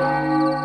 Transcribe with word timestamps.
Buenas 0.00 0.59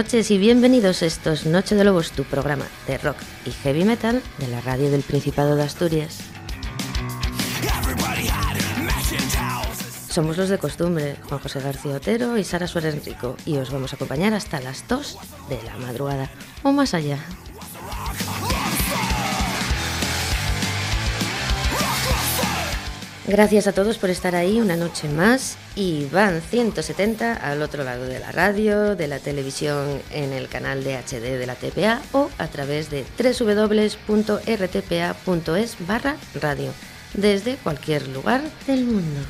noches 0.00 0.30
y 0.30 0.38
bienvenidos 0.38 1.02
a 1.02 1.06
estos 1.06 1.44
Noche 1.44 1.74
de 1.74 1.84
Lobos, 1.84 2.12
tu 2.12 2.24
programa 2.24 2.64
de 2.86 2.96
rock 2.96 3.18
y 3.44 3.50
heavy 3.50 3.84
metal 3.84 4.22
de 4.38 4.48
la 4.48 4.62
radio 4.62 4.90
del 4.90 5.02
Principado 5.02 5.56
de 5.56 5.62
Asturias. 5.62 6.20
Somos 10.08 10.38
los 10.38 10.48
de 10.48 10.56
costumbre, 10.56 11.16
Juan 11.28 11.40
José 11.40 11.60
García 11.60 11.96
Otero 11.96 12.38
y 12.38 12.44
Sara 12.44 12.66
Suárez 12.66 13.04
Rico, 13.04 13.36
y 13.44 13.58
os 13.58 13.70
vamos 13.70 13.92
a 13.92 13.96
acompañar 13.96 14.32
hasta 14.32 14.58
las 14.62 14.88
2 14.88 15.18
de 15.50 15.62
la 15.64 15.76
madrugada 15.76 16.30
o 16.62 16.72
más 16.72 16.94
allá. 16.94 17.18
Gracias 23.30 23.68
a 23.68 23.72
todos 23.72 23.96
por 23.96 24.10
estar 24.10 24.34
ahí 24.34 24.60
una 24.60 24.74
noche 24.74 25.08
más 25.08 25.56
y 25.76 26.06
van 26.06 26.42
170 26.42 27.34
al 27.34 27.62
otro 27.62 27.84
lado 27.84 28.06
de 28.06 28.18
la 28.18 28.32
radio, 28.32 28.96
de 28.96 29.06
la 29.06 29.20
televisión 29.20 30.02
en 30.10 30.32
el 30.32 30.48
canal 30.48 30.82
de 30.82 30.96
HD 30.96 31.38
de 31.38 31.46
la 31.46 31.54
TPA 31.54 32.02
o 32.10 32.28
a 32.38 32.48
través 32.48 32.90
de 32.90 33.04
www.rtpa.es 33.16 34.16
barra 35.86 36.16
radio 36.40 36.72
desde 37.14 37.54
cualquier 37.54 38.08
lugar 38.08 38.42
del 38.66 38.84
mundo. 38.84 39.20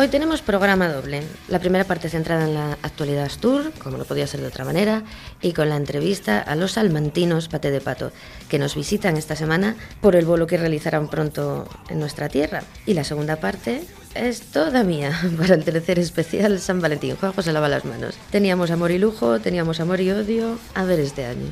Hoy 0.00 0.08
tenemos 0.08 0.40
programa 0.40 0.88
doble. 0.88 1.22
La 1.48 1.58
primera 1.58 1.84
parte 1.84 2.08
centrada 2.08 2.46
en 2.46 2.54
la 2.54 2.72
actualidad 2.80 3.30
tour, 3.38 3.70
como 3.72 3.98
no 3.98 4.06
podía 4.06 4.26
ser 4.26 4.40
de 4.40 4.46
otra 4.46 4.64
manera, 4.64 5.02
y 5.42 5.52
con 5.52 5.68
la 5.68 5.76
entrevista 5.76 6.40
a 6.40 6.56
los 6.56 6.72
salmantinos 6.72 7.48
Pate 7.48 7.70
de 7.70 7.82
Pato, 7.82 8.10
que 8.48 8.58
nos 8.58 8.74
visitan 8.74 9.18
esta 9.18 9.36
semana 9.36 9.76
por 10.00 10.16
el 10.16 10.24
vuelo 10.24 10.46
que 10.46 10.56
realizarán 10.56 11.08
pronto 11.08 11.68
en 11.90 12.00
nuestra 12.00 12.30
tierra. 12.30 12.62
Y 12.86 12.94
la 12.94 13.04
segunda 13.04 13.36
parte 13.36 13.82
es 14.14 14.40
toda 14.40 14.84
mía 14.84 15.20
para 15.38 15.54
el 15.54 15.64
tercer 15.64 15.98
especial 15.98 16.60
San 16.60 16.80
Valentín. 16.80 17.16
Juan 17.16 17.34
se 17.38 17.52
lava 17.52 17.68
las 17.68 17.84
manos. 17.84 18.14
Teníamos 18.30 18.70
amor 18.70 18.92
y 18.92 18.98
lujo, 18.98 19.38
teníamos 19.38 19.80
amor 19.80 20.00
y 20.00 20.12
odio. 20.12 20.58
A 20.74 20.84
ver 20.84 20.98
este 20.98 21.26
año. 21.26 21.50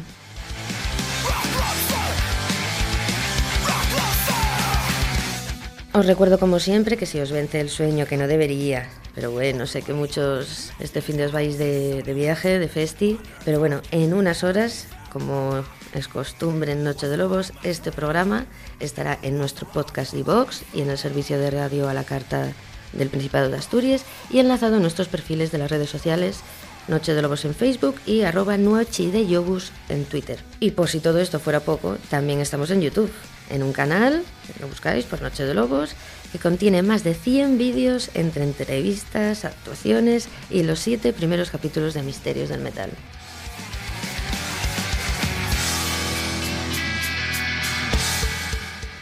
Os 5.94 6.04
recuerdo 6.04 6.38
como 6.38 6.60
siempre 6.60 6.98
que 6.98 7.06
si 7.06 7.18
os 7.18 7.32
vence 7.32 7.60
el 7.60 7.70
sueño 7.70 8.06
que 8.06 8.18
no 8.18 8.28
debería, 8.28 8.88
pero 9.14 9.30
bueno, 9.30 9.66
sé 9.66 9.80
que 9.80 9.94
muchos 9.94 10.70
este 10.80 11.00
fin 11.00 11.16
de 11.16 11.24
os 11.24 11.32
vais 11.32 11.56
de, 11.56 12.02
viaje, 12.14 12.58
de 12.58 12.68
festi, 12.68 13.18
pero 13.44 13.58
bueno, 13.58 13.80
en 13.90 14.12
unas 14.12 14.44
horas, 14.44 14.86
como 15.10 15.64
es 15.94 16.06
costumbre 16.06 16.72
en 16.72 16.84
Noche 16.84 17.08
de 17.08 17.16
Lobos, 17.16 17.54
este 17.62 17.90
programa 17.90 18.44
estará 18.80 19.18
en 19.22 19.38
nuestro 19.38 19.66
podcast 19.66 20.12
de 20.12 20.22
Vox 20.22 20.62
y 20.74 20.82
en 20.82 20.90
el 20.90 20.98
servicio 20.98 21.38
de 21.38 21.50
radio 21.50 21.88
a 21.88 21.94
la 21.94 22.04
carta 22.04 22.52
del 22.92 23.08
Principado 23.08 23.48
de 23.48 23.56
Asturias 23.56 24.04
y 24.28 24.40
enlazado 24.40 24.76
en 24.76 24.82
nuestros 24.82 25.08
perfiles 25.08 25.50
de 25.52 25.58
las 25.58 25.70
redes 25.70 25.88
sociales 25.88 26.40
Noche 26.86 27.14
de 27.14 27.22
Lobos 27.22 27.46
en 27.46 27.54
Facebook 27.54 27.96
y 28.04 28.22
arroba 28.22 28.58
Noche 28.58 29.10
de 29.10 29.26
Yogus 29.26 29.72
en 29.88 30.04
Twitter. 30.04 30.38
Y 30.60 30.72
por 30.72 30.88
si 30.88 31.00
todo 31.00 31.18
esto 31.18 31.40
fuera 31.40 31.60
poco, 31.60 31.96
también 32.10 32.40
estamos 32.40 32.70
en 32.70 32.82
YouTube 32.82 33.10
en 33.50 33.62
un 33.62 33.72
canal, 33.72 34.22
lo 34.60 34.68
buscáis 34.68 35.04
por 35.04 35.22
Noche 35.22 35.44
de 35.44 35.54
Lobos, 35.54 35.94
que 36.32 36.38
contiene 36.38 36.82
más 36.82 37.04
de 37.04 37.14
100 37.14 37.58
vídeos 37.58 38.10
entre 38.14 38.44
entrevistas, 38.44 39.44
actuaciones 39.44 40.28
y 40.50 40.62
los 40.62 40.78
7 40.80 41.12
primeros 41.12 41.50
capítulos 41.50 41.94
de 41.94 42.02
Misterios 42.02 42.48
del 42.48 42.60
Metal. 42.60 42.90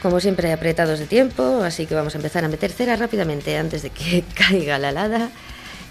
Como 0.06 0.20
siempre, 0.20 0.52
apretados 0.52 1.00
de 1.00 1.06
tiempo, 1.06 1.62
así 1.64 1.86
que 1.86 1.96
vamos 1.96 2.14
a 2.14 2.18
empezar 2.18 2.44
a 2.44 2.48
meter 2.48 2.70
cera 2.70 2.94
rápidamente 2.94 3.56
antes 3.56 3.82
de 3.82 3.90
que 3.90 4.22
caiga 4.34 4.78
la 4.78 4.90
helada. 4.90 5.30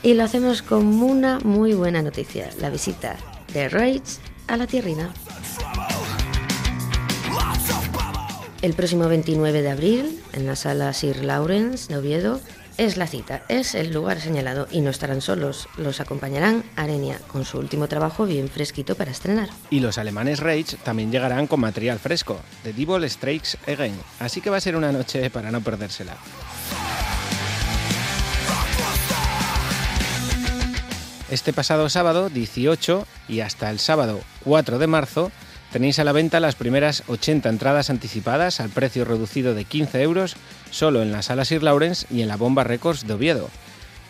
Y 0.03 0.13
lo 0.13 0.23
hacemos 0.23 0.61
con 0.61 0.87
una 1.03 1.39
muy 1.39 1.73
buena 1.73 2.01
noticia, 2.01 2.49
la 2.61 2.69
visita 2.69 3.17
de 3.51 3.67
Rage 3.67 4.19
a 4.47 4.55
la 4.55 4.67
Tierrina. 4.67 5.11
El 8.65 8.73
próximo 8.73 9.07
29 9.07 9.61
de 9.61 9.69
abril, 9.69 10.19
en 10.33 10.47
la 10.47 10.55
sala 10.55 10.91
Sir 10.91 11.23
Lawrence 11.23 11.87
de 11.87 11.99
Oviedo, 11.99 12.41
es 12.79 12.97
la 12.97 13.05
cita, 13.05 13.43
es 13.47 13.75
el 13.75 13.93
lugar 13.93 14.19
señalado 14.19 14.67
y 14.71 14.81
no 14.81 14.89
estarán 14.89 15.21
solos. 15.21 15.69
Los 15.77 15.99
acompañarán 15.99 16.63
Arenia 16.75 17.19
con 17.27 17.45
su 17.45 17.59
último 17.59 17.87
trabajo 17.87 18.25
bien 18.25 18.49
fresquito 18.49 18.95
para 18.95 19.11
estrenar. 19.11 19.49
Y 19.69 19.81
los 19.81 19.99
alemanes 19.99 20.39
Rage 20.39 20.77
también 20.83 21.11
llegarán 21.11 21.45
con 21.45 21.59
material 21.59 21.99
fresco, 21.99 22.39
The 22.63 22.73
Devil 22.73 23.07
Strikes 23.07 23.49
Again, 23.71 23.99
así 24.19 24.41
que 24.41 24.49
va 24.49 24.57
a 24.57 24.61
ser 24.61 24.75
una 24.75 24.91
noche 24.91 25.29
para 25.29 25.51
no 25.51 25.61
perdérsela. 25.61 26.17
Este 31.29 31.53
pasado 31.53 31.87
sábado 31.89 32.29
18 32.29 33.05
y 33.29 33.41
hasta 33.41 33.69
el 33.69 33.77
sábado 33.77 34.21
4 34.43 34.79
de 34.79 34.87
marzo 34.87 35.31
Tenéis 35.71 35.99
a 35.99 36.03
la 36.03 36.13
venta 36.13 36.39
las 36.39 36.55
primeras 36.55 37.03
80 37.07 37.49
entradas 37.49 37.89
anticipadas 37.89 38.59
al 38.59 38.69
precio 38.69 39.03
reducido 39.03 39.53
de 39.53 39.65
15 39.65 40.01
euros 40.01 40.35
solo 40.71 41.01
en 41.01 41.11
la 41.11 41.21
sala 41.21 41.45
Sir 41.45 41.63
Lawrence 41.63 42.07
y 42.09 42.21
en 42.21 42.27
la 42.27 42.37
Bomba 42.37 42.63
Records 42.63 43.05
de 43.07 43.13
Oviedo. 43.13 43.49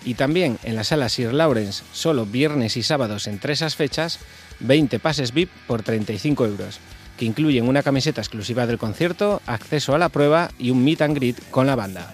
Y 0.04 0.14
también 0.14 0.60
en 0.64 0.76
la 0.76 0.84
sala 0.84 1.10
Sir 1.10 1.34
Lawrence, 1.34 1.84
solo 1.92 2.26
viernes 2.26 2.78
y 2.78 2.84
sábados 2.84 3.26
entre 3.26 3.54
esas 3.54 3.76
fechas, 3.76 4.20
20 4.60 5.00
pases 5.00 5.34
VIP 5.34 5.50
por 5.68 5.82
35 5.82 6.46
euros, 6.46 6.80
que 7.18 7.26
incluyen 7.26 7.68
una 7.68 7.82
camiseta 7.82 8.22
exclusiva 8.22 8.68
del 8.68 8.78
concierto, 8.78 9.42
acceso 9.48 9.96
a 9.96 9.98
la 9.98 10.10
prueba 10.10 10.52
y 10.60 10.70
un 10.70 10.84
meet 10.84 11.02
and 11.02 11.16
greet 11.16 11.50
con 11.50 11.66
la 11.66 11.76
banda. 11.76 12.14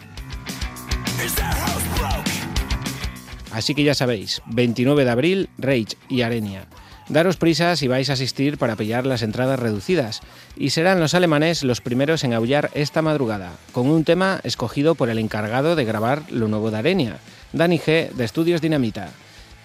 Así 3.51 3.75
que 3.75 3.83
ya 3.83 3.93
sabéis, 3.93 4.41
29 4.45 5.03
de 5.03 5.11
abril, 5.11 5.49
Rage 5.57 5.97
y 6.07 6.21
Arenia. 6.21 6.67
Daros 7.11 7.35
prisa 7.35 7.75
si 7.75 7.89
vais 7.91 8.09
a 8.09 8.13
asistir 8.13 8.57
para 8.57 8.77
pillar 8.77 9.05
las 9.05 9.21
entradas 9.21 9.59
reducidas, 9.59 10.21
y 10.55 10.69
serán 10.69 11.01
los 11.01 11.13
alemanes 11.13 11.61
los 11.61 11.81
primeros 11.81 12.23
en 12.23 12.31
aullar 12.31 12.71
esta 12.73 13.01
madrugada, 13.01 13.51
con 13.73 13.87
un 13.87 14.05
tema 14.05 14.39
escogido 14.45 14.95
por 14.95 15.09
el 15.09 15.19
encargado 15.19 15.75
de 15.75 15.83
grabar 15.83 16.23
lo 16.29 16.47
nuevo 16.47 16.71
de 16.71 16.77
Arenia, 16.77 17.17
Danny 17.51 17.79
G. 17.79 18.11
de 18.11 18.23
Estudios 18.23 18.61
Dinamita. 18.61 19.09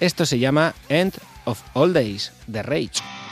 Esto 0.01 0.27
se 0.27 0.41
llama 0.41 0.75
End 0.89 1.15
of 1.45 1.63
All 1.73 1.93
Days, 1.93 2.33
de 2.49 2.65
Rage. 2.65 3.26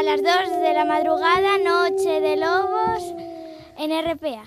Hasta 0.00 0.16
las 0.16 0.22
2 0.22 0.62
de 0.62 0.72
la 0.72 0.86
madrugada, 0.86 1.58
Noche 1.58 2.22
de 2.22 2.36
Lobos 2.36 3.14
en 3.76 3.90
RPA. 4.02 4.44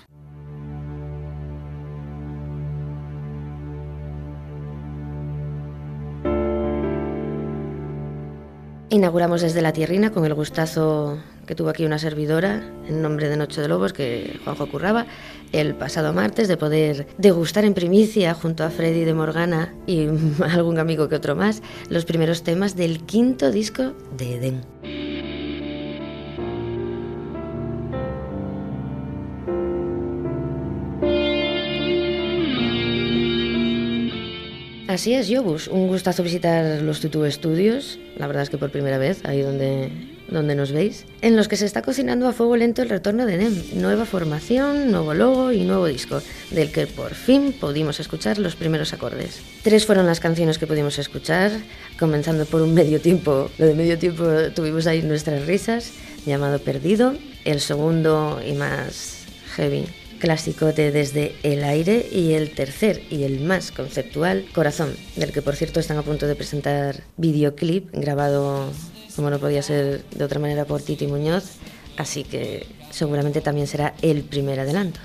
Inauguramos 8.88 9.42
desde 9.42 9.62
la 9.62 9.72
tierrina 9.72 10.10
con 10.10 10.24
el 10.24 10.34
gustazo 10.34 11.18
que 11.46 11.54
tuvo 11.54 11.68
aquí 11.68 11.84
una 11.84 12.00
servidora 12.00 12.62
en 12.88 13.00
nombre 13.00 13.28
de 13.28 13.36
Noche 13.36 13.60
de 13.60 13.68
Lobos, 13.68 13.92
que 13.92 14.40
Juanjo 14.42 14.66
curraba, 14.68 15.06
el 15.52 15.76
pasado 15.76 16.12
martes 16.12 16.48
de 16.48 16.56
poder 16.56 17.06
degustar 17.18 17.64
en 17.64 17.74
primicia 17.74 18.34
junto 18.34 18.64
a 18.64 18.70
Freddy 18.70 19.04
de 19.04 19.14
Morgana 19.14 19.72
y 19.86 20.08
algún 20.50 20.80
amigo 20.80 21.08
que 21.08 21.14
otro 21.14 21.36
más 21.36 21.62
los 21.90 22.04
primeros 22.04 22.42
temas 22.42 22.74
del 22.74 23.04
quinto 23.04 23.52
disco 23.52 23.92
de 24.16 24.34
Eden. 24.34 24.93
Así 34.94 35.12
es, 35.12 35.26
Yobus. 35.26 35.66
Un 35.66 35.88
gustazo 35.88 36.22
visitar 36.22 36.80
los 36.80 37.00
Tutu 37.00 37.28
Studios. 37.28 37.98
La 38.16 38.28
verdad 38.28 38.44
es 38.44 38.48
que 38.48 38.58
por 38.58 38.70
primera 38.70 38.96
vez, 38.96 39.24
ahí 39.24 39.42
donde, 39.42 39.90
donde 40.30 40.54
nos 40.54 40.70
veis. 40.70 41.04
En 41.20 41.34
los 41.34 41.48
que 41.48 41.56
se 41.56 41.66
está 41.66 41.82
cocinando 41.82 42.28
a 42.28 42.32
fuego 42.32 42.56
lento 42.56 42.80
el 42.80 42.88
retorno 42.88 43.26
de 43.26 43.36
NEM. 43.36 43.60
Nueva 43.74 44.04
formación, 44.04 44.92
nuevo 44.92 45.12
logo 45.12 45.50
y 45.50 45.64
nuevo 45.64 45.86
disco, 45.86 46.22
del 46.52 46.70
que 46.70 46.86
por 46.86 47.14
fin 47.14 47.52
pudimos 47.60 47.98
escuchar 47.98 48.38
los 48.38 48.54
primeros 48.54 48.92
acordes. 48.92 49.40
Tres 49.64 49.84
fueron 49.84 50.06
las 50.06 50.20
canciones 50.20 50.58
que 50.58 50.68
pudimos 50.68 50.96
escuchar, 51.00 51.50
comenzando 51.98 52.46
por 52.46 52.62
un 52.62 52.72
medio 52.72 53.00
tiempo. 53.00 53.50
Lo 53.58 53.66
de 53.66 53.74
medio 53.74 53.98
tiempo 53.98 54.24
tuvimos 54.54 54.86
ahí 54.86 55.02
nuestras 55.02 55.44
risas, 55.44 55.90
llamado 56.24 56.60
Perdido. 56.60 57.14
El 57.44 57.58
segundo 57.58 58.40
y 58.46 58.52
más 58.52 59.24
heavy 59.56 59.86
clásico 60.24 60.72
de 60.72 60.90
Desde 60.90 61.36
el 61.42 61.64
aire 61.64 62.08
y 62.10 62.32
el 62.32 62.54
tercer 62.54 63.02
y 63.10 63.24
el 63.24 63.40
más 63.40 63.70
conceptual, 63.70 64.46
Corazón, 64.54 64.96
del 65.16 65.32
que 65.32 65.42
por 65.42 65.54
cierto 65.54 65.80
están 65.80 65.98
a 65.98 66.02
punto 66.02 66.26
de 66.26 66.34
presentar 66.34 67.02
videoclip 67.18 67.90
grabado 67.92 68.72
como 69.16 69.28
no 69.28 69.38
podía 69.38 69.62
ser 69.62 70.02
de 70.16 70.24
otra 70.24 70.40
manera 70.40 70.64
por 70.64 70.80
Titi 70.80 71.06
Muñoz, 71.06 71.44
así 71.98 72.24
que 72.24 72.66
seguramente 72.90 73.42
también 73.42 73.66
será 73.66 73.92
el 74.00 74.22
primer 74.22 74.60
adelanto. 74.60 74.98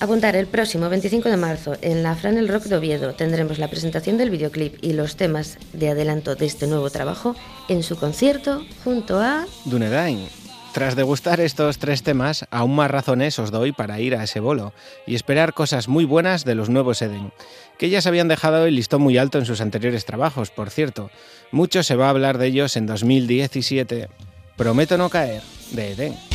Apuntar 0.00 0.36
el 0.36 0.46
próximo 0.46 0.88
25 0.88 1.28
de 1.28 1.36
marzo 1.36 1.76
en 1.82 2.04
la 2.04 2.14
Fran 2.14 2.38
el 2.38 2.46
Rock 2.46 2.64
de 2.64 2.76
Oviedo 2.76 3.14
tendremos 3.14 3.58
la 3.58 3.68
presentación 3.68 4.16
del 4.16 4.30
videoclip 4.30 4.76
y 4.80 4.92
los 4.92 5.16
temas 5.16 5.58
de 5.72 5.88
adelanto 5.88 6.36
de 6.36 6.46
este 6.46 6.68
nuevo 6.68 6.88
trabajo 6.88 7.34
en 7.68 7.82
su 7.82 7.96
concierto 7.96 8.64
junto 8.84 9.18
a 9.18 9.44
Dunedain. 9.64 10.28
Tras 10.72 10.94
degustar 10.94 11.40
estos 11.40 11.78
tres 11.78 12.04
temas, 12.04 12.46
aún 12.52 12.76
más 12.76 12.88
razones 12.88 13.40
os 13.40 13.50
doy 13.50 13.72
para 13.72 13.98
ir 13.98 14.14
a 14.14 14.22
ese 14.22 14.38
bolo 14.38 14.72
y 15.04 15.16
esperar 15.16 15.52
cosas 15.52 15.88
muy 15.88 16.04
buenas 16.04 16.44
de 16.44 16.54
los 16.54 16.68
nuevos 16.68 17.02
Eden, 17.02 17.32
que 17.76 17.90
ya 17.90 18.00
se 18.00 18.08
habían 18.08 18.28
dejado 18.28 18.66
el 18.66 18.76
listón 18.76 19.02
muy 19.02 19.18
alto 19.18 19.38
en 19.38 19.46
sus 19.46 19.60
anteriores 19.60 20.04
trabajos, 20.04 20.50
por 20.50 20.70
cierto. 20.70 21.10
Mucho 21.50 21.82
se 21.82 21.96
va 21.96 22.06
a 22.06 22.10
hablar 22.10 22.38
de 22.38 22.46
ellos 22.46 22.76
en 22.76 22.86
2017. 22.86 24.08
Prometo 24.56 24.96
no 24.96 25.10
caer, 25.10 25.42
de 25.72 25.92
Eden. 25.92 26.27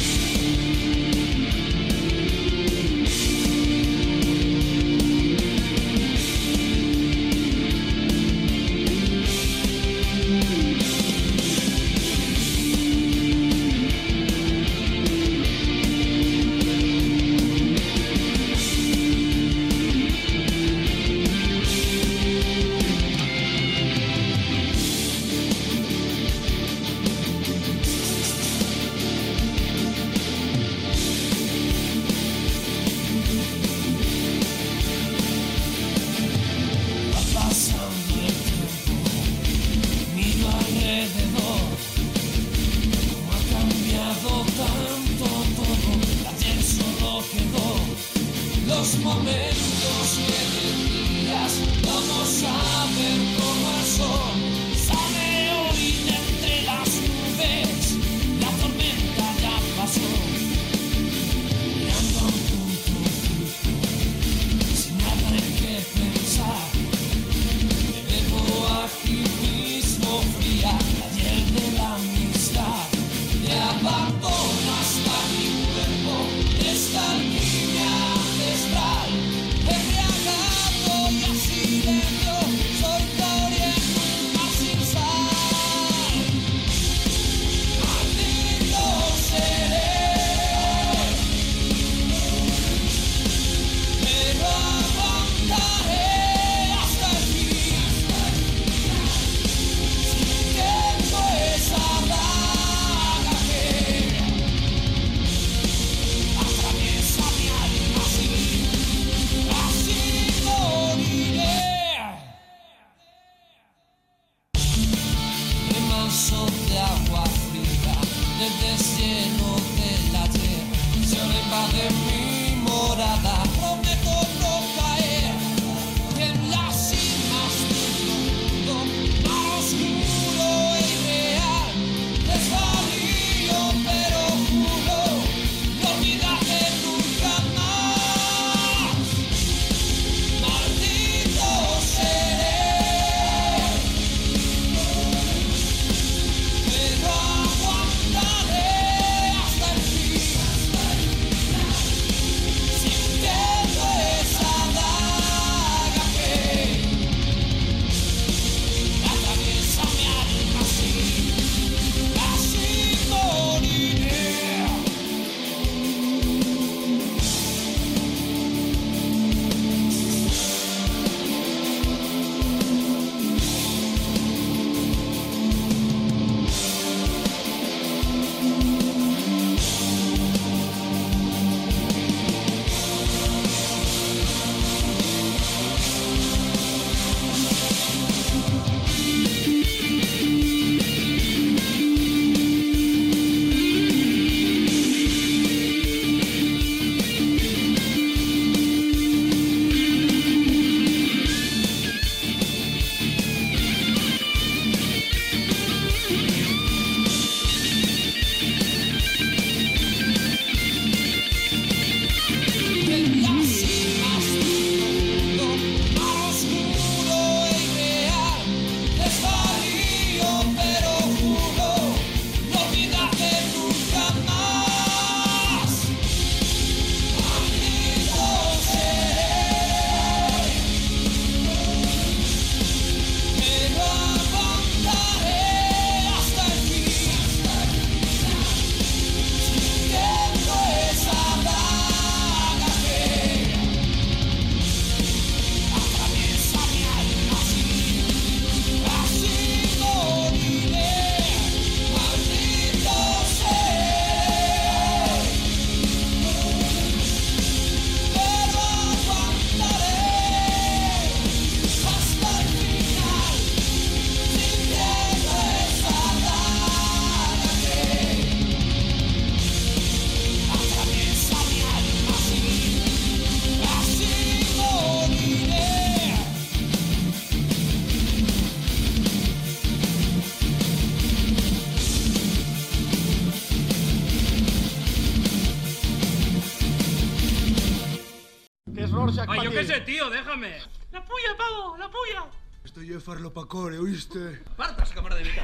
Ese 289.74 289.82
tío? 289.82 290.10
Déjame. 290.10 290.60
La 290.92 291.04
puya, 291.04 291.36
pavo, 291.36 291.76
la 291.78 291.90
puya. 291.90 292.26
Estoy 292.64 292.94
en 292.94 293.02
farlopacore, 293.02 293.80
¿oíste? 293.80 294.44
Parta 294.56 294.84
esa 294.84 294.94
cámara 294.94 295.16
de 295.16 295.24
mitad. 295.24 295.44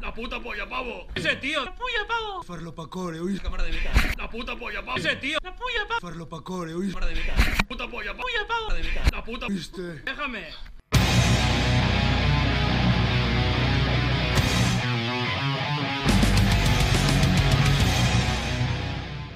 La 0.00 0.12
puta 0.12 0.40
polla, 0.40 0.68
pavo. 0.68 1.06
Ese 1.14 1.36
tío. 1.36 1.64
La 1.64 1.74
puya, 1.74 2.06
pavo. 2.06 2.42
Farlopacore, 2.42 3.18
¿oíste? 3.20 3.42
Cámara 3.42 3.64
de 3.64 3.72
mitad. 3.72 3.90
La 4.18 4.28
puta 4.30 4.56
polla, 4.56 4.84
pavo. 4.84 4.98
Ese 4.98 5.16
tío. 5.16 5.38
La 5.42 5.56
puya, 5.56 5.88
pavo. 5.88 6.00
Farlopacore, 6.00 6.74
¿oíste? 6.74 6.92
Cámara 6.92 7.12
de 7.12 7.20
mitad. 7.20 7.34
Puta 7.66 7.88
polla, 7.88 8.12
pavo. 8.12 8.22
Puya, 8.22 8.46
pavo. 8.46 8.68
La 9.12 9.24
puta. 9.24 9.46
¿Oíste? 9.46 9.82
Déjame. 10.04 10.48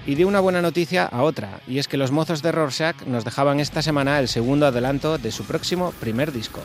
Y 0.07 0.15
de 0.15 0.25
una 0.25 0.41
buena 0.41 0.63
noticia 0.63 1.05
a 1.05 1.23
otra, 1.23 1.61
y 1.69 1.79
es 1.79 1.87
que 1.87 1.97
los 1.97 2.11
mozos 2.11 2.43
de 2.43 2.53
Rorschach 2.53 3.03
nos 3.07 3.25
dejaban 3.25 3.61
esta 3.61 3.83
semana 3.83 4.19
el 4.19 4.29
segundo 4.29 4.67
adelanto 4.67 5.19
de 5.19 5.31
su 5.31 5.45
próximo 5.45 5.93
primer 6.01 6.33
disco. 6.33 6.61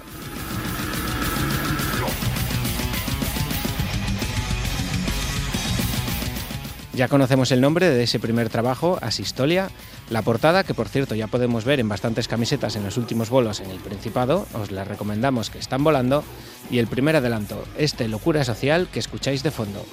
Ya 6.96 7.10
conocemos 7.10 7.51
el 7.51 7.60
nombre 7.60 7.89
de 7.89 8.04
ese 8.04 8.20
primer 8.20 8.48
trabajo, 8.48 8.98
Asistolia, 9.01 9.70
la 10.10 10.22
portada, 10.22 10.63
que 10.63 10.74
por 10.74 10.88
cierto 10.88 11.13
ya 11.13 11.27
podemos 11.27 11.65
ver 11.65 11.82
en 11.82 11.89
bastantes 11.89 12.30
camisetas 12.30 12.77
en 12.77 12.86
los 12.86 12.96
últimos 12.96 13.30
bolos 13.30 13.60
en 13.60 13.70
el 13.70 13.80
Principado, 13.80 14.48
os 14.54 14.72
la 14.72 14.86
recomendamos 14.86 15.50
que 15.50 15.60
están 15.60 15.84
volando, 15.84 16.24
y 16.72 16.77
el 16.77 16.88
primer 16.88 17.18
adelanto, 17.18 17.65
este 17.77 18.08
Locura 18.08 18.46
Social 18.46 18.88
que 18.89 19.00
escucháis 19.00 19.44
de 19.44 19.51
fondo. 19.51 19.86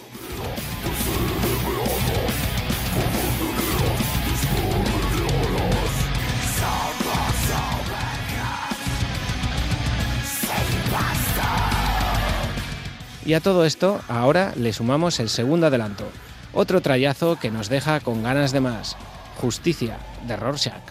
Y 13.24 13.34
a 13.34 13.40
todo 13.40 13.64
esto, 13.64 14.00
ahora 14.08 14.52
le 14.56 14.72
sumamos 14.72 15.20
el 15.20 15.28
segundo 15.28 15.68
adelanto, 15.68 16.08
otro 16.52 16.80
trayazo 16.80 17.38
que 17.38 17.50
nos 17.50 17.68
deja 17.68 18.00
con 18.00 18.22
ganas 18.22 18.52
de 18.52 18.60
más, 18.60 18.96
Justicia, 19.40 19.98
de 20.26 20.36
Rorschach. 20.36 20.82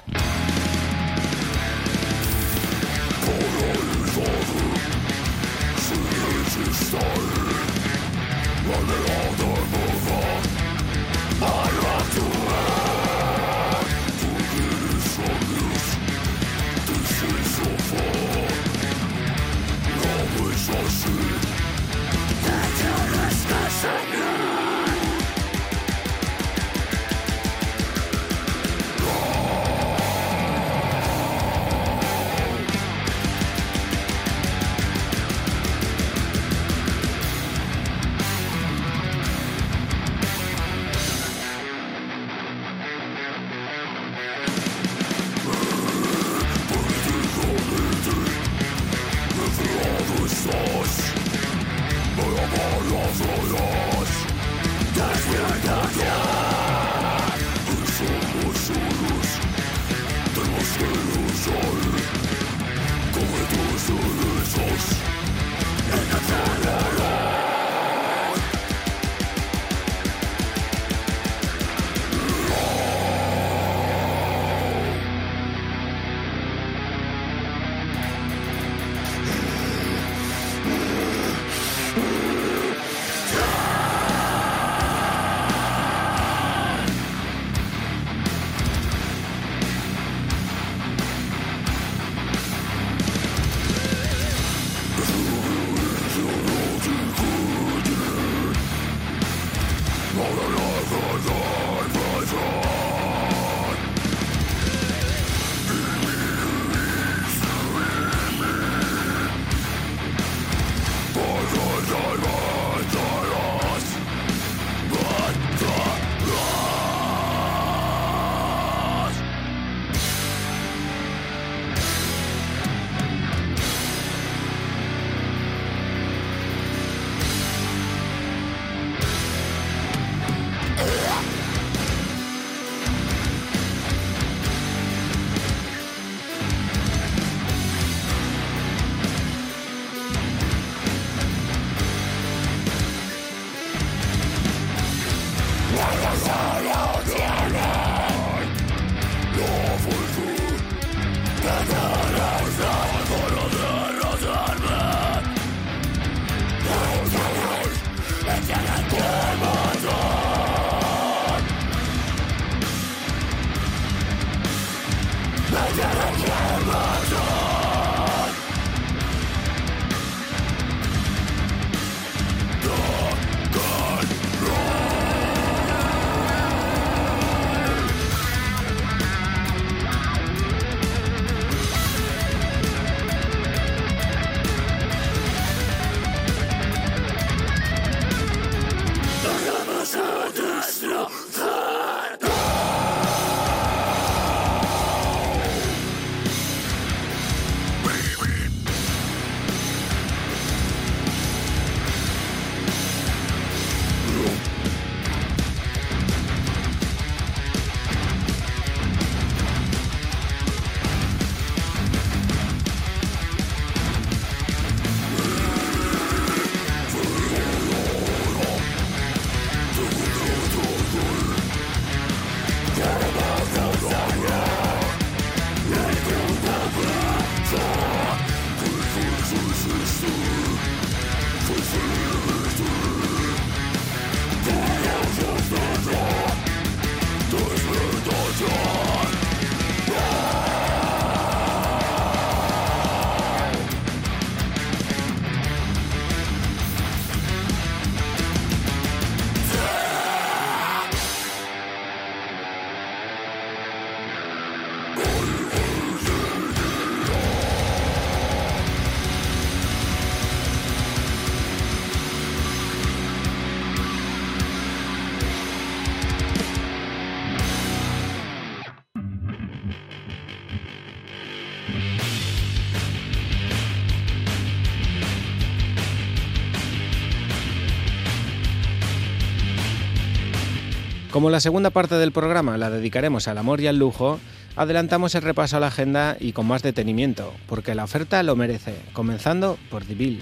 Como 281.22 281.30
la 281.30 281.40
segunda 281.40 281.70
parte 281.70 281.94
del 282.00 282.12
programa 282.12 282.58
la 282.58 282.72
dedicaremos 282.72 283.28
al 283.28 283.38
amor 283.38 283.62
y 283.62 283.68
al 283.68 283.78
lujo, 283.78 284.20
adelantamos 284.56 285.14
el 285.14 285.22
repaso 285.22 285.56
a 285.56 285.60
la 285.60 285.68
agenda 285.68 286.18
y 286.20 286.32
con 286.32 286.48
más 286.48 286.64
detenimiento, 286.64 287.32
porque 287.46 287.76
la 287.76 287.84
oferta 287.84 288.24
lo 288.24 288.36
merece, 288.36 288.74
comenzando 288.92 289.60
por 289.70 289.86
Dibil. 289.86 290.20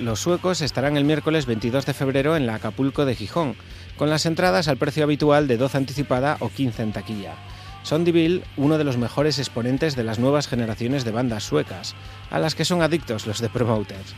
Los 0.00 0.20
suecos 0.20 0.62
estarán 0.62 0.96
el 0.96 1.04
miércoles 1.04 1.44
22 1.44 1.84
de 1.84 1.92
febrero 1.92 2.34
en 2.34 2.46
la 2.46 2.54
Acapulco 2.54 3.04
de 3.04 3.14
Gijón, 3.14 3.56
con 3.98 4.08
las 4.08 4.24
entradas 4.24 4.68
al 4.68 4.78
precio 4.78 5.04
habitual 5.04 5.48
de 5.48 5.58
12 5.58 5.76
anticipada 5.76 6.38
o 6.40 6.48
15 6.48 6.82
en 6.82 6.92
taquilla. 6.92 7.34
Son 7.82 8.04
Deville 8.04 8.44
uno 8.56 8.78
de 8.78 8.84
los 8.84 8.96
mejores 8.96 9.38
exponentes 9.38 9.96
de 9.96 10.04
las 10.04 10.18
nuevas 10.18 10.46
generaciones 10.46 11.04
de 11.04 11.10
bandas 11.10 11.44
suecas, 11.44 11.94
a 12.30 12.38
las 12.38 12.54
que 12.54 12.64
son 12.64 12.80
adictos 12.80 13.26
los 13.26 13.40
de 13.40 13.48
promoters. 13.48 14.14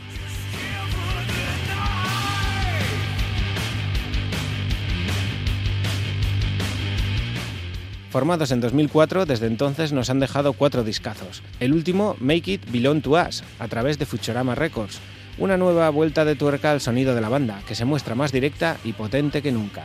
Formados 8.11 8.51
en 8.51 8.59
2004, 8.59 9.25
desde 9.25 9.47
entonces 9.47 9.93
nos 9.93 10.09
han 10.09 10.19
dejado 10.19 10.51
cuatro 10.51 10.83
discazos. 10.83 11.41
El 11.61 11.73
último, 11.73 12.17
Make 12.19 12.51
It 12.51 12.69
Belong 12.69 13.01
to 13.01 13.11
Us, 13.11 13.41
a 13.57 13.69
través 13.69 13.97
de 13.97 14.05
Futurama 14.05 14.53
Records, 14.53 14.99
una 15.37 15.57
nueva 15.57 15.89
vuelta 15.89 16.25
de 16.25 16.35
tuerca 16.35 16.71
al 16.71 16.81
sonido 16.81 17.15
de 17.15 17.21
la 17.21 17.29
banda, 17.29 17.61
que 17.67 17.75
se 17.75 17.85
muestra 17.85 18.15
más 18.15 18.31
directa 18.31 18.77
y 18.83 18.93
potente 18.93 19.41
que 19.41 19.51
nunca. 19.51 19.83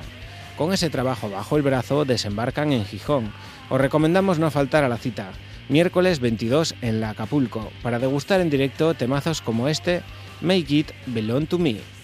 Con 0.56 0.72
ese 0.72 0.90
trabajo 0.90 1.30
bajo 1.30 1.56
el 1.56 1.62
brazo 1.62 2.04
desembarcan 2.04 2.72
en 2.72 2.84
Gijón. 2.84 3.32
Os 3.68 3.80
recomendamos 3.80 4.38
no 4.38 4.50
faltar 4.50 4.84
a 4.84 4.88
la 4.88 4.96
cita, 4.96 5.30
miércoles 5.68 6.20
22 6.20 6.74
en 6.80 7.00
la 7.00 7.10
Acapulco, 7.10 7.70
para 7.82 7.98
degustar 7.98 8.40
en 8.40 8.50
directo 8.50 8.94
temazos 8.94 9.42
como 9.42 9.68
este, 9.68 10.02
Make 10.40 10.74
It 10.74 10.90
Belong 11.06 11.46
to 11.46 11.58
Me. 11.58 11.95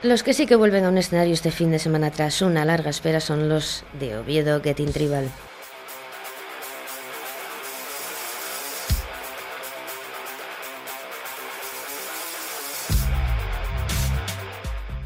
Los 0.00 0.22
que 0.22 0.32
sí 0.32 0.46
que 0.46 0.54
vuelven 0.54 0.84
a 0.84 0.90
un 0.90 0.98
escenario 0.98 1.34
este 1.34 1.50
fin 1.50 1.72
de 1.72 1.80
semana 1.80 2.12
tras 2.12 2.40
una 2.40 2.64
larga 2.64 2.88
espera 2.88 3.18
son 3.18 3.48
los 3.48 3.84
de 3.98 4.16
Oviedo 4.16 4.62
Getting 4.62 4.92
Tribal. 4.92 5.28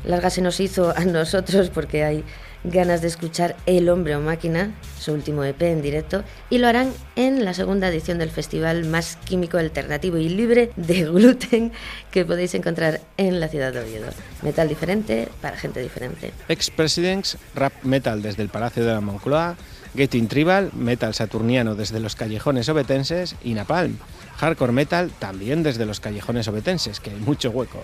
Larga 0.05 0.28
se 0.28 0.42
nos 0.42 0.61
hizo 0.61 0.94
a 0.94 1.07
nosotros 1.07 1.70
porque 1.70 2.05
hay 2.05 2.22
ganas 2.64 3.03
de 3.03 3.09
escuchar 3.09 3.57
El 3.66 3.88
hombre 3.88 4.16
o 4.16 4.20
máquina, 4.20 4.72
su 4.98 5.12
último 5.12 5.44
EP 5.44 5.62
en 5.62 5.83
directo, 5.83 6.25
y 6.51 6.59
lo 6.59 6.68
harán 6.68 6.92
en 7.16 7.44
la 7.44 7.55
segunda 7.55 7.88
edición 7.88 8.18
del 8.18 8.31
festival 8.31 8.85
más 8.85 9.16
químico, 9.25 9.59
alternativo 9.59 10.16
y 10.18 10.29
libre 10.29 10.70
de 10.77 11.05
gluten 11.05 11.72
que 12.11 12.25
podéis 12.25 12.55
encontrar 12.55 13.01
en 13.16 13.40
la 13.40 13.48
ciudad 13.48 13.72
de 13.72 13.81
Oviedo. 13.81 14.11
Metal 14.42 14.68
diferente 14.68 15.29
para 15.40 15.57
gente 15.57 15.81
diferente. 15.81 16.33
Ex-Presidents, 16.48 17.38
rap 17.55 17.72
metal 17.83 18.22
desde 18.22 18.42
el 18.42 18.48
Palacio 18.48 18.85
de 18.85 18.92
la 18.92 19.01
Moncloa, 19.01 19.57
Getting 19.94 20.29
Tribal, 20.29 20.70
metal 20.72 21.14
saturniano 21.14 21.75
desde 21.75 22.01
los 22.01 22.16
callejones 22.16 22.68
obetenses 22.68 23.37
y 23.42 23.55
Napalm, 23.55 23.98
hardcore 24.37 24.72
metal 24.72 25.11
también 25.18 25.62
desde 25.62 25.85
los 25.85 26.01
callejones 26.01 26.48
obetenses, 26.48 26.98
que 27.01 27.11
hay 27.11 27.16
mucho 27.16 27.51
hueco. 27.51 27.83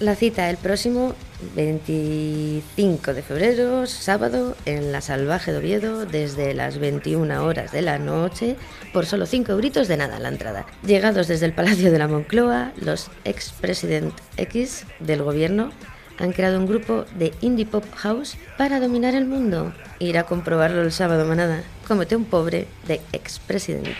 La 0.00 0.16
cita 0.16 0.50
el 0.50 0.56
próximo 0.56 1.14
25 1.54 3.14
de 3.14 3.22
febrero, 3.22 3.86
sábado, 3.86 4.56
en 4.66 4.90
la 4.90 5.00
Salvaje 5.00 5.52
de 5.52 5.58
Oviedo, 5.58 6.04
desde 6.04 6.52
las 6.52 6.78
21 6.78 7.44
horas 7.44 7.70
de 7.70 7.80
la 7.80 8.00
noche, 8.00 8.56
por 8.92 9.06
solo 9.06 9.24
5 9.24 9.52
euritos 9.52 9.86
de 9.86 9.96
nada 9.96 10.18
la 10.18 10.30
entrada. 10.30 10.66
Llegados 10.84 11.28
desde 11.28 11.46
el 11.46 11.52
Palacio 11.52 11.92
de 11.92 11.98
la 12.00 12.08
Moncloa, 12.08 12.72
los 12.76 13.08
ex-president 13.24 14.12
X 14.36 14.84
del 14.98 15.22
gobierno 15.22 15.70
han 16.18 16.32
creado 16.32 16.58
un 16.58 16.66
grupo 16.66 17.04
de 17.16 17.32
indie 17.40 17.64
pop 17.64 17.84
house 17.94 18.36
para 18.58 18.80
dominar 18.80 19.14
el 19.14 19.26
mundo. 19.26 19.72
Ir 20.00 20.18
a 20.18 20.24
comprobarlo 20.24 20.82
el 20.82 20.90
sábado, 20.90 21.24
manada. 21.24 21.62
Cómete 21.86 22.16
un 22.16 22.24
pobre 22.24 22.66
de 22.88 23.00
ex-president. 23.12 23.94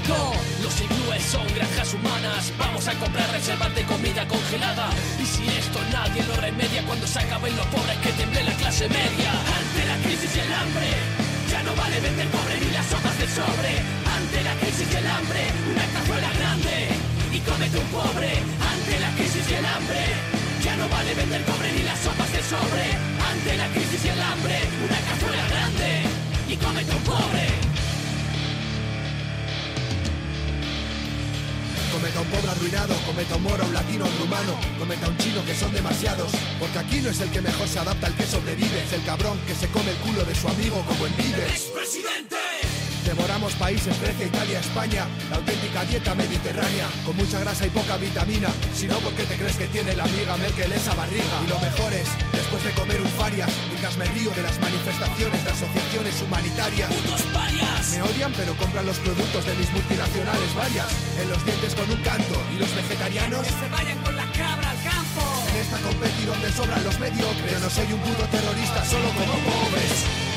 Gastronómico. 0.00 0.32
Los 0.62 0.80
iglúes 0.80 1.22
son 1.22 1.46
granjas 1.54 1.94
humanas. 1.94 2.52
Vamos 2.58 2.86
a 2.88 2.94
comprar 2.94 3.30
reservas 3.30 3.74
de 3.74 3.82
comida 3.84 4.26
congelada. 4.26 4.88
Y 5.20 5.26
si 5.26 5.46
esto 5.48 5.78
nadie 5.92 6.22
lo 6.24 6.36
remedia, 6.36 6.82
cuando 6.84 7.06
se 7.06 7.18
acaben 7.18 7.56
los 7.56 7.66
pobres, 7.66 7.96
que 7.98 8.12
temble 8.12 8.42
la 8.44 8.52
clase 8.54 8.88
media. 8.88 9.30
Ante 9.30 9.86
la 9.86 9.96
crisis 10.04 10.36
y 10.36 10.40
el 10.40 10.52
hambre, 10.52 10.88
ya 11.50 11.62
no 11.62 11.74
vale 11.74 12.00
vender 12.00 12.28
cobre 12.28 12.60
ni 12.60 12.70
las 12.70 12.86
sopas 12.86 13.18
de 13.18 13.26
sobre. 13.28 13.72
Ante 14.16 14.42
la 14.42 14.54
crisis 14.60 14.86
y 14.90 14.96
el 14.96 15.06
hambre, 15.06 15.42
una 15.72 15.86
cazuela 15.94 16.30
grande. 16.38 16.76
Y 17.32 17.38
cómete 17.40 17.78
un 17.78 17.88
pobre. 17.88 18.30
Ante 18.72 19.00
la 19.00 19.10
crisis 19.16 19.44
y 19.50 19.54
el 19.54 19.66
hambre, 19.66 20.02
ya 20.62 20.76
no 20.76 20.88
vale 20.88 21.14
vender 21.14 21.42
cobre 21.44 21.72
ni 21.72 21.82
las 21.82 21.98
sopas 21.98 22.30
de 22.32 22.42
sobre. 22.42 22.86
Ante 23.30 23.56
la 23.56 23.68
crisis 23.68 24.04
y 24.04 24.08
el 24.08 24.20
hambre, 24.20 24.56
una 24.86 25.00
cazuela 25.08 25.44
grande. 25.48 25.90
Y 26.48 26.56
cómete 26.56 26.90
un 26.90 27.04
pobre. 27.04 27.79
Cometa 32.00 32.20
un 32.22 32.28
pobre 32.28 32.50
arruinado, 32.50 32.94
cometa 33.04 33.36
un 33.36 33.42
moro, 33.42 33.62
un 33.66 33.74
latino, 33.74 34.06
un 34.06 34.18
rumano, 34.20 34.58
cometa 34.78 35.06
un 35.06 35.18
chino 35.18 35.44
que 35.44 35.54
son 35.54 35.70
demasiados. 35.70 36.32
Porque 36.58 36.78
aquí 36.78 37.00
no 37.02 37.10
es 37.10 37.20
el 37.20 37.28
que 37.28 37.42
mejor 37.42 37.68
se 37.68 37.78
adapta 37.78 38.06
al 38.06 38.14
que 38.14 38.24
sobrevive, 38.24 38.84
es 38.84 38.92
el 38.94 39.04
cabrón 39.04 39.38
que 39.46 39.54
se 39.54 39.68
come 39.68 39.90
el 39.90 39.96
culo 39.98 40.24
de 40.24 40.34
su 40.34 40.48
amigo 40.48 40.82
como 40.88 41.06
en 41.06 41.14
Vives. 41.18 41.70
¡Presidente! 41.74 42.49
Devoramos 43.10 43.52
países, 43.54 44.00
Grecia, 44.00 44.26
Italia, 44.26 44.60
España, 44.60 45.04
la 45.30 45.36
auténtica 45.42 45.82
dieta 45.82 46.14
mediterránea, 46.14 46.86
con 47.04 47.16
mucha 47.16 47.40
grasa 47.40 47.66
y 47.66 47.70
poca 47.70 47.96
vitamina. 47.96 48.46
Si 48.72 48.86
no, 48.86 49.00
¿por 49.00 49.12
qué 49.14 49.24
te 49.24 49.34
crees 49.34 49.56
que 49.56 49.66
tiene 49.66 49.96
la 49.96 50.04
amiga 50.04 50.36
Merkel 50.36 50.70
esa 50.70 50.94
barriga? 50.94 51.42
Y 51.44 51.50
lo 51.50 51.58
mejor 51.58 51.92
es, 51.92 52.06
después 52.30 52.62
de 52.62 52.70
comer 52.70 53.02
un 53.02 53.10
farias, 53.18 53.50
me 53.98 54.04
río 54.14 54.30
de 54.30 54.42
las 54.42 54.60
manifestaciones 54.60 55.42
de 55.42 55.50
asociaciones 55.50 56.22
humanitarias. 56.22 56.88
¡Putos 56.88 57.22
parias! 57.34 57.90
Me 57.90 58.02
odian 58.02 58.32
pero 58.32 58.54
compran 58.54 58.86
los 58.86 58.98
productos 58.98 59.44
de 59.44 59.54
mis 59.54 59.70
multinacionales 59.72 60.54
varias 60.54 60.86
En 61.20 61.28
los 61.28 61.44
dientes 61.44 61.74
con 61.74 61.90
un 61.90 62.00
canto 62.02 62.36
Y 62.54 62.60
los 62.60 62.72
vegetarianos 62.76 63.42
Que 63.42 63.50
se 63.50 63.68
vayan 63.68 63.98
con 63.98 64.14
la 64.14 64.30
cabra 64.30 64.70
al 64.70 64.82
campo. 64.84 65.22
en 65.50 65.56
esta 65.58 65.78
competi 65.78 66.24
donde 66.24 66.52
sobran 66.52 66.84
los 66.84 67.00
mediocres 67.00 67.50
Yo 67.50 67.58
no 67.58 67.70
soy 67.70 67.92
un 67.92 68.00
puto 68.00 68.22
terrorista 68.30 68.84
solo 68.84 69.08
como 69.10 69.34
pobres 69.42 70.29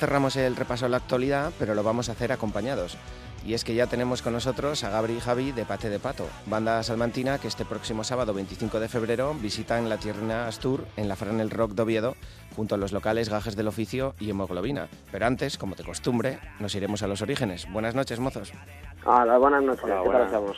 cerramos 0.00 0.34
el 0.36 0.56
repaso 0.56 0.86
a 0.86 0.88
la 0.88 0.96
actualidad, 0.96 1.52
pero 1.58 1.74
lo 1.74 1.82
vamos 1.82 2.08
a 2.08 2.12
hacer 2.12 2.32
acompañados. 2.32 2.96
Y 3.46 3.54
es 3.54 3.64
que 3.64 3.74
ya 3.74 3.86
tenemos 3.86 4.20
con 4.22 4.32
nosotros 4.34 4.82
a 4.84 4.90
Gabri 4.90 5.14
y 5.14 5.20
Javi 5.20 5.52
de 5.52 5.64
Pate 5.64 5.88
de 5.88 5.98
Pato, 5.98 6.26
banda 6.46 6.82
salmantina 6.82 7.38
que 7.38 7.48
este 7.48 7.64
próximo 7.64 8.02
sábado 8.04 8.34
25 8.34 8.80
de 8.80 8.88
febrero 8.88 9.34
visitan 9.34 9.88
la 9.88 9.96
tierna 9.98 10.46
Astur 10.46 10.84
en 10.96 11.08
la 11.08 11.16
Fran 11.16 11.40
El 11.40 11.50
Rock 11.50 11.72
de 11.72 11.82
Oviedo, 11.82 12.16
junto 12.56 12.74
a 12.74 12.78
los 12.78 12.92
locales 12.92 13.28
Gajes 13.30 13.56
del 13.56 13.68
Oficio 13.68 14.14
y 14.18 14.28
Hemoglobina. 14.30 14.88
Pero 15.12 15.26
antes, 15.26 15.56
como 15.56 15.74
de 15.74 15.84
costumbre, 15.84 16.38
nos 16.58 16.74
iremos 16.74 17.02
a 17.02 17.06
los 17.06 17.22
orígenes. 17.22 17.66
Buenas 17.70 17.94
noches, 17.94 18.18
mozos. 18.20 18.52
Hola, 19.04 19.38
buenas 19.38 19.62
noches. 19.62 19.84
Hola, 19.84 19.94
¿Qué 20.02 20.02
tal 20.02 20.06
buenas. 20.10 20.26
estamos? 20.26 20.56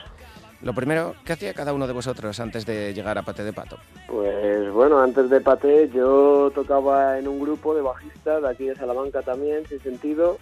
Lo 0.62 0.72
primero, 0.74 1.14
¿qué 1.24 1.32
hacía 1.32 1.54
cada 1.54 1.72
uno 1.72 1.88
de 1.88 1.92
vosotros 1.92 2.38
antes 2.38 2.64
de 2.64 2.94
llegar 2.94 3.18
a 3.18 3.22
Pate 3.22 3.42
de 3.42 3.52
Pato? 3.52 3.78
Pues 4.06 4.70
bueno, 4.70 5.00
antes 5.00 5.28
de 5.28 5.40
Pate 5.40 5.90
yo 5.92 6.52
tocaba 6.54 7.18
en 7.18 7.26
un 7.26 7.40
grupo 7.40 7.74
de 7.74 7.82
bajistas 7.82 8.42
de 8.42 8.48
aquí 8.48 8.66
de 8.66 8.76
Salamanca 8.76 9.22
también, 9.22 9.66
sin 9.66 9.80
sentido, 9.80 10.38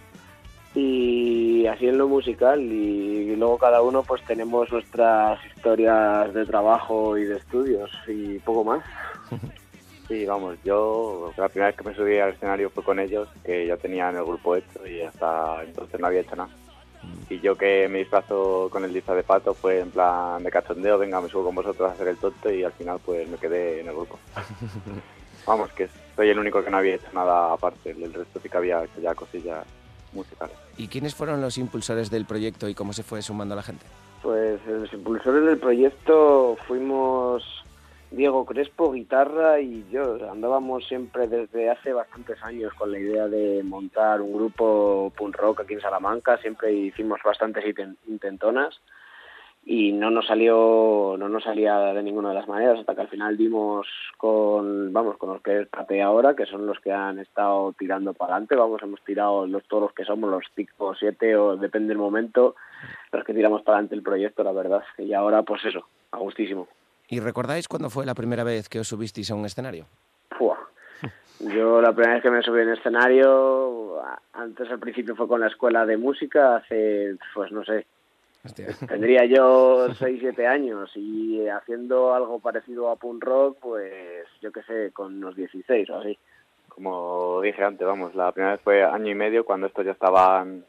y 0.75 1.65
así 1.65 1.87
en 1.87 1.97
lo 1.97 2.07
musical 2.07 2.61
y 2.61 3.35
luego 3.35 3.57
cada 3.57 3.81
uno 3.81 4.03
pues 4.03 4.23
tenemos 4.25 4.71
nuestras 4.71 5.39
historias 5.55 6.33
de 6.33 6.45
trabajo 6.45 7.17
y 7.17 7.25
de 7.25 7.37
estudios 7.37 7.89
y 8.07 8.39
poco 8.39 8.63
más. 8.63 8.83
Sí, 10.07 10.25
vamos, 10.25 10.57
yo 10.65 11.31
la 11.37 11.47
primera 11.47 11.67
vez 11.67 11.77
que 11.77 11.87
me 11.87 11.95
subí 11.95 12.19
al 12.19 12.31
escenario 12.33 12.69
fue 12.69 12.83
con 12.83 12.99
ellos, 12.99 13.29
que 13.45 13.65
ya 13.65 13.77
tenían 13.77 14.17
el 14.17 14.25
grupo 14.25 14.57
hecho 14.57 14.85
y 14.85 14.99
hasta 15.03 15.63
entonces 15.63 16.01
no 16.01 16.07
había 16.07 16.19
hecho 16.19 16.35
nada. 16.35 16.49
Y 17.29 17.39
yo 17.39 17.57
que 17.57 17.87
me 17.87 17.99
disfrazo 17.99 18.69
con 18.69 18.83
el 18.83 18.93
disfraz 18.93 19.17
de 19.17 19.23
pato 19.23 19.53
fue 19.53 19.79
en 19.79 19.91
plan 19.91 20.43
de 20.43 20.51
cachondeo, 20.51 20.97
venga, 20.97 21.21
me 21.21 21.29
subo 21.29 21.45
con 21.45 21.55
vosotros 21.55 21.89
a 21.89 21.93
hacer 21.93 22.09
el 22.09 22.17
tonto 22.17 22.51
y 22.51 22.63
al 22.63 22.73
final 22.73 22.99
pues 23.03 23.27
me 23.27 23.37
quedé 23.37 23.79
en 23.79 23.87
el 23.87 23.95
grupo. 23.95 24.19
vamos, 25.45 25.71
que 25.71 25.89
soy 26.15 26.29
el 26.29 26.39
único 26.39 26.63
que 26.63 26.69
no 26.69 26.77
había 26.77 26.95
hecho 26.95 27.07
nada 27.13 27.53
aparte, 27.53 27.91
el 27.91 28.13
resto 28.13 28.39
sí 28.41 28.49
que 28.49 28.57
había 28.57 28.83
hecho 28.83 29.01
ya 29.01 29.15
cosillas 29.15 29.65
musicales. 30.13 30.55
¿Y 30.77 30.87
quiénes 30.87 31.15
fueron 31.15 31.41
los 31.41 31.57
impulsores 31.57 32.09
del 32.09 32.25
proyecto 32.25 32.67
y 32.67 32.75
cómo 32.75 32.93
se 32.93 33.03
fue 33.03 33.21
sumando 33.21 33.55
la 33.55 33.63
gente? 33.63 33.85
Pues 34.21 34.59
los 34.67 34.91
impulsores 34.93 35.45
del 35.45 35.57
proyecto 35.57 36.57
fuimos 36.67 37.60
Diego 38.11 38.45
Crespo, 38.45 38.91
guitarra 38.91 39.61
y 39.61 39.85
yo. 39.89 40.17
Andábamos 40.29 40.85
siempre 40.87 41.27
desde 41.27 41.69
hace 41.69 41.93
bastantes 41.93 42.41
años 42.43 42.73
con 42.73 42.91
la 42.91 42.99
idea 42.99 43.27
de 43.27 43.63
montar 43.63 44.21
un 44.21 44.33
grupo 44.33 45.13
punk 45.15 45.37
rock 45.37 45.61
aquí 45.61 45.75
en 45.75 45.81
Salamanca. 45.81 46.37
Siempre 46.37 46.73
hicimos 46.73 47.21
bastantes 47.23 47.63
inten- 47.63 47.95
intentonas 48.07 48.79
y 49.63 49.91
no 49.93 50.09
nos 50.09 50.25
salió 50.25 51.15
no 51.19 51.29
nos 51.29 51.43
salía 51.43 51.77
de 51.93 52.01
ninguna 52.01 52.29
de 52.29 52.35
las 52.35 52.47
maneras 52.47 52.79
hasta 52.79 52.95
que 52.95 53.01
al 53.01 53.09
final 53.09 53.37
dimos 53.37 53.87
con 54.17 54.91
vamos 54.91 55.17
con 55.17 55.29
los 55.33 55.41
que 55.43 55.59
es 55.61 55.67
Pate 55.67 56.01
ahora 56.01 56.35
que 56.35 56.47
son 56.47 56.65
los 56.65 56.79
que 56.79 56.91
han 56.91 57.19
estado 57.19 57.71
tirando 57.77 58.13
para 58.15 58.33
adelante 58.33 58.55
vamos 58.55 58.81
hemos 58.81 59.03
tirado 59.03 59.45
los 59.45 59.63
todos 59.67 59.83
los 59.83 59.93
que 59.93 60.03
somos 60.03 60.31
los 60.31 60.43
cinco 60.55 60.95
siete 60.95 61.35
o 61.35 61.57
depende 61.57 61.89
del 61.89 61.99
momento 61.99 62.55
los 63.11 63.23
que 63.23 63.35
tiramos 63.35 63.61
para 63.61 63.77
adelante 63.77 63.93
el 63.93 64.01
proyecto 64.01 64.43
la 64.43 64.51
verdad 64.51 64.81
y 64.97 65.13
ahora 65.13 65.43
pues 65.43 65.63
eso 65.63 65.85
a 66.11 66.17
gustísimo 66.17 66.67
¿Y 67.11 67.19
recordáis 67.19 67.67
cuándo 67.67 67.89
fue 67.89 68.05
la 68.05 68.15
primera 68.15 68.45
vez 68.45 68.69
que 68.69 68.79
os 68.79 68.87
subisteis 68.87 69.29
a 69.31 69.35
un 69.35 69.45
escenario? 69.45 69.85
Fua. 70.29 70.57
Yo 71.41 71.81
la 71.81 71.91
primera 71.91 72.13
vez 72.13 72.23
que 72.23 72.31
me 72.31 72.41
subí 72.41 72.61
en 72.61 72.69
escenario, 72.69 74.01
antes 74.31 74.71
al 74.71 74.79
principio 74.79 75.13
fue 75.17 75.27
con 75.27 75.41
la 75.41 75.47
escuela 75.47 75.85
de 75.85 75.97
música, 75.97 76.55
hace, 76.55 77.17
pues 77.33 77.51
no 77.51 77.65
sé, 77.65 77.85
Hostia. 78.45 78.67
tendría 78.87 79.25
yo 79.25 79.93
6, 79.93 80.19
7 80.21 80.47
años 80.47 80.89
y 80.95 81.45
haciendo 81.49 82.13
algo 82.13 82.39
parecido 82.39 82.89
a 82.89 82.95
punk 82.95 83.25
rock, 83.25 83.57
pues 83.59 84.25
yo 84.41 84.53
qué 84.53 84.63
sé, 84.63 84.91
con 84.93 85.17
unos 85.17 85.35
16 85.35 85.89
o 85.89 85.97
así. 85.97 86.17
Como 86.69 87.41
dije 87.41 87.61
antes, 87.61 87.85
vamos, 87.85 88.15
la 88.15 88.31
primera 88.31 88.53
vez 88.53 88.61
fue 88.61 88.85
año 88.85 89.11
y 89.11 89.15
medio 89.15 89.43
cuando 89.43 89.67
estos 89.67 89.83
ya 89.83 89.91
estaban 89.91 90.63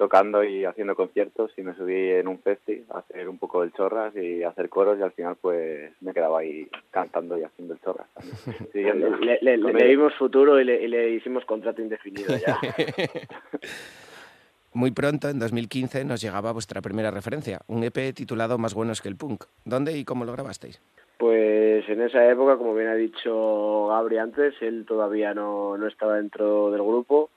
tocando 0.00 0.42
y 0.42 0.64
haciendo 0.64 0.96
conciertos 0.96 1.52
y 1.58 1.62
me 1.62 1.74
subí 1.74 2.08
en 2.08 2.26
un 2.26 2.38
festi 2.38 2.82
a 2.88 3.00
hacer 3.00 3.28
un 3.28 3.36
poco 3.36 3.60
del 3.60 3.70
chorras 3.74 4.16
y 4.16 4.42
a 4.42 4.48
hacer 4.48 4.70
coros 4.70 4.98
y 4.98 5.02
al 5.02 5.12
final 5.12 5.36
pues 5.38 5.92
me 6.00 6.14
quedaba 6.14 6.38
ahí 6.40 6.66
cantando 6.90 7.36
y 7.36 7.42
haciendo 7.42 7.74
el 7.74 7.80
chorras 7.80 8.06
también. 8.14 8.34
Siguiendo 8.72 9.10
Le, 9.18 9.38
le- 9.42 9.84
dimos 9.86 10.14
futuro 10.14 10.58
y 10.58 10.64
le, 10.64 10.82
y 10.82 10.88
le 10.88 11.10
hicimos 11.10 11.44
contrato 11.44 11.82
indefinido 11.82 12.34
ya. 12.38 12.58
Muy 14.72 14.90
pronto, 14.92 15.28
en 15.28 15.38
2015, 15.38 16.02
nos 16.06 16.22
llegaba 16.22 16.52
vuestra 16.52 16.80
primera 16.80 17.10
referencia, 17.10 17.60
un 17.66 17.84
EP 17.84 18.14
titulado 18.14 18.56
Más 18.56 18.72
buenos 18.72 19.02
que 19.02 19.08
el 19.08 19.16
punk. 19.16 19.44
¿Dónde 19.66 19.98
y 19.98 20.06
cómo 20.06 20.24
lo 20.24 20.32
grabasteis? 20.32 20.80
Pues 21.18 21.86
en 21.90 22.00
esa 22.00 22.26
época, 22.30 22.56
como 22.56 22.74
bien 22.74 22.88
ha 22.88 22.94
dicho 22.94 23.88
Gabri 23.88 24.16
antes, 24.16 24.54
él 24.62 24.86
todavía 24.88 25.34
no, 25.34 25.76
no 25.76 25.86
estaba 25.88 26.16
dentro 26.16 26.70
del 26.70 26.80
grupo 26.82 27.28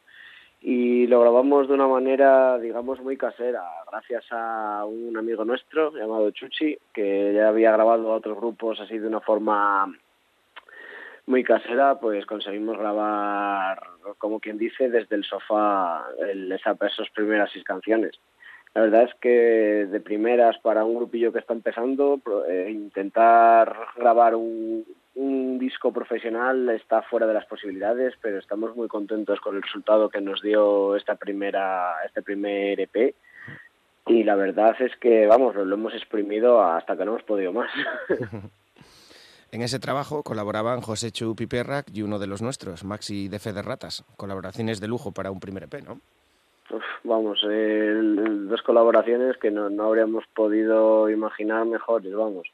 y 0.65 1.07
lo 1.07 1.19
grabamos 1.19 1.67
de 1.67 1.73
una 1.73 1.87
manera, 1.87 2.57
digamos, 2.57 3.01
muy 3.01 3.17
casera, 3.17 3.63
gracias 3.91 4.23
a 4.31 4.85
un 4.85 5.17
amigo 5.17 5.43
nuestro 5.43 5.91
llamado 5.93 6.31
Chuchi, 6.31 6.77
que 6.93 7.33
ya 7.33 7.49
había 7.49 7.73
grabado 7.73 8.13
a 8.13 8.15
otros 8.15 8.37
grupos 8.37 8.79
así 8.79 8.97
de 8.97 9.09
una 9.09 9.19
forma 9.19 9.93
muy 11.25 11.43
casera, 11.43 11.99
pues 11.99 12.25
conseguimos 12.25 12.77
grabar, 12.77 13.77
como 14.17 14.39
quien 14.39 14.57
dice, 14.57 14.89
desde 14.89 15.17
el 15.17 15.25
sofá 15.25 16.05
el, 16.19 16.49
esa, 16.49 16.77
esas 16.79 17.09
primeras 17.09 17.51
seis 17.51 17.65
canciones. 17.65 18.17
La 18.73 18.83
verdad 18.83 19.03
es 19.03 19.13
que 19.15 19.29
de 19.29 19.99
primeras 19.99 20.57
para 20.59 20.85
un 20.85 20.95
grupillo 20.95 21.33
que 21.33 21.39
está 21.39 21.53
empezando, 21.53 22.21
eh, 22.47 22.69
intentar 22.71 23.75
grabar 23.97 24.33
un, 24.33 24.85
un 25.15 25.59
disco 25.59 25.91
profesional 25.91 26.69
está 26.69 27.01
fuera 27.03 27.27
de 27.27 27.33
las 27.33 27.45
posibilidades, 27.45 28.15
pero 28.21 28.39
estamos 28.39 28.75
muy 28.75 28.87
contentos 28.87 29.39
con 29.39 29.55
el 29.55 29.61
resultado 29.61 30.09
que 30.09 30.21
nos 30.21 30.41
dio 30.41 30.95
esta 30.95 31.15
primera, 31.15 31.95
este 32.05 32.21
primer 32.21 32.79
EP. 32.79 33.15
Y 34.07 34.23
la 34.23 34.35
verdad 34.35 34.75
es 34.81 34.95
que, 34.97 35.27
vamos, 35.27 35.55
lo, 35.55 35.75
hemos 35.75 35.93
exprimido 35.93 36.61
hasta 36.61 36.97
que 36.97 37.05
no 37.05 37.11
hemos 37.11 37.23
podido 37.23 37.53
más. 37.53 37.69
En 39.51 39.61
ese 39.61 39.79
trabajo 39.79 40.23
colaboraban 40.23 40.81
José 40.81 41.11
Chu 41.11 41.35
Piperrac 41.35 41.85
y 41.93 42.01
uno 42.01 42.17
de 42.17 42.25
los 42.25 42.41
nuestros, 42.41 42.83
Maxi 42.83 43.27
de 43.27 43.37
Fe 43.37 43.53
de 43.53 43.61
Ratas. 43.61 44.03
Colaboraciones 44.17 44.81
de 44.81 44.87
lujo 44.87 45.11
para 45.11 45.29
un 45.29 45.39
primer 45.39 45.65
EP, 45.65 45.75
¿no? 45.83 45.99
Uf, 46.71 46.83
vamos, 47.03 47.39
eh, 47.47 47.93
dos 48.49 48.63
colaboraciones 48.63 49.37
que 49.37 49.51
no, 49.51 49.69
no 49.69 49.83
habríamos 49.83 50.25
podido 50.33 51.07
imaginar 51.07 51.67
mejores, 51.67 52.15
vamos. 52.15 52.47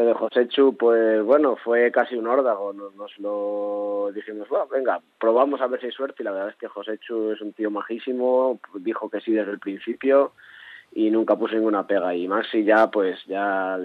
Lo 0.00 0.06
de 0.06 0.14
José 0.14 0.48
Chu, 0.48 0.74
pues 0.78 1.22
bueno, 1.22 1.56
fue 1.56 1.92
casi 1.92 2.14
un 2.14 2.26
órdago, 2.26 2.72
nos, 2.72 2.94
nos 2.94 3.18
lo 3.18 4.10
dijimos, 4.14 4.48
"Bueno, 4.48 4.66
venga, 4.66 4.98
probamos 5.18 5.60
a 5.60 5.66
ver 5.66 5.78
si 5.78 5.86
hay 5.86 5.92
suerte 5.92 6.22
y 6.22 6.24
la 6.24 6.30
verdad 6.30 6.48
es 6.48 6.56
que 6.56 6.68
José 6.68 6.96
Chu 6.96 7.32
es 7.32 7.42
un 7.42 7.52
tío 7.52 7.70
majísimo, 7.70 8.58
dijo 8.76 9.10
que 9.10 9.20
sí 9.20 9.30
desde 9.32 9.50
el 9.52 9.58
principio 9.58 10.32
y 10.94 11.10
nunca 11.10 11.36
puse 11.36 11.56
ninguna 11.56 11.86
pega. 11.86 12.14
Y 12.14 12.26
Maxi 12.28 12.64
ya, 12.64 12.90
pues 12.90 13.22
ya 13.26 13.78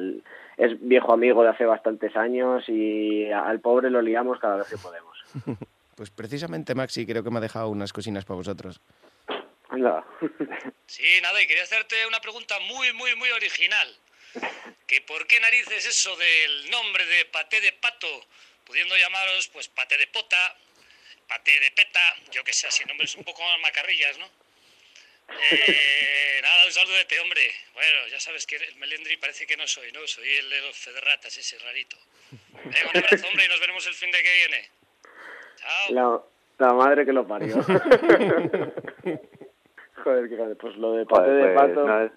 es 0.56 0.80
viejo 0.80 1.12
amigo 1.12 1.44
de 1.44 1.50
hace 1.50 1.66
bastantes 1.66 2.16
años 2.16 2.64
y 2.70 3.30
al 3.30 3.60
pobre 3.60 3.90
lo 3.90 4.02
liamos 4.02 4.40
cada 4.40 4.56
vez 4.56 4.70
que 4.70 4.78
podemos. 4.78 5.18
Pues 5.96 6.12
precisamente 6.12 6.76
Maxi 6.76 7.06
creo 7.06 7.24
que 7.24 7.30
me 7.30 7.38
ha 7.38 7.42
dejado 7.42 7.70
unas 7.70 7.94
cocinas 7.94 8.26
para 8.26 8.36
vosotros. 8.36 8.82
Anda. 9.70 10.04
Sí, 10.88 11.04
nada, 11.24 11.42
y 11.42 11.48
quería 11.48 11.64
hacerte 11.64 11.96
una 12.06 12.20
pregunta 12.20 12.56
muy, 12.68 12.92
muy, 12.92 13.16
muy 13.16 13.30
original. 13.32 13.88
Que 14.88 15.02
por 15.02 15.26
qué 15.28 15.40
narices 15.40 15.86
eso 15.86 16.16
del 16.16 16.70
nombre 16.70 17.06
de 17.06 17.26
paté 17.26 17.60
de 17.62 17.72
pato, 17.74 18.26
pudiendo 18.66 18.96
llamaros 18.98 19.48
pues 19.50 19.68
paté 19.68 19.98
de 19.98 20.08
pota, 20.08 20.58
paté 21.28 21.60
de 21.60 21.72
peta, 21.72 22.16
yo 22.32 22.44
que 22.44 22.54
sé, 22.54 22.68
así 22.68 22.86
nombres 22.86 23.16
un 23.16 23.24
poco 23.24 23.44
más 23.44 23.60
macarrillas, 23.60 24.18
¿no? 24.18 24.30
Eh, 25.28 26.40
nada, 26.42 26.66
un 26.66 26.72
saludete, 26.72 27.20
hombre. 27.20 27.52
Bueno, 27.74 28.08
ya 28.08 28.20
sabes 28.20 28.46
que 28.46 28.58
el 28.58 28.76
melendri 28.76 29.18
parece 29.18 29.48
que 29.48 29.58
no 29.58 29.68
soy, 29.68 29.92
¿no? 29.92 30.06
Soy 30.08 30.30
el 30.36 30.50
de 30.50 30.62
los 30.62 30.78
federratas, 30.78 31.36
ese 31.36 31.58
rarito. 31.60 31.98
Venga, 32.64 32.92
un 32.94 32.98
abrazo, 32.98 33.28
hombre, 33.28 33.46
y 33.46 33.48
nos 33.50 33.60
veremos 33.60 33.88
el 33.88 33.96
fin 33.96 34.12
de 34.12 34.22
que 34.22 34.34
viene. 34.34 34.70
La, 35.90 36.22
la 36.60 36.74
madre 36.74 37.06
que 37.06 37.14
lo 37.14 37.28
parió. 37.28 37.56
Joder, 40.06 40.30
qué 40.30 40.36
grande. 40.36 40.56
Pues 40.56 40.78
lo 40.78 40.94
de 40.94 41.06
paté 41.06 41.24
Joder, 41.26 41.36
de 41.48 41.54
pues, 41.54 41.68
pato. 41.70 41.88
no 41.88 42.02
es- 42.02 42.12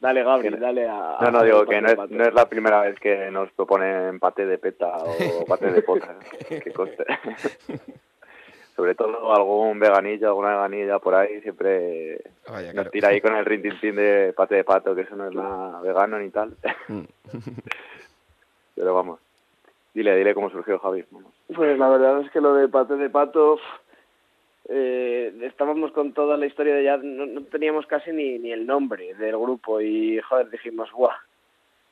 Dale, 0.00 0.22
Gabri, 0.22 0.48
que- 0.50 0.56
dale 0.58 0.88
a. 0.88 1.16
No, 1.22 1.30
no, 1.32 1.38
a- 1.40 1.44
digo 1.44 1.64
que 1.66 1.80
no 1.80 1.88
es, 1.88 1.94
pato. 1.96 2.14
no 2.14 2.24
es 2.24 2.32
la 2.34 2.48
primera 2.48 2.80
vez 2.82 2.98
que 3.00 3.30
nos 3.30 3.50
proponen 3.52 4.18
paté 4.20 4.46
de 4.46 4.58
peta 4.58 4.96
o 4.98 5.04
paté 5.48 5.72
de 5.72 5.82
pota, 5.82 6.14
que 6.48 6.72
coste. 6.72 7.04
Sobre 8.76 8.94
todo 8.94 9.34
algún 9.34 9.78
veganillo, 9.78 10.28
alguna 10.28 10.50
veganilla 10.56 10.98
por 10.98 11.14
ahí, 11.14 11.42
siempre 11.42 12.22
Vaya, 12.48 12.68
nos 12.68 12.72
claro. 12.74 12.90
tira 12.90 13.08
ahí 13.08 13.20
con 13.20 13.34
el 13.36 13.44
rintintín 13.44 13.96
de 13.96 14.32
paté 14.34 14.54
de 14.54 14.64
pato, 14.64 14.94
que 14.94 15.02
eso 15.02 15.14
no 15.14 15.26
es 15.28 15.34
nada 15.34 15.80
vegano 15.82 16.18
ni 16.18 16.30
tal. 16.30 16.54
Mm. 16.88 17.02
Pero 18.74 18.94
vamos, 18.94 19.20
dile, 19.92 20.16
dile 20.16 20.32
cómo 20.34 20.48
surgió 20.50 20.78
Javi. 20.78 21.04
vamos. 21.10 21.32
Pues 21.54 21.78
la 21.78 21.88
verdad 21.88 22.20
es 22.22 22.30
que 22.30 22.40
lo 22.40 22.54
de 22.54 22.68
paté 22.68 22.94
de 22.96 23.10
pato. 23.10 23.58
Eh, 24.68 25.34
estábamos 25.42 25.92
con 25.92 26.12
toda 26.12 26.36
la 26.36 26.46
historia 26.46 26.74
de 26.74 26.84
ya. 26.84 26.96
No, 26.96 27.26
no 27.26 27.42
teníamos 27.44 27.86
casi 27.86 28.12
ni, 28.12 28.38
ni 28.38 28.52
el 28.52 28.66
nombre 28.66 29.14
del 29.14 29.36
grupo 29.36 29.80
y, 29.80 30.20
joder, 30.20 30.50
dijimos, 30.50 30.90
¡buah! 30.92 31.16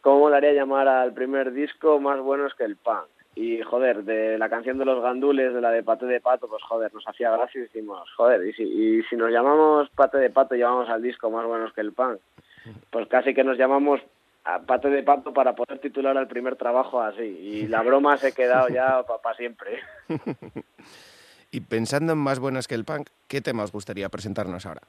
¿Cómo 0.01 0.21
molaría 0.21 0.53
llamar 0.53 0.89
al 0.89 1.13
primer 1.13 1.53
disco 1.53 2.01
más 2.01 2.21
buenos 2.21 2.55
que 2.55 2.65
el 2.65 2.77
punk? 2.77 3.07
Y, 3.35 3.63
joder, 3.63 4.05
de 4.05 4.39
la 4.39 4.49
canción 4.49 4.79
de 4.79 4.85
los 4.85 5.03
gandules, 5.03 5.55
de 5.55 5.61
la 5.61 5.71
de 5.71 5.83
Paté 5.83 6.07
de 6.07 6.21
Pato, 6.21 6.49
pues, 6.49 6.63
joder, 6.63 6.93
nos 6.95 7.07
hacía 7.07 7.31
gracia 7.31 7.61
y 7.61 7.63
dijimos, 7.63 8.09
joder, 8.17 8.47
y 8.47 8.53
si, 8.55 8.63
y 8.63 9.03
si 9.05 9.17
nos 9.17 9.31
llamamos 9.31 9.89
Paté 9.91 10.19
de 10.19 10.31
Pato 10.31 10.55
y 10.55 10.59
llamamos 10.59 10.89
al 10.89 11.03
disco 11.03 11.31
más 11.31 11.47
buenos 11.47 11.73
que 11.73 11.81
el 11.81 11.93
punk, 11.93 12.19
pues 12.91 13.09
casi 13.09 13.35
que 13.35 13.45
nos 13.45 13.57
llamamos 13.57 14.01
a 14.45 14.61
Paté 14.61 14.89
de 14.89 15.03
Pato 15.03 15.33
para 15.33 15.55
poder 15.55 15.79
titular 15.79 16.17
al 16.17 16.29
primer 16.29 16.57
trabajo 16.57 17.01
así. 17.01 17.23
Y 17.23 17.67
la 17.69 17.83
broma 17.83 18.17
se 18.17 18.29
ha 18.29 18.33
quedado 18.33 18.69
ya 18.69 19.05
para 19.05 19.37
siempre. 19.37 19.81
Y 21.51 21.61
pensando 21.61 22.13
en 22.13 22.19
más 22.19 22.39
buenos 22.39 22.69
que 22.69 22.75
el 22.75 22.85
punk, 22.85 23.09
¿qué 23.29 23.41
tema 23.41 23.65
os 23.65 23.73
gustaría 23.73 24.09
presentarnos 24.09 24.67
ahora? 24.67 24.83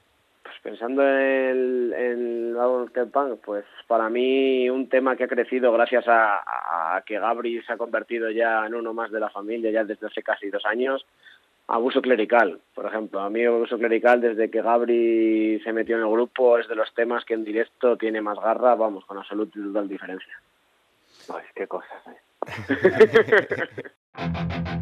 Pues 0.43 0.55
pensando 0.61 1.01
en 1.01 1.93
el, 1.93 2.53
Vamos 2.55 2.91
que 2.91 2.99
el 2.99 3.07
Punk, 3.07 3.39
pues 3.43 3.65
para 3.87 4.09
mí 4.09 4.69
un 4.69 4.87
tema 4.87 5.15
que 5.15 5.23
ha 5.23 5.27
crecido 5.27 5.71
gracias 5.71 6.07
a, 6.07 6.95
a 6.95 7.01
que 7.01 7.17
Gabri 7.17 7.61
se 7.63 7.73
ha 7.73 7.77
convertido 7.77 8.29
ya 8.29 8.65
en 8.67 8.75
uno 8.75 8.93
más 8.93 9.09
de 9.11 9.19
la 9.19 9.29
familia 9.29 9.71
ya 9.71 9.83
desde 9.83 10.05
hace 10.05 10.21
casi 10.21 10.49
dos 10.49 10.63
años. 10.65 11.05
Abuso 11.67 12.01
clerical, 12.01 12.59
por 12.75 12.85
ejemplo. 12.85 13.21
A 13.21 13.29
mí 13.29 13.43
Abuso 13.45 13.77
clerical 13.77 14.21
desde 14.21 14.51
que 14.51 14.61
Gabri 14.61 15.59
se 15.63 15.73
metió 15.73 15.95
en 15.95 16.03
el 16.03 16.11
grupo 16.11 16.59
es 16.59 16.67
de 16.67 16.75
los 16.75 16.93
temas 16.93 17.25
que 17.25 17.33
en 17.33 17.45
directo 17.45 17.97
tiene 17.97 18.21
más 18.21 18.37
garra, 18.39 18.75
vamos, 18.75 19.05
con 19.05 19.17
absoluta 19.17 19.57
y 19.57 19.63
total 19.63 19.87
diferencia. 19.87 20.39
Pues 21.27 21.45
qué 21.55 21.67
cosas, 21.67 22.03
¿eh? 22.07 22.17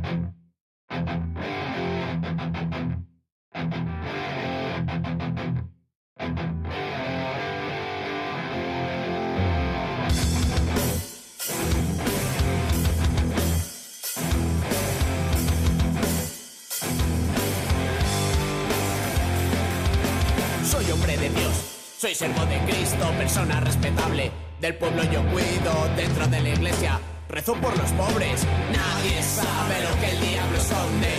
soy 22.00 22.16
servo 22.16 22.46
de 22.46 22.58
Cristo, 22.60 23.12
persona 23.18 23.60
respetable. 23.60 24.32
Del 24.62 24.76
pueblo 24.76 25.04
yo 25.04 25.22
cuido, 25.32 25.90
dentro 25.98 26.28
de 26.28 26.40
la 26.40 26.50
iglesia 26.50 26.98
rezo 27.28 27.56
por 27.56 27.78
los 27.78 27.92
pobres. 27.92 28.46
Nadie 28.72 29.22
sabe 29.22 29.82
lo 29.84 30.00
que 30.00 30.12
el 30.12 30.22
diablo 30.22 30.58
esconde. 30.58 31.14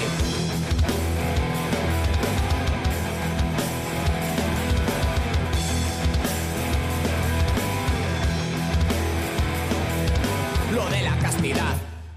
Lo 10.72 10.88
de 10.88 11.02
la 11.02 11.18
castidad 11.18 11.74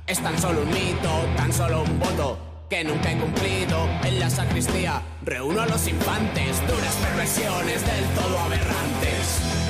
es 0.07 0.19
tan 0.23 0.39
solo 0.39 0.61
un 0.61 0.69
mito, 0.69 1.09
tan 1.35 1.51
solo 1.51 1.83
un 1.83 1.99
voto 1.99 2.52
que 2.69 2.83
nunca 2.83 3.11
he 3.11 3.17
cumplido. 3.17 3.87
En 4.03 4.19
la 4.19 4.29
sacristía 4.29 5.01
reúno 5.23 5.61
a 5.61 5.65
los 5.65 5.87
infantes, 5.87 6.59
duras 6.67 6.95
perversiones 6.95 7.85
del 7.85 8.05
todo 8.15 8.39
aberrantes. 8.39 9.62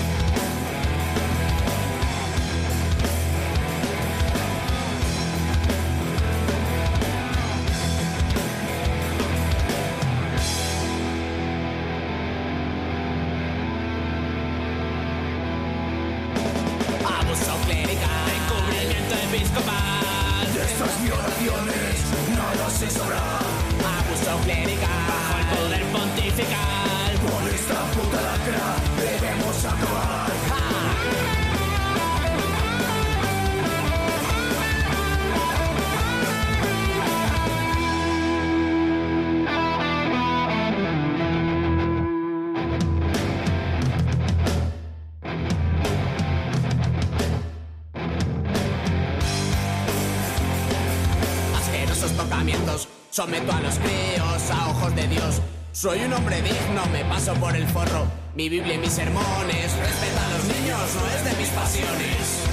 Soy 55.83 55.99
un 55.99 56.13
hombre 56.13 56.41
digno, 56.41 56.85
me 56.93 57.03
paso 57.03 57.33
por 57.33 57.53
el 57.53 57.67
forro. 57.67 58.05
Mi 58.35 58.47
Biblia 58.47 58.75
y 58.75 58.77
mis 58.77 58.93
sermones, 58.93 59.77
respeta 59.77 60.25
a 60.25 60.29
los 60.29 60.45
niños, 60.45 60.79
no 60.95 61.07
es 61.09 61.25
de 61.25 61.41
mis 61.41 61.49
pasiones. 61.49 62.52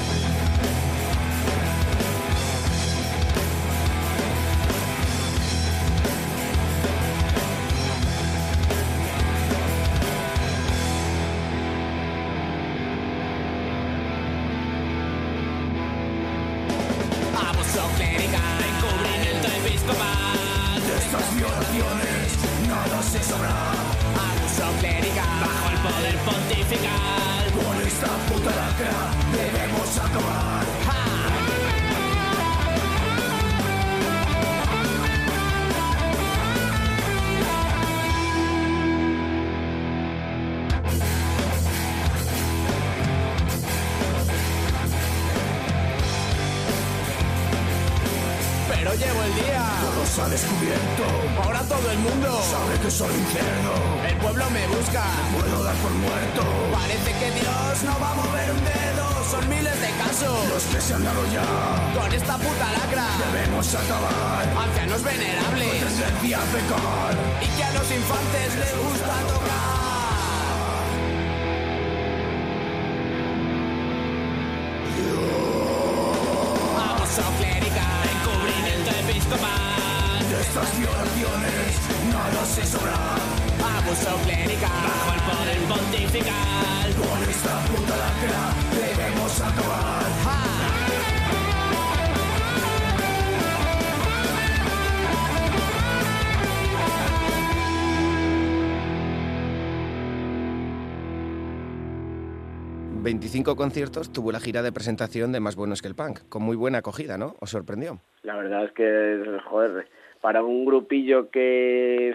25 103.03 103.57
conciertos 103.57 104.13
tuvo 104.13 104.31
la 104.33 104.41
gira 104.41 104.63
de 104.63 104.73
presentación 104.73 105.33
de 105.33 105.41
Más 105.41 105.57
Buenos 105.57 105.81
que 105.81 105.89
el 105.89 105.95
Punk, 105.95 106.21
con 106.29 106.43
muy 106.43 106.57
buena 106.57 106.79
acogida, 106.79 107.17
¿no? 107.17 107.35
¿Os 107.41 107.51
sorprendió? 107.51 107.99
La 108.23 108.37
verdad 108.37 108.65
es 108.65 108.73
que, 108.73 109.39
joder, 109.45 109.89
para 110.21 110.43
un 110.43 110.67
grupillo 110.67 111.31
que, 111.31 112.15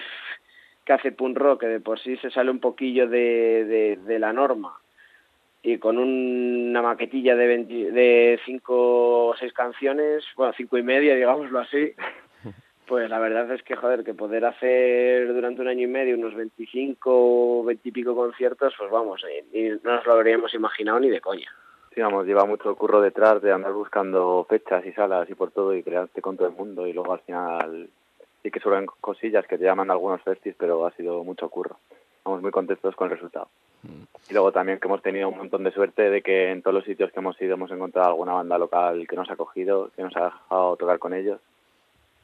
que 0.85 0.93
hace 0.93 1.11
punk 1.11 1.37
rock, 1.37 1.61
que 1.61 1.67
de 1.67 1.79
por 1.79 1.99
sí 1.99 2.17
se 2.17 2.29
sale 2.29 2.51
un 2.51 2.59
poquillo 2.59 3.07
de, 3.07 3.97
de, 4.05 4.19
la 4.19 4.31
norma, 4.31 4.77
y 5.63 5.79
con 5.79 5.97
un- 5.97 6.67
una 6.69 6.83
maquetilla 6.83 7.35
de, 7.35 7.47
20 7.47 7.91
de 7.91 8.39
cinco 8.45 9.27
o 9.29 9.35
seis 9.37 9.53
canciones, 9.53 10.23
bueno, 10.37 10.53
cinco 10.55 10.77
y 10.77 10.83
media, 10.83 11.15
digámoslo 11.15 11.59
así, 11.59 11.93
pues 12.87 13.09
la 13.09 13.19
verdad 13.19 13.51
es 13.51 13.63
que, 13.63 13.75
joder, 13.75 14.03
que 14.03 14.13
poder 14.13 14.45
hacer 14.45 15.33
durante 15.33 15.61
un 15.61 15.67
año 15.67 15.83
y 15.83 15.87
medio 15.87 16.15
unos 16.15 16.35
25 16.35 16.99
o 17.05 17.63
20 17.63 17.89
y 17.89 17.91
pico 17.91 18.15
conciertos, 18.15 18.73
pues 18.77 18.91
vamos, 18.91 19.21
y 19.53 19.69
no 19.83 19.95
nos 19.95 20.05
lo 20.05 20.13
habríamos 20.13 20.53
imaginado 20.53 20.99
ni 20.99 21.09
de 21.09 21.21
coña. 21.21 21.51
Sí, 21.93 22.01
vamos, 22.01 22.25
lleva 22.25 22.45
mucho 22.45 22.75
curro 22.75 23.01
detrás 23.01 23.41
de 23.41 23.53
andar 23.53 23.71
buscando 23.71 24.45
fechas 24.49 24.85
y 24.85 24.91
salas 24.91 25.29
y 25.29 25.35
por 25.35 25.51
todo 25.51 25.73
y 25.73 25.81
crearte 25.81 26.21
con 26.21 26.35
todo 26.35 26.47
el 26.49 26.53
mundo 26.53 26.85
y 26.85 26.91
luego 26.91 27.13
al 27.13 27.21
final 27.21 27.89
sí 28.43 28.51
que 28.51 28.59
suelen 28.59 28.85
cosillas 28.85 29.47
que 29.47 29.57
te 29.57 29.63
llaman 29.63 29.89
algunos 29.89 30.21
festis, 30.21 30.55
pero 30.57 30.85
ha 30.85 30.91
sido 30.91 31.23
mucho 31.23 31.47
curro. 31.49 31.77
Estamos 32.17 32.41
muy 32.41 32.51
contentos 32.51 32.95
con 32.95 33.05
el 33.07 33.15
resultado. 33.15 33.47
Y 34.29 34.33
luego 34.33 34.51
también 34.51 34.79
que 34.79 34.87
hemos 34.87 35.01
tenido 35.01 35.29
un 35.29 35.37
montón 35.37 35.63
de 35.63 35.71
suerte 35.71 36.09
de 36.09 36.21
que 36.21 36.51
en 36.51 36.61
todos 36.61 36.73
los 36.73 36.83
sitios 36.83 37.11
que 37.11 37.19
hemos 37.19 37.39
ido 37.41 37.53
hemos 37.53 37.71
encontrado 37.71 38.09
alguna 38.09 38.33
banda 38.33 38.57
local 38.57 39.07
que 39.07 39.15
nos 39.15 39.29
ha 39.29 39.33
acogido, 39.33 39.91
que 39.95 40.03
nos 40.03 40.15
ha 40.17 40.25
dejado 40.25 40.75
tocar 40.75 40.99
con 40.99 41.13
ellos. 41.13 41.39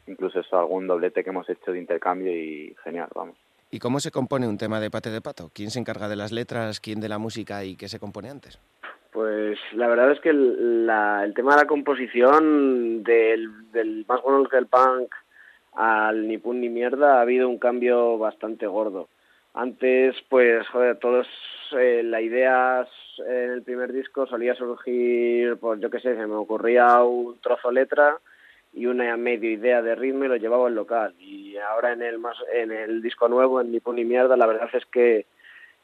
Incluso 0.08 0.40
eso, 0.40 0.58
algún 0.60 0.88
doblete 0.88 1.24
que 1.24 1.30
hemos 1.30 1.50
hecho 1.50 1.72
de 1.72 1.80
intercambio 1.80 2.32
y 2.36 2.76
genial, 2.84 3.08
vamos. 3.16 3.38
¿Y 3.70 3.80
cómo 3.80 4.00
se 4.00 4.12
compone 4.12 4.48
un 4.48 4.58
tema 4.58 4.80
de 4.80 4.92
Pate 4.92 5.10
de 5.10 5.22
Pato? 5.22 5.50
¿Quién 5.54 5.70
se 5.72 5.80
encarga 5.80 6.10
de 6.10 6.16
las 6.18 6.32
letras, 6.32 6.80
quién 6.82 7.00
de 7.00 7.08
la 7.10 7.18
música 7.20 7.64
y 7.64 7.76
qué 7.78 7.88
se 7.88 8.00
compone 8.00 8.30
antes? 8.30 8.60
Pues 9.12 9.58
la 9.74 9.88
verdad 9.88 10.12
es 10.12 10.20
que 10.20 10.30
el, 10.30 10.86
la- 10.86 11.24
el 11.24 11.34
tema 11.34 11.52
de 11.56 11.62
la 11.64 11.68
composición 11.68 13.04
del, 13.04 13.72
del 13.72 14.06
más 14.08 14.22
bueno 14.24 14.44
que 14.50 14.58
el 14.58 14.68
punk 14.68 15.14
al 15.74 16.28
ni 16.28 16.38
pun 16.38 16.60
ni 16.60 16.70
mierda 16.70 17.18
ha 17.18 17.22
habido 17.22 17.48
un 17.48 17.58
cambio 17.60 18.18
bastante 18.18 18.68
gordo. 18.68 19.08
Antes, 19.54 20.16
pues, 20.30 20.68
joder, 20.70 20.98
todos, 20.98 21.28
eh, 21.78 22.04
la 22.04 22.22
idea 22.22 22.88
en 23.28 23.52
el 23.52 23.64
primer 23.64 23.92
disco 23.94 24.26
solía 24.26 24.56
surgir, 24.56 25.58
pues 25.58 25.80
yo 25.82 25.90
qué 25.90 26.00
sé, 26.00 26.16
se 26.16 26.28
me 26.28 26.36
ocurría 26.36 27.02
un 27.04 27.38
trozo 27.40 27.70
letra 27.72 28.18
y 28.74 28.86
una 28.86 29.16
medio 29.18 29.50
idea 29.50 29.82
de 29.82 29.96
ritmo 29.96 30.26
lo 30.26 30.38
llevaba 30.38 30.68
al 30.68 30.76
local. 30.76 31.14
Y 31.20 31.58
ahora 31.58 31.94
en 31.94 32.02
el 32.02 32.20
más, 32.20 32.38
en 32.54 32.72
el 32.72 33.02
disco 33.02 33.28
nuevo, 33.28 33.62
en 33.62 33.72
Ni 33.72 33.80
pun 33.80 33.96
ni 33.96 34.06
mierda, 34.06 34.38
la 34.38 34.48
verdad 34.48 34.70
es 34.74 34.86
que 34.86 35.26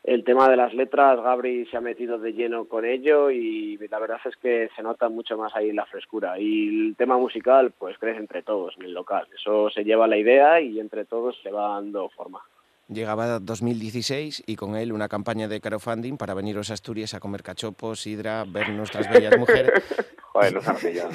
el 0.03 0.23
tema 0.23 0.49
de 0.49 0.55
las 0.55 0.73
letras, 0.73 1.21
Gabri 1.21 1.65
se 1.65 1.75
ha 1.75 1.81
metido 1.81 2.17
de 2.17 2.31
lleno 2.31 2.65
con 2.65 2.85
ello 2.85 3.29
y 3.29 3.77
la 3.89 3.99
verdad 3.99 4.19
es 4.23 4.38
que 4.38 4.69
se 4.75 4.81
nota 4.81 5.09
mucho 5.09 5.38
más 5.38 5.53
ahí 5.55 5.73
la 5.73 5.85
frescura. 5.85 6.39
Y 6.39 6.88
el 6.88 6.95
tema 6.95 7.17
musical, 7.17 7.73
pues 7.77 7.97
crece 7.97 8.19
entre 8.19 8.41
todos 8.41 8.75
en 8.77 8.85
el 8.85 8.93
local. 8.93 9.27
Eso 9.35 9.69
se 9.69 9.83
lleva 9.83 10.07
la 10.07 10.17
idea 10.17 10.61
y 10.61 10.79
entre 10.79 11.03
todos 11.03 11.38
se 11.43 11.51
va 11.51 11.73
dando 11.73 12.07
forma. 12.09 12.41
Llegaba 12.89 13.39
2016 13.39 14.43
y 14.45 14.55
con 14.55 14.77
él 14.77 14.93
una 14.93 15.09
campaña 15.09 15.49
de 15.49 15.59
crowdfunding 15.59 16.15
para 16.15 16.33
veniros 16.33 16.69
a 16.69 16.73
Asturias 16.75 17.13
a 17.13 17.19
comer 17.19 17.43
cachopos, 17.43 17.99
sidra, 18.01 18.45
ver 18.47 18.69
nuestras 18.69 19.09
bellas 19.09 19.38
mujeres. 19.38 19.71
Joder, 20.31 20.53
nos 20.53 20.67
han 20.67 20.77
pillado. 20.77 21.09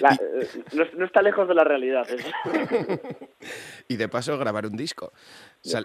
La- 0.00 0.10
eh, 0.20 0.48
no, 0.72 0.84
no 0.96 1.04
está 1.06 1.22
lejos 1.22 1.48
de 1.48 1.54
la 1.54 1.64
realidad. 1.64 2.06
eso. 2.10 2.28
y 3.88 3.96
de 3.96 4.08
paso 4.08 4.36
grabar 4.36 4.66
un 4.66 4.76
disco. 4.76 5.12
Sal- 5.62 5.84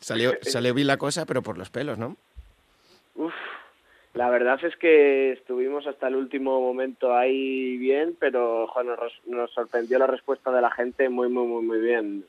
salió, 0.00 0.32
salió 0.42 0.74
bien 0.74 0.88
la 0.88 0.98
cosa, 0.98 1.24
pero 1.24 1.42
por 1.42 1.56
los 1.56 1.70
pelos, 1.70 1.96
¿no? 1.96 2.16
Uf, 3.14 3.32
la 4.12 4.28
verdad 4.28 4.62
es 4.64 4.76
que 4.76 5.32
estuvimos 5.32 5.86
hasta 5.86 6.08
el 6.08 6.16
último 6.16 6.60
momento 6.60 7.16
ahí 7.16 7.78
bien, 7.78 8.16
pero 8.20 8.66
joder, 8.66 8.98
nos, 8.98 9.12
nos 9.26 9.50
sorprendió 9.52 9.98
la 9.98 10.06
respuesta 10.06 10.50
de 10.50 10.60
la 10.60 10.70
gente 10.70 11.08
muy, 11.08 11.28
muy, 11.30 11.46
muy, 11.46 11.62
muy 11.64 11.78
bien. 11.78 12.26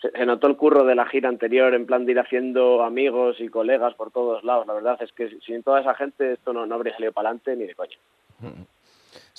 Se, 0.00 0.10
se 0.10 0.26
notó 0.26 0.46
el 0.46 0.56
curro 0.56 0.84
de 0.84 0.94
la 0.94 1.06
gira 1.06 1.28
anterior, 1.28 1.74
en 1.74 1.86
plan 1.86 2.04
de 2.04 2.12
ir 2.12 2.20
haciendo 2.20 2.82
amigos 2.82 3.40
y 3.40 3.48
colegas 3.48 3.94
por 3.94 4.10
todos 4.10 4.44
lados. 4.44 4.66
La 4.66 4.74
verdad 4.74 4.98
es 5.00 5.12
que 5.12 5.30
sin 5.40 5.62
toda 5.62 5.80
esa 5.80 5.94
gente 5.94 6.32
esto 6.32 6.52
no, 6.52 6.66
no 6.66 6.74
habría 6.74 6.94
salido 6.94 7.12
para 7.12 7.28
adelante 7.28 7.56
ni 7.56 7.66
de 7.66 7.74
coña. 7.74 7.96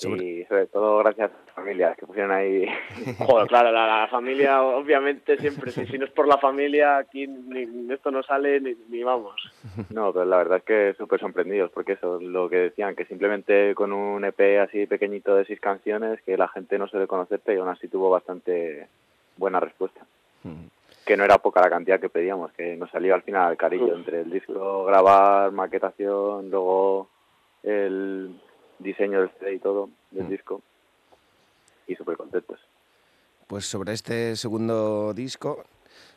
Y 0.04 0.44
sobre 0.46 0.68
todo 0.68 0.98
gracias 1.00 1.32
a 1.32 1.46
las 1.46 1.56
familias 1.56 1.98
que 1.98 2.06
pusieron 2.06 2.32
ahí. 2.32 2.66
Joder, 3.20 3.48
claro, 3.48 3.72
la, 3.72 4.02
la 4.02 4.08
familia, 4.08 4.62
obviamente, 4.64 5.38
siempre, 5.38 5.72
si, 5.72 5.86
si 5.86 5.98
no 5.98 6.06
es 6.06 6.12
por 6.12 6.28
la 6.28 6.38
familia, 6.38 6.98
aquí 6.98 7.28
ni, 7.28 7.94
esto 7.94 8.10
no 8.10 8.24
sale 8.24 8.60
ni, 8.60 8.76
ni 8.90 9.04
vamos. 9.04 9.36
No, 9.90 10.12
pero 10.12 10.26
la 10.26 10.38
verdad 10.38 10.58
es 10.58 10.64
que 10.64 10.96
súper 10.98 11.20
sorprendidos, 11.20 11.72
porque 11.72 11.94
eso, 11.94 12.20
lo 12.20 12.50
que 12.50 12.58
decían, 12.58 12.96
que 12.96 13.06
simplemente 13.06 13.76
con 13.76 13.92
un 13.94 14.24
EP 14.26 14.60
así 14.60 14.88
pequeñito 14.88 15.36
de 15.36 15.46
seis 15.46 15.60
canciones, 15.60 16.22
que 16.24 16.38
la 16.38 16.48
gente 16.48 16.78
no 16.78 16.88
suele 16.88 17.08
conocerte 17.08 17.54
y 17.54 17.58
aún 17.58 17.70
así 17.70 17.88
tuvo 17.88 18.10
bastante 18.10 18.88
buena 19.38 19.60
respuesta. 19.60 20.02
Que 21.06 21.18
no 21.18 21.24
era 21.24 21.40
poca 21.40 21.62
la 21.62 21.70
cantidad 21.70 22.00
que 22.00 22.10
pedíamos, 22.10 22.52
que 22.54 22.76
nos 22.76 22.90
salió 22.92 23.16
al 23.16 23.24
final 23.24 23.58
carillo 23.58 23.96
entre 23.96 24.22
el 24.22 24.30
disco, 24.30 24.86
grabar, 24.86 25.52
maquetación, 25.52 26.50
luego 26.50 27.10
el 27.64 28.40
diseño 28.80 29.20
del 29.20 29.32
CD 29.40 29.56
y 29.56 29.60
todo 29.60 29.90
del 30.12 30.30
disco. 30.30 30.62
Y 31.88 31.96
súper 31.96 32.18
contentos. 32.18 32.60
Pues 33.48 33.66
sobre 33.66 33.94
este 33.94 34.36
segundo 34.36 35.14
disco, 35.14 35.66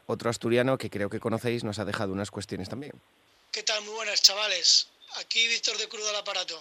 otro 0.07 0.31
asturiano 0.31 0.79
que 0.79 0.91
creo 0.91 1.11
que 1.11 1.21
conocéis 1.21 1.65
nos 1.65 1.79
ha 1.79 1.85
dejado 1.85 2.13
unas 2.13 2.31
cuestiones 2.31 2.69
también. 2.69 2.93
¿Qué 3.51 3.63
tal? 3.63 3.83
Muy 3.85 3.95
buenas, 3.95 4.23
chavales. 4.23 4.89
Aquí 5.21 5.47
Víctor 5.49 5.77
de 5.79 5.89
Crudo 5.89 6.11
al 6.11 6.17
Aparato. 6.17 6.61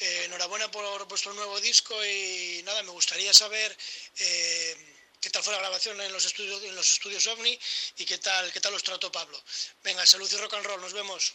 Eh, 0.00 0.24
enhorabuena 0.26 0.70
por 0.70 1.06
vuestro 1.08 1.32
nuevo 1.34 1.60
disco 1.60 1.94
y 2.04 2.62
nada, 2.64 2.82
me 2.82 2.90
gustaría 2.90 3.32
saber 3.34 3.76
eh, 4.18 4.74
qué 5.22 5.30
tal 5.30 5.42
fue 5.42 5.52
la 5.54 5.60
grabación 5.60 6.00
en 6.00 6.12
los 6.12 6.24
estudios 6.24 6.62
en 6.64 6.74
los 6.74 6.90
estudios 6.90 7.26
OVNI 7.26 7.52
y 7.98 8.04
qué 8.06 8.18
tal 8.18 8.50
qué 8.52 8.60
tal 8.60 8.74
os 8.74 8.82
trató 8.82 9.10
Pablo. 9.12 9.36
Venga, 9.84 10.04
salud 10.06 10.26
y 10.30 10.36
rock 10.42 10.54
and 10.54 10.66
roll, 10.66 10.80
nos 10.80 10.94
vemos. 10.94 11.34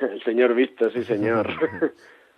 El 0.00 0.22
señor 0.28 0.54
visto, 0.54 0.90
sí 0.90 1.04
señor. 1.04 1.46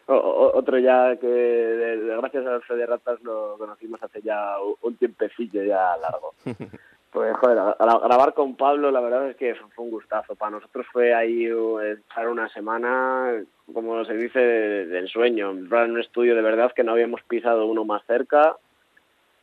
O- 0.07 0.15
o- 0.17 0.59
otro 0.59 0.77
ya 0.81 1.15
que 1.21 1.27
de- 1.29 1.97
de- 1.99 2.17
gracias 2.17 2.45
a 2.45 2.59
Fede 2.63 2.85
Ratas 2.85 3.21
lo 3.23 3.55
conocimos 3.57 4.03
hace 4.03 4.21
ya 4.23 4.57
un 4.81 4.97
tiempecillo 4.97 5.63
ya 5.63 5.97
largo. 5.99 6.35
Pues 7.13 7.37
joder, 7.39 7.59
a- 7.59 7.71
a- 7.79 7.99
grabar 8.09 8.35
con 8.35 8.57
Pablo 8.57 8.91
la 8.93 9.01
verdad 9.01 9.29
es 9.31 9.37
que 9.37 9.55
fue 9.57 9.69
fue 9.71 9.85
un 9.85 9.91
gustazo. 9.93 10.35
Para 10.37 10.53
nosotros 10.53 10.85
fue 10.93 11.13
ahí 11.15 11.49
uh, 11.53 11.79
estar 11.81 12.29
una 12.29 12.49
semana, 12.49 13.41
como 13.73 14.05
se 14.05 14.15
dice, 14.15 14.39
de- 14.41 14.87
del 14.87 15.09
sueño. 15.09 15.51
Entrar 15.51 15.85
en 15.87 15.93
un 15.93 16.01
estudio 16.01 16.35
de 16.35 16.43
verdad 16.43 16.73
que 16.75 16.83
no 16.85 16.91
habíamos 16.93 17.23
pisado 17.23 17.67
uno 17.67 17.85
más 17.85 18.05
cerca. 18.07 18.57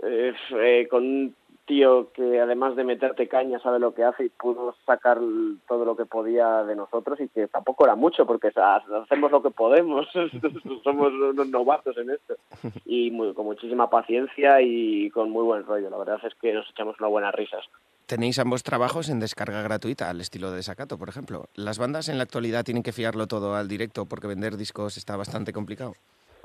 Eh, 0.03 0.87
con 0.89 1.03
un 1.03 1.35
tío 1.65 2.11
que 2.13 2.39
además 2.39 2.75
de 2.77 2.85
meterte 2.85 3.27
caña 3.27 3.59
sabe 3.59 3.77
lo 3.79 3.93
que 3.93 4.03
hace 4.05 4.25
y 4.25 4.29
pudo 4.29 4.73
sacar 4.85 5.19
todo 5.67 5.83
lo 5.83 5.97
que 5.97 6.05
podía 6.05 6.63
de 6.63 6.75
nosotros 6.77 7.19
y 7.19 7.27
que 7.27 7.47
tampoco 7.47 7.83
era 7.83 7.95
mucho 7.95 8.25
porque 8.25 8.51
sa- 8.51 8.77
hacemos 8.77 9.31
lo 9.31 9.43
que 9.43 9.49
podemos, 9.51 10.07
somos 10.83 11.11
unos 11.11 11.49
novatos 11.49 11.97
en 11.97 12.11
esto 12.11 12.35
y 12.85 13.11
muy- 13.11 13.33
con 13.33 13.45
muchísima 13.45 13.89
paciencia 13.89 14.61
y 14.61 15.09
con 15.09 15.29
muy 15.29 15.43
buen 15.43 15.65
rollo, 15.65 15.89
la 15.89 15.97
verdad 15.97 16.19
es 16.25 16.33
que 16.35 16.53
nos 16.53 16.69
echamos 16.69 16.95
unas 16.99 17.11
buenas 17.11 17.35
risas. 17.35 17.65
Tenéis 18.05 18.39
ambos 18.39 18.63
trabajos 18.63 19.09
en 19.09 19.19
descarga 19.19 19.61
gratuita, 19.61 20.09
al 20.09 20.21
estilo 20.21 20.49
de 20.51 20.57
Desacato, 20.57 20.97
por 20.97 21.09
ejemplo. 21.09 21.49
¿Las 21.55 21.77
bandas 21.77 22.07
en 22.07 22.15
la 22.17 22.23
actualidad 22.23 22.63
tienen 22.63 22.81
que 22.83 22.93
fiarlo 22.93 23.27
todo 23.27 23.55
al 23.55 23.67
directo 23.67 24.05
porque 24.05 24.27
vender 24.27 24.55
discos 24.55 24.95
está 24.95 25.17
bastante 25.17 25.51
complicado? 25.51 25.91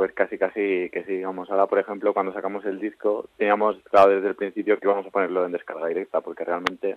Pues 0.02 0.14
casi 0.14 0.36
casi 0.36 0.90
que 0.90 1.04
sí, 1.06 1.22
vamos, 1.22 1.48
ahora 1.48 1.68
por 1.68 1.78
ejemplo 1.78 2.12
cuando 2.12 2.32
sacamos 2.32 2.64
el 2.64 2.80
disco 2.80 3.26
teníamos 3.36 3.76
claro 3.88 4.10
desde 4.10 4.30
el 4.30 4.34
principio 4.34 4.76
que 4.76 4.88
íbamos 4.88 5.06
a 5.06 5.10
ponerlo 5.10 5.46
en 5.46 5.52
descarga 5.52 5.86
directa 5.86 6.20
porque 6.20 6.44
realmente 6.44 6.96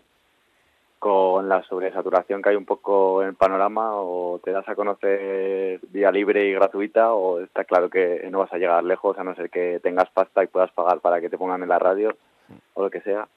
con 0.97 1.47
la 1.47 1.62
sobresaturación 1.62 2.41
que 2.41 2.49
hay 2.49 2.56
un 2.56 2.66
poco 2.66 3.22
en 3.22 3.28
el 3.28 3.36
panorama 3.36 3.91
o 3.93 4.39
te 4.43 4.49
das 4.49 4.68
a 4.68 4.74
conocer 4.74 5.80
vía 5.91 6.12
libre 6.12 6.47
y 6.47 6.53
gratuita 6.53 7.14
o 7.14 7.41
está 7.41 7.64
claro 7.64 7.91
que 7.91 8.28
no 8.32 8.39
vas 8.39 8.51
a 8.51 8.58
llegar 8.58 8.84
lejos 8.84 9.16
a 9.20 9.24
no 9.24 9.36
ser 9.36 9.51
que 9.51 9.80
tengas 9.84 10.10
pasta 10.10 10.43
y 10.43 10.47
puedas 10.47 10.72
pagar 10.72 10.99
para 10.99 11.22
que 11.22 11.30
te 11.30 11.38
pongan 11.38 11.62
en 11.62 11.70
la 11.70 11.78
radio 11.78 12.18
o 12.74 12.82
lo 12.82 12.89
que 12.89 13.01
sea. 13.01 13.28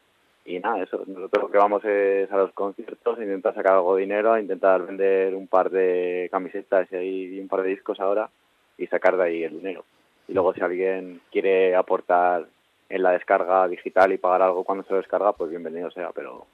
Y 0.46 0.60
nada, 0.60 0.82
eso, 0.82 1.04
nosotros 1.06 1.42
lo 1.42 1.50
que 1.50 1.58
vamos 1.58 1.84
es 1.84 2.32
a 2.32 2.38
los 2.38 2.52
conciertos, 2.52 3.18
intentar 3.18 3.54
sacar 3.54 3.74
algo 3.74 3.96
de 3.96 4.00
dinero, 4.00 4.38
intentar 4.38 4.86
vender 4.86 5.34
un 5.34 5.46
par 5.46 5.68
de 5.68 6.30
camisetas 6.30 6.90
y 6.90 7.38
un 7.38 7.48
par 7.48 7.60
de 7.64 7.68
discos 7.68 8.00
ahora 8.00 8.30
y 8.78 8.86
sacar 8.86 9.16
de 9.16 9.24
ahí 9.24 9.44
el 9.44 9.58
dinero. 9.58 9.84
Y 10.28 10.32
luego 10.32 10.54
si 10.54 10.60
alguien 10.60 11.20
quiere 11.30 11.74
aportar 11.74 12.46
en 12.88 13.02
la 13.02 13.12
descarga 13.12 13.68
digital 13.68 14.12
y 14.12 14.18
pagar 14.18 14.42
algo 14.42 14.64
cuando 14.64 14.84
se 14.84 14.92
lo 14.92 14.98
descarga, 14.98 15.32
pues 15.32 15.50
bienvenido 15.50 15.90
sea, 15.90 16.10
pero 16.14 16.46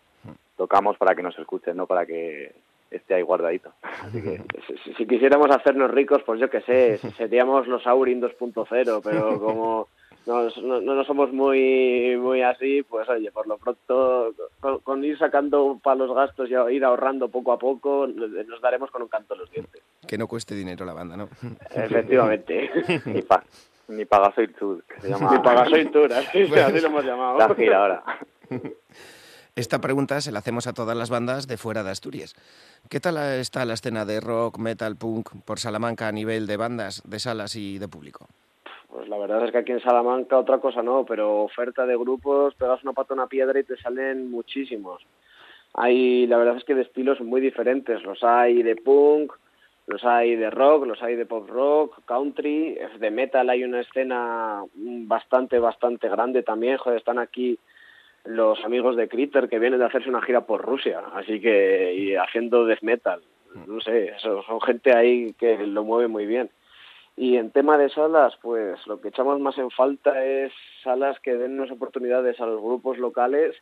tocamos 0.56 0.96
para 0.96 1.14
que 1.14 1.22
nos 1.22 1.38
escuchen, 1.38 1.76
no 1.76 1.86
para 1.86 2.06
que 2.06 2.52
esté 2.90 3.14
ahí 3.14 3.22
guardadito. 3.22 3.72
Así 3.82 4.22
que 4.22 4.40
Si, 4.84 4.94
si 4.94 5.06
quisiéramos 5.06 5.50
hacernos 5.50 5.90
ricos, 5.90 6.22
pues 6.24 6.40
yo 6.40 6.48
qué 6.48 6.60
sé, 6.62 6.98
seríamos 7.16 7.66
los 7.66 7.86
Aurin 7.86 8.20
2.0, 8.20 9.00
pero 9.02 9.40
como 9.40 9.88
no, 10.26 10.48
no, 10.62 10.80
no 10.80 11.04
somos 11.04 11.32
muy 11.32 12.16
muy 12.16 12.42
así, 12.42 12.82
pues 12.82 13.08
oye, 13.08 13.30
por 13.30 13.46
lo 13.46 13.58
pronto, 13.58 14.32
con, 14.60 14.78
con 14.80 15.04
ir 15.04 15.18
sacando 15.18 15.78
para 15.82 15.96
los 15.96 16.14
gastos 16.14 16.48
y 16.48 16.54
ir 16.74 16.84
ahorrando 16.84 17.28
poco 17.28 17.52
a 17.52 17.58
poco, 17.58 18.06
nos 18.06 18.60
daremos 18.60 18.90
con 18.90 19.02
un 19.02 19.08
canto 19.08 19.34
en 19.34 19.40
los 19.40 19.50
dientes. 19.50 19.82
Que 20.06 20.18
no 20.18 20.26
cueste 20.26 20.54
dinero 20.54 20.84
la 20.84 20.94
banda, 20.94 21.16
¿no? 21.16 21.28
Efectivamente. 21.74 22.70
ni, 23.06 23.22
pa, 23.22 23.44
ni 23.88 24.04
Pagasoy 24.04 24.48
Tour, 24.48 24.84
que 24.84 25.00
se 25.00 25.08
llama. 25.10 25.32
Ni 25.32 25.38
Pagasoy 25.40 25.86
Tour, 25.90 26.12
así, 26.12 26.42
así 26.54 26.80
lo 26.80 26.86
hemos 26.88 27.04
llamado. 27.04 27.38
La 27.38 27.54
gira 27.54 27.78
ahora. 27.78 28.04
Esta 29.56 29.80
pregunta 29.80 30.20
se 30.20 30.32
la 30.32 30.40
hacemos 30.40 30.66
a 30.66 30.72
todas 30.72 30.96
las 30.96 31.10
bandas 31.10 31.46
de 31.46 31.56
fuera 31.56 31.84
de 31.84 31.90
Asturias. 31.90 32.34
¿Qué 32.88 32.98
tal 32.98 33.16
está 33.38 33.64
la 33.64 33.74
escena 33.74 34.04
de 34.04 34.20
rock, 34.20 34.58
metal, 34.58 34.96
punk 34.96 35.30
por 35.44 35.60
Salamanca 35.60 36.08
a 36.08 36.12
nivel 36.12 36.48
de 36.48 36.56
bandas, 36.56 37.02
de 37.04 37.20
salas 37.20 37.54
y 37.54 37.78
de 37.78 37.86
público? 37.86 38.26
Pues 38.94 39.08
la 39.08 39.18
verdad 39.18 39.44
es 39.44 39.50
que 39.50 39.58
aquí 39.58 39.72
en 39.72 39.80
Salamanca 39.80 40.38
otra 40.38 40.58
cosa 40.58 40.80
no, 40.80 41.04
pero 41.04 41.42
oferta 41.42 41.84
de 41.84 41.96
grupos, 41.96 42.54
pegas 42.54 42.80
una 42.84 42.92
pata 42.92 43.12
a 43.12 43.16
una 43.16 43.26
piedra 43.26 43.58
y 43.58 43.64
te 43.64 43.76
salen 43.76 44.30
muchísimos. 44.30 45.04
Hay, 45.72 46.28
la 46.28 46.36
verdad 46.36 46.58
es 46.58 46.64
que 46.64 46.76
de 46.76 46.82
estilos 46.82 47.20
muy 47.20 47.40
diferentes. 47.40 48.04
Los 48.04 48.22
hay 48.22 48.62
de 48.62 48.76
punk, 48.76 49.32
los 49.88 50.04
hay 50.04 50.36
de 50.36 50.48
rock, 50.48 50.86
los 50.86 51.02
hay 51.02 51.16
de 51.16 51.26
pop 51.26 51.50
rock, 51.50 52.04
country, 52.04 52.78
de 53.00 53.10
metal 53.10 53.50
hay 53.50 53.64
una 53.64 53.80
escena 53.80 54.62
bastante, 54.76 55.58
bastante 55.58 56.08
grande 56.08 56.44
también. 56.44 56.76
Joder, 56.76 56.98
están 56.98 57.18
aquí 57.18 57.58
los 58.24 58.64
amigos 58.64 58.94
de 58.94 59.08
Critter 59.08 59.48
que 59.48 59.58
vienen 59.58 59.80
de 59.80 59.86
hacerse 59.86 60.08
una 60.08 60.22
gira 60.22 60.42
por 60.42 60.62
Rusia, 60.62 61.02
así 61.14 61.40
que 61.40 61.94
y 61.96 62.14
haciendo 62.14 62.64
death 62.64 62.82
metal. 62.82 63.20
No 63.66 63.80
sé, 63.80 64.12
son 64.20 64.60
gente 64.60 64.96
ahí 64.96 65.32
que 65.32 65.58
lo 65.66 65.82
mueve 65.82 66.06
muy 66.06 66.26
bien. 66.26 66.48
Y 67.16 67.36
en 67.36 67.50
tema 67.52 67.78
de 67.78 67.90
salas, 67.90 68.34
pues 68.42 68.84
lo 68.86 69.00
que 69.00 69.08
echamos 69.08 69.38
más 69.40 69.56
en 69.58 69.70
falta 69.70 70.24
es 70.24 70.52
salas 70.82 71.18
que 71.20 71.36
den 71.36 71.58
unas 71.60 71.70
oportunidades 71.70 72.40
a 72.40 72.46
los 72.46 72.60
grupos 72.60 72.98
locales 72.98 73.54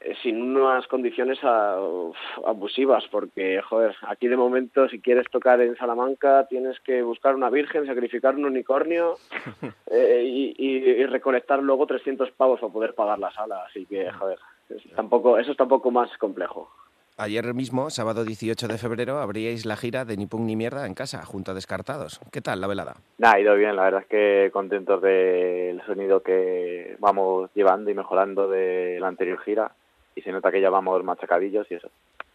eh, 0.00 0.14
sin 0.22 0.40
unas 0.56 0.86
condiciones 0.88 1.38
a- 1.44 1.78
uf, 1.80 2.16
abusivas, 2.46 3.04
porque, 3.10 3.60
joder, 3.62 3.94
aquí 4.08 4.26
de 4.26 4.36
momento 4.38 4.88
si 4.88 5.00
quieres 5.02 5.26
tocar 5.30 5.60
en 5.60 5.76
Salamanca 5.76 6.46
tienes 6.48 6.80
que 6.80 7.02
buscar 7.02 7.34
una 7.34 7.50
virgen, 7.50 7.86
sacrificar 7.86 8.34
un 8.36 8.46
unicornio 8.46 9.16
eh, 9.90 10.22
y, 10.24 10.54
y- 10.56 10.90
y 11.02 11.06
recolectar 11.06 11.62
luego 11.62 11.86
300 11.86 12.30
pavos 12.32 12.58
para 12.60 12.72
poder 12.72 12.94
pagar 12.94 13.18
la 13.18 13.30
sala, 13.32 13.64
así 13.68 13.84
que, 13.86 14.10
joder, 14.10 14.38
es 14.70 14.82
tampoco, 14.96 15.36
eso 15.38 15.52
está 15.52 15.64
un 15.64 15.68
poco 15.68 15.90
más 15.90 16.10
complejo. 16.16 16.70
Ayer 17.18 17.52
mismo, 17.52 17.90
sábado 17.90 18.24
18 18.24 18.68
de 18.68 18.78
febrero, 18.78 19.18
abríais 19.18 19.66
la 19.66 19.76
gira 19.76 20.06
de 20.06 20.16
Ni 20.16 20.26
Punk 20.26 20.42
Ni 20.42 20.56
Mierda 20.56 20.86
en 20.86 20.94
casa, 20.94 21.26
junto 21.26 21.50
a 21.50 21.54
Descartados. 21.54 22.18
¿Qué 22.32 22.40
tal 22.40 22.62
la 22.62 22.66
velada? 22.66 22.96
Nada, 23.18 23.34
ha 23.34 23.40
ido 23.40 23.54
bien, 23.54 23.76
la 23.76 23.82
verdad 23.82 24.00
es 24.00 24.06
que 24.06 24.50
contentos 24.50 25.02
del 25.02 25.82
sonido 25.84 26.22
que 26.22 26.96
vamos 27.00 27.50
llevando 27.54 27.90
y 27.90 27.94
mejorando 27.94 28.48
de 28.48 28.98
la 28.98 29.08
anterior 29.08 29.38
gira 29.44 29.72
y 30.16 30.22
se 30.22 30.32
nota 30.32 30.50
que 30.50 30.62
ya 30.62 30.70
vamos 30.70 31.04
machacadillos 31.04 31.70
y 31.70 31.74
eso. 31.74 31.90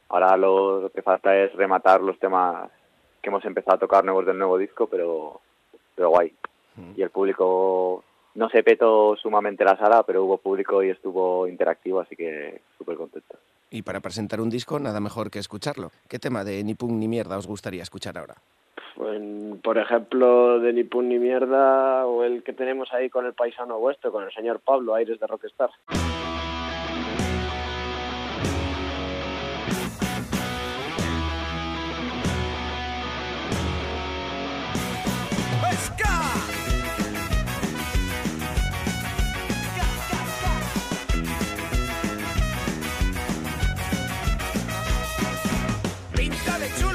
Ahora 0.09 0.38
lo, 0.38 0.82
lo 0.82 0.89
que 0.91 1.01
falta 1.01 1.36
es 1.36 1.51
rematar 1.53 2.01
los 2.01 2.19
temas 2.19 2.69
que 3.21 3.30
hemos 3.30 3.43
empezado 3.45 3.78
a 3.78 3.80
tocar 3.80 4.05
nuevos 4.05 4.28
del 4.28 4.38
nuevo 4.38 4.59
disco, 4.59 4.86
pero, 4.88 5.41
pero 5.95 6.09
guay. 6.09 6.32
Y 6.95 7.01
el 7.01 7.09
público 7.09 8.03
no 8.36 8.49
se 8.49 8.61
petó 8.61 9.15
sumamente 9.15 9.65
la 9.65 9.75
sala, 9.75 10.03
pero 10.03 10.23
hubo 10.23 10.38
público 10.38 10.84
y 10.84 10.91
estuvo 10.91 11.47
interactivo, 11.47 11.99
así 11.99 12.15
que 12.15 12.61
súper 12.78 12.95
contento. 12.95 13.39
Y 13.70 13.82
para 13.82 13.99
presentar 13.99 14.39
un 14.39 14.49
disco, 14.49 14.80
nada 14.80 14.99
mejor 14.99 15.30
que 15.30 15.39
escucharlo. 15.39 15.91
¿Qué 16.07 16.20
tema 16.20 16.43
de 16.43 16.63
Ni 16.63 16.74
Punk 16.76 16.91
Ni 16.91 17.07
Mierda 17.07 17.38
os 17.38 17.47
gustaría 17.47 17.84
escuchar 17.84 18.18
ahora? 18.18 18.36
Pues, 18.95 19.22
por 19.61 19.78
ejemplo, 19.78 20.59
de 20.59 20.74
Ni 20.74 20.84
Pun 20.84 21.09
Ni 21.09 21.20
Mierda 21.20 22.05
o 22.05 22.24
el 22.24 22.43
que 22.43 22.53
tenemos 22.53 22.91
ahí 22.93 23.09
con 23.09 23.26
el 23.26 23.34
paisano 23.34 23.78
vuestro, 23.78 24.11
con 24.11 24.24
el 24.24 24.32
señor 24.32 24.59
Pablo 24.59 24.95
Aires 24.95 25.20
de 25.20 25.28
Rockstar. 25.28 25.70
Alex 46.58 46.86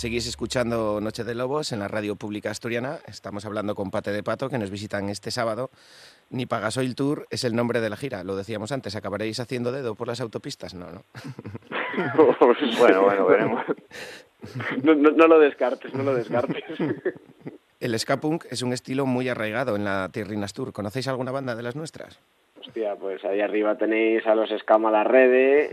Seguís 0.00 0.26
escuchando 0.26 0.98
Noche 1.02 1.24
de 1.24 1.34
Lobos 1.34 1.72
en 1.72 1.78
la 1.80 1.86
radio 1.86 2.16
pública 2.16 2.50
asturiana. 2.50 3.00
Estamos 3.06 3.44
hablando 3.44 3.74
con 3.74 3.90
Pate 3.90 4.12
de 4.12 4.22
Pato, 4.22 4.48
que 4.48 4.56
nos 4.56 4.70
visitan 4.70 5.10
este 5.10 5.30
sábado. 5.30 5.68
Ni 6.30 6.46
Pagasoil 6.46 6.94
Tour 6.94 7.26
es 7.28 7.44
el 7.44 7.54
nombre 7.54 7.82
de 7.82 7.90
la 7.90 7.98
gira, 7.98 8.24
lo 8.24 8.34
decíamos 8.34 8.72
antes. 8.72 8.96
¿Acabaréis 8.96 9.40
haciendo 9.40 9.72
dedo 9.72 9.94
por 9.96 10.08
las 10.08 10.22
autopistas? 10.22 10.72
No, 10.72 10.90
no. 10.90 11.04
bueno, 12.78 13.02
bueno, 13.02 13.26
veremos. 13.26 13.62
No, 14.82 14.94
no- 14.94 15.10
no 15.10 15.26
lo 15.26 15.38
descartes, 15.38 15.92
no 15.92 16.02
lo 16.02 16.14
descartes. 16.14 16.64
El 17.80 17.98
ska 17.98 18.20
punk 18.20 18.46
es 18.50 18.62
un 18.62 18.72
estilo 18.72 19.04
muy 19.04 19.28
arraigado 19.28 19.76
en 19.76 19.84
la 19.84 20.08
Tierrinas 20.10 20.54
Tour. 20.54 20.72
¿Conocéis 20.72 21.08
alguna 21.08 21.30
banda 21.30 21.54
de 21.54 21.62
las 21.62 21.76
nuestras? 21.76 22.18
Hostia, 22.60 22.94
pues 22.96 23.24
ahí 23.24 23.40
arriba 23.40 23.76
tenéis 23.76 24.26
a 24.26 24.34
los 24.34 24.50
Escama 24.50 24.90
la 24.90 25.04
Rede, 25.04 25.70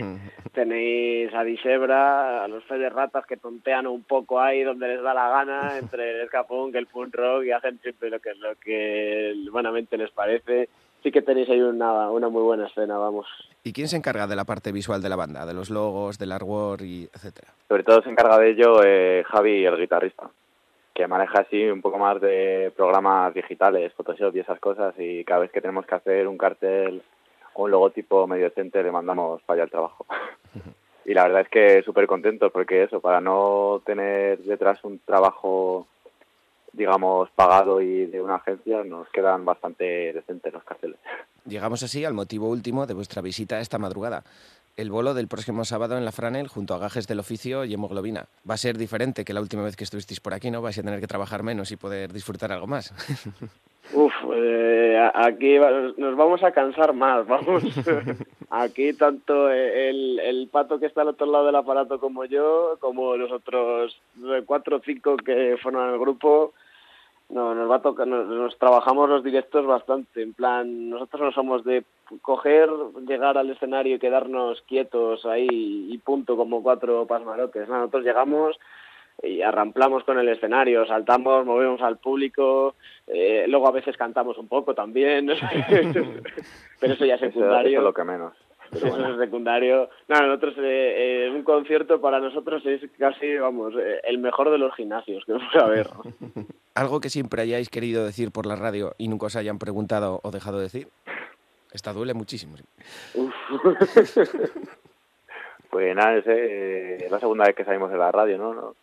tenéis 0.53 1.33
a 1.33 1.43
Disebra, 1.43 2.43
a 2.43 2.47
los 2.47 2.63
Fede 2.63 2.89
Ratas 2.89 3.25
que 3.25 3.37
tontean 3.37 3.87
un 3.87 4.03
poco 4.03 4.39
ahí 4.39 4.63
donde 4.63 4.87
les 4.87 5.01
da 5.01 5.13
la 5.13 5.29
gana, 5.29 5.77
entre 5.81 6.21
el 6.21 6.27
ska 6.27 6.45
punk, 6.45 6.75
el 6.75 6.87
punk 6.87 7.13
rock 7.15 7.43
y 7.43 7.51
hacen 7.51 7.79
siempre 7.81 8.09
lo 8.09 8.19
que, 8.19 8.33
lo 8.35 8.55
que 8.55 9.35
buenamente 9.51 9.97
les 9.97 10.11
parece. 10.11 10.69
Sí 11.03 11.11
que 11.11 11.21
tenéis 11.21 11.49
ahí 11.49 11.61
una, 11.61 12.09
una 12.09 12.29
muy 12.29 12.41
buena 12.41 12.67
escena, 12.67 12.97
vamos. 12.97 13.27
¿Y 13.63 13.73
quién 13.73 13.87
se 13.87 13.97
encarga 13.97 14.25
de 14.25 14.35
la 14.35 14.45
parte 14.45 14.71
visual 14.71 15.01
de 15.01 15.09
la 15.09 15.15
banda? 15.15 15.45
De 15.45 15.53
los 15.53 15.69
logos, 15.69 16.17
del 16.17 16.31
artwork 16.31 16.81
y 16.81 17.09
etcétera. 17.13 17.49
Sobre 17.67 17.83
todo 17.83 18.01
se 18.01 18.09
encarga 18.09 18.39
de 18.39 18.51
ello 18.51 18.81
eh, 18.83 19.23
Javi, 19.27 19.65
el 19.65 19.77
guitarrista, 19.77 20.29
que 20.97 21.05
maneja 21.05 21.41
así 21.41 21.63
un 21.65 21.79
poco 21.79 21.99
más 21.99 22.19
de 22.19 22.73
programas 22.75 23.31
digitales, 23.31 23.93
Photoshop 23.93 24.35
y 24.35 24.39
esas 24.39 24.59
cosas, 24.59 24.95
y 24.97 25.23
cada 25.23 25.41
vez 25.41 25.51
que 25.51 25.61
tenemos 25.61 25.85
que 25.85 25.93
hacer 25.93 26.27
un 26.27 26.39
cartel 26.39 27.03
o 27.53 27.65
un 27.65 27.71
logotipo 27.71 28.25
medio 28.25 28.45
decente 28.45 28.81
le 28.81 28.91
mandamos 28.91 29.43
para 29.43 29.57
allá 29.57 29.65
el 29.65 29.69
trabajo. 29.69 30.07
y 31.05 31.13
la 31.13 31.27
verdad 31.27 31.41
es 31.41 31.49
que 31.49 31.83
súper 31.83 32.07
contentos 32.07 32.51
porque 32.51 32.81
eso, 32.81 32.99
para 32.99 33.21
no 33.21 33.79
tener 33.85 34.39
detrás 34.39 34.83
un 34.85 34.97
trabajo, 34.97 35.85
digamos, 36.73 37.29
pagado 37.29 37.79
y 37.79 38.07
de 38.07 38.19
una 38.19 38.37
agencia, 38.37 38.83
nos 38.83 39.07
quedan 39.09 39.45
bastante 39.45 40.11
decentes 40.13 40.51
los 40.51 40.63
carteles. 40.63 40.97
Llegamos 41.45 41.83
así 41.83 42.05
al 42.05 42.15
motivo 42.15 42.49
último 42.49 42.87
de 42.87 42.95
vuestra 42.95 43.21
visita 43.21 43.59
esta 43.59 43.77
madrugada. 43.77 44.23
El 44.77 44.91
bolo 44.91 45.15
del 45.15 45.27
próximo 45.27 45.65
sábado 45.65 45.97
en 45.97 46.05
la 46.05 46.11
Franel 46.11 46.47
junto 46.47 46.75
a 46.75 46.77
Gajes 46.77 47.07
del 47.07 47.19
Oficio 47.19 47.65
y 47.65 47.73
Hemoglobina. 47.73 48.27
Va 48.47 48.53
a 48.53 48.57
ser 48.57 48.77
diferente 48.77 49.25
que 49.25 49.33
la 49.33 49.41
última 49.41 49.63
vez 49.63 49.75
que 49.75 49.83
estuvisteis 49.83 50.19
por 50.19 50.35
aquí, 50.35 50.51
¿no? 50.51 50.61
Vais 50.61 50.77
a 50.77 50.83
tener 50.83 50.99
que 50.99 51.07
trabajar 51.07 51.41
menos 51.41 51.71
y 51.71 51.77
poder 51.77 52.13
disfrutar 52.13 52.51
algo 52.51 52.67
más. 52.67 52.93
Uf, 53.93 54.13
eh, 54.35 55.09
aquí 55.15 55.57
nos 55.97 56.15
vamos 56.15 56.43
a 56.43 56.51
cansar 56.51 56.93
más, 56.93 57.25
vamos. 57.25 57.63
Aquí 58.49 58.93
tanto 58.93 59.49
el, 59.49 60.19
el 60.19 60.47
pato 60.49 60.79
que 60.79 60.85
está 60.85 61.01
al 61.01 61.09
otro 61.09 61.25
lado 61.25 61.47
del 61.47 61.55
aparato 61.55 61.99
como 61.99 62.23
yo, 62.25 62.77
como 62.79 63.17
los 63.17 63.31
otros 63.31 63.99
cuatro 64.45 64.77
o 64.77 64.81
cinco 64.81 65.17
que 65.17 65.57
forman 65.61 65.93
el 65.93 65.99
grupo, 65.99 66.53
no, 67.29 67.53
nos 67.53 67.69
va 67.69 67.75
a 67.77 67.81
tocar, 67.81 68.07
nos, 68.07 68.27
nos 68.27 68.57
trabajamos 68.57 69.09
los 69.09 69.23
directos 69.23 69.65
bastante. 69.65 70.21
En 70.21 70.33
plan, 70.33 70.89
nosotros 70.89 71.21
no 71.21 71.31
somos 71.31 71.63
de 71.63 71.83
coger, 72.21 72.69
llegar 73.07 73.37
al 73.37 73.49
escenario 73.49 73.95
y 73.95 73.99
quedarnos 73.99 74.61
quietos 74.61 75.25
ahí 75.25 75.47
y 75.49 75.97
punto 75.99 76.37
como 76.37 76.63
cuatro 76.63 77.05
pasmarotes. 77.05 77.67
No, 77.67 77.77
nosotros 77.77 78.03
llegamos 78.03 78.57
y 79.23 79.41
arramplamos 79.41 80.03
con 80.03 80.19
el 80.19 80.29
escenario, 80.29 80.85
saltamos, 80.85 81.45
movemos 81.45 81.81
al 81.81 81.97
público, 81.97 82.75
eh, 83.07 83.45
luego 83.47 83.67
a 83.67 83.71
veces 83.71 83.97
cantamos 83.97 84.37
un 84.37 84.47
poco 84.47 84.75
también, 84.75 85.27
pero 86.79 86.93
eso 86.93 87.05
ya 87.05 87.15
es 87.15 87.21
Eso, 87.23 87.31
secundario. 87.31 87.69
eso 87.71 87.79
es 87.79 87.83
lo 87.83 87.93
que 87.93 88.03
menos. 88.03 88.33
Eso 88.71 88.87
es 88.87 89.17
secundario. 89.17 89.89
No, 90.07 90.21
nosotros, 90.21 90.55
eh, 90.57 91.25
eh, 91.25 91.31
un 91.33 91.43
concierto 91.43 92.01
para 92.01 92.19
nosotros 92.19 92.65
es 92.65 92.81
casi, 92.97 93.37
vamos, 93.37 93.73
eh, 93.79 94.01
el 94.03 94.17
mejor 94.17 94.51
de 94.51 94.57
los 94.57 94.73
gimnasios 94.75 95.23
que 95.25 95.33
a 95.59 95.65
ver. 95.65 95.87
¿Algo 96.77 97.01
que 97.01 97.09
siempre 97.09 97.41
hayáis 97.41 97.69
querido 97.69 98.05
decir 98.05 98.31
por 98.31 98.45
la 98.45 98.55
radio 98.55 98.93
y 98.99 99.07
nunca 99.07 99.25
os 99.25 99.35
hayan 99.35 99.57
preguntado 99.57 100.19
o 100.21 100.29
dejado 100.29 100.57
de 100.57 100.65
decir? 100.65 100.87
Esta 101.73 101.91
duele 101.91 102.13
muchísimo. 102.13 102.55
sí. 102.55 102.65
Pues 105.69 105.93
nada, 105.95 106.17
eh, 106.25 106.97
es 107.01 107.11
la 107.11 107.19
segunda 107.19 107.45
vez 107.45 107.53
que 107.53 107.65
salimos 107.65 107.91
de 107.91 107.97
la 107.97 108.11
radio, 108.11 108.37
¿no? 108.37 108.53
No. 108.53 108.75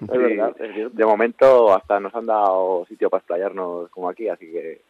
Es 0.00 0.18
verdad, 0.18 0.54
es. 0.60 0.94
De 0.94 1.04
momento 1.04 1.74
hasta 1.74 1.98
nos 1.98 2.14
han 2.14 2.26
dado 2.26 2.86
sitio 2.86 3.10
para 3.10 3.18
explayarnos 3.18 3.90
como 3.90 4.08
aquí, 4.08 4.28
así 4.28 4.46
que 4.46 4.80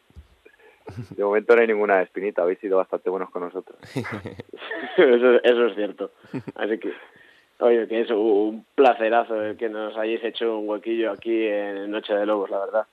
de 1.16 1.24
momento 1.24 1.56
no 1.56 1.62
hay 1.62 1.66
ninguna 1.68 2.02
espinita, 2.02 2.42
habéis 2.42 2.58
sido 2.58 2.76
bastante 2.76 3.08
buenos 3.08 3.30
con 3.30 3.42
nosotros. 3.42 3.78
eso, 4.96 5.42
eso 5.42 5.66
es 5.66 5.74
cierto. 5.74 6.10
Así 6.54 6.78
que, 6.78 6.92
oye, 7.60 7.86
que 7.88 8.00
es 8.02 8.10
un 8.10 8.64
placerazo 8.74 9.42
el 9.42 9.56
que 9.56 9.68
nos 9.68 9.96
hayáis 9.96 10.22
hecho 10.24 10.58
un 10.58 10.68
huequillo 10.68 11.12
aquí 11.12 11.46
en 11.46 11.90
Noche 11.90 12.14
de 12.14 12.26
Lobos, 12.26 12.50
la 12.50 12.58
verdad. 12.60 12.86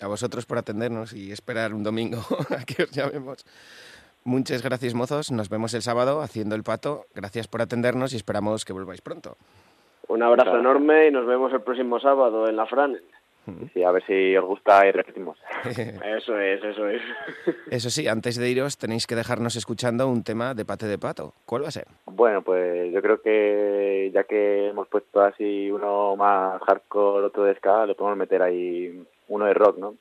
A 0.00 0.06
vosotros 0.06 0.46
por 0.46 0.58
atendernos 0.58 1.12
y 1.12 1.30
esperar 1.32 1.74
un 1.74 1.82
domingo 1.82 2.18
a 2.50 2.64
que 2.64 2.84
os 2.84 2.90
llamemos. 2.90 3.44
Muchas 4.24 4.62
gracias, 4.62 4.94
mozos. 4.94 5.30
Nos 5.30 5.48
vemos 5.48 5.72
el 5.74 5.82
sábado 5.82 6.20
haciendo 6.20 6.54
el 6.54 6.62
pato. 6.62 7.06
Gracias 7.14 7.48
por 7.48 7.62
atendernos 7.62 8.12
y 8.12 8.16
esperamos 8.16 8.64
que 8.64 8.72
volváis 8.72 9.00
pronto. 9.00 9.36
Un 10.08 10.22
abrazo 10.22 10.50
Claro. 10.50 10.60
enorme 10.60 11.08
y 11.08 11.10
nos 11.10 11.26
vemos 11.26 11.52
el 11.52 11.60
próximo 11.62 12.00
sábado 12.00 12.48
en 12.48 12.56
la 12.56 12.66
Fran. 12.66 12.96
Sí, 13.72 13.82
a 13.82 13.90
ver 13.90 14.04
si 14.06 14.36
os 14.36 14.44
gusta 14.44 14.86
y 14.86 14.92
repetimos. 14.92 15.38
Eso 15.64 16.38
es, 16.38 16.62
eso 16.62 16.88
es. 16.88 17.02
Eso 17.70 17.90
sí, 17.90 18.06
antes 18.06 18.36
de 18.36 18.48
iros 18.48 18.78
tenéis 18.78 19.06
que 19.06 19.14
dejarnos 19.14 19.56
escuchando 19.56 20.08
un 20.08 20.22
tema 20.22 20.54
de 20.54 20.64
pate 20.64 20.86
de 20.86 20.98
pato. 20.98 21.34
¿Cuál 21.46 21.64
va 21.64 21.68
a 21.68 21.72
ser? 21.72 21.86
Bueno, 22.06 22.42
pues 22.42 22.92
yo 22.92 23.02
creo 23.02 23.20
que 23.20 24.10
ya 24.12 24.24
que 24.24 24.68
hemos 24.68 24.88
puesto 24.88 25.22
así 25.22 25.70
uno 25.70 26.16
más 26.16 26.60
hardcore, 26.62 27.26
otro 27.26 27.44
de 27.44 27.54
ska, 27.56 27.86
le 27.86 27.94
podemos 27.94 28.18
meter 28.18 28.42
ahí 28.42 29.04
uno 29.28 29.44
de 29.46 29.54
rock, 29.54 29.78
¿no? 29.78 29.94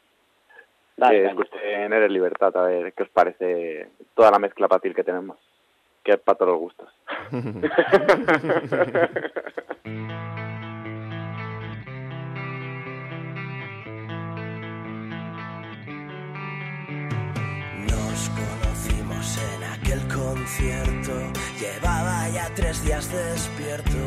Dale, 0.97 1.21
que 1.21 1.27
escuchen 1.27 1.93
Eres 1.93 2.11
Libertad, 2.11 2.55
a 2.57 2.63
ver 2.63 2.93
qué 2.93 3.03
os 3.03 3.09
parece 3.09 3.87
toda 4.15 4.31
la 4.31 4.39
mezcla 4.39 4.67
patil 4.67 4.93
que 4.93 5.03
tenemos. 5.03 5.37
Que 6.03 6.13
es 6.13 6.19
para 6.19 6.37
todos 6.37 6.51
los 6.51 6.59
gustos. 6.59 6.89
llevaba 21.59 22.29
ya 22.29 22.51
tres 22.55 22.83
días 22.83 23.09
despierto. 23.11 23.97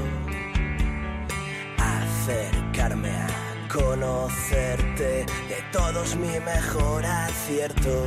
Acercarme 1.78 3.10
a 3.10 3.68
conocerte, 3.72 5.26
de 5.48 5.62
todos 5.72 6.16
mi 6.16 6.38
mejor 6.40 7.04
acierto. 7.04 8.06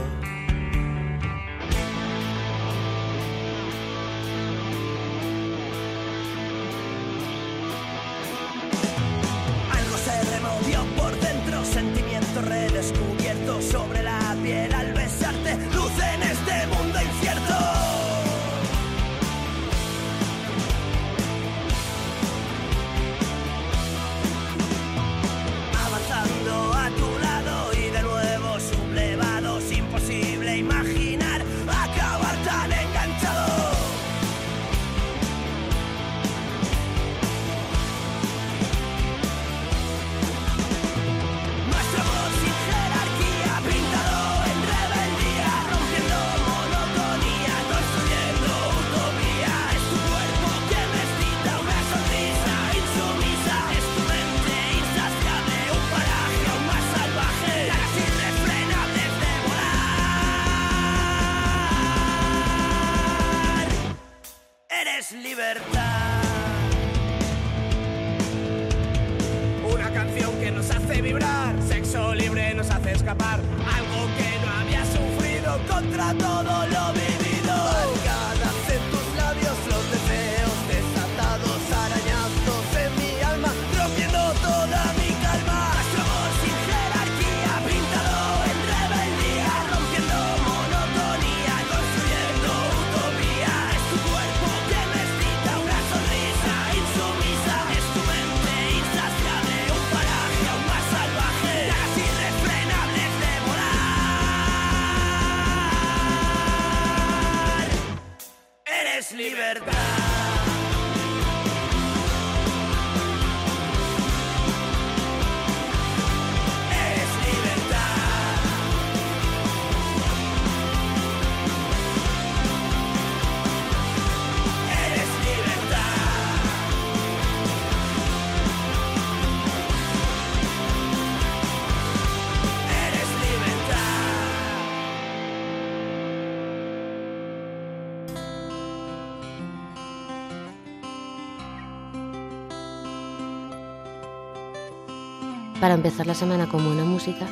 Empezar 145.75 146.07
la 146.07 146.15
semana 146.15 146.47
con 146.47 146.63
buena 146.63 146.85
música, 146.85 147.27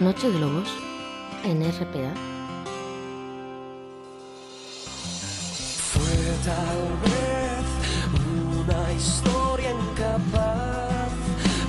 Noche 0.00 0.30
de 0.30 0.38
Lobos 0.38 0.68
en 1.44 1.62
RPA. 1.62 2.12
Fue 5.92 6.02
tal 6.44 6.78
vez 7.02 7.64
una 8.60 8.92
historia 8.92 9.70
incapaz 9.70 11.08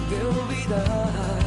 de 0.09 0.25
olvidar. 0.25 1.39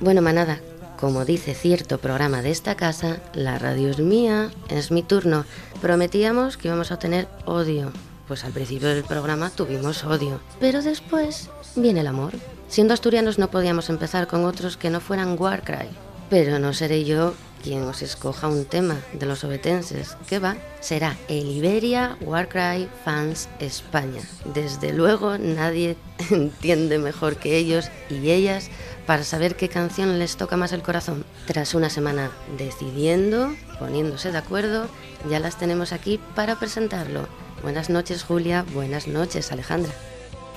Bueno, 0.00 0.20
manada, 0.20 0.60
como 1.00 1.24
dice 1.24 1.54
cierto 1.54 1.98
programa 1.98 2.42
de 2.42 2.50
esta 2.50 2.74
casa, 2.74 3.18
la 3.32 3.58
radio 3.58 3.88
es 3.88 3.98
mía, 3.98 4.50
es 4.68 4.90
mi 4.90 5.02
turno. 5.02 5.46
Prometíamos 5.80 6.58
que 6.58 6.68
íbamos 6.68 6.92
a 6.92 6.98
tener 6.98 7.28
odio. 7.46 7.92
Pues 8.28 8.44
al 8.44 8.52
principio 8.52 8.88
del 8.88 9.04
programa 9.04 9.48
tuvimos 9.50 10.04
odio. 10.04 10.38
Pero 10.60 10.82
después 10.82 11.48
viene 11.76 12.00
el 12.00 12.06
amor. 12.08 12.34
Siendo 12.72 12.94
asturianos 12.94 13.38
no 13.38 13.50
podíamos 13.50 13.90
empezar 13.90 14.26
con 14.26 14.46
otros 14.46 14.78
que 14.78 14.88
no 14.88 15.02
fueran 15.02 15.36
Warcry. 15.38 15.90
Pero 16.30 16.58
no 16.58 16.72
seré 16.72 17.04
yo 17.04 17.34
quien 17.62 17.82
os 17.82 18.00
escoja 18.00 18.48
un 18.48 18.64
tema 18.64 18.96
de 19.12 19.26
los 19.26 19.44
obetenses. 19.44 20.16
¿Qué 20.26 20.38
va? 20.38 20.56
Será 20.80 21.18
el 21.28 21.50
Iberia 21.50 22.16
Warcry 22.22 22.88
Fans 23.04 23.50
España. 23.58 24.22
Desde 24.54 24.94
luego 24.94 25.36
nadie 25.36 25.98
entiende 26.30 26.98
mejor 26.98 27.36
que 27.36 27.58
ellos 27.58 27.90
y 28.08 28.30
ellas 28.30 28.70
para 29.04 29.22
saber 29.22 29.54
qué 29.54 29.68
canción 29.68 30.18
les 30.18 30.38
toca 30.38 30.56
más 30.56 30.72
el 30.72 30.80
corazón. 30.80 31.26
Tras 31.46 31.74
una 31.74 31.90
semana 31.90 32.30
decidiendo, 32.56 33.54
poniéndose 33.80 34.32
de 34.32 34.38
acuerdo, 34.38 34.88
ya 35.28 35.40
las 35.40 35.58
tenemos 35.58 35.92
aquí 35.92 36.18
para 36.34 36.58
presentarlo. 36.58 37.28
Buenas 37.62 37.90
noches 37.90 38.22
Julia, 38.22 38.64
buenas 38.72 39.08
noches 39.08 39.52
Alejandra. 39.52 39.92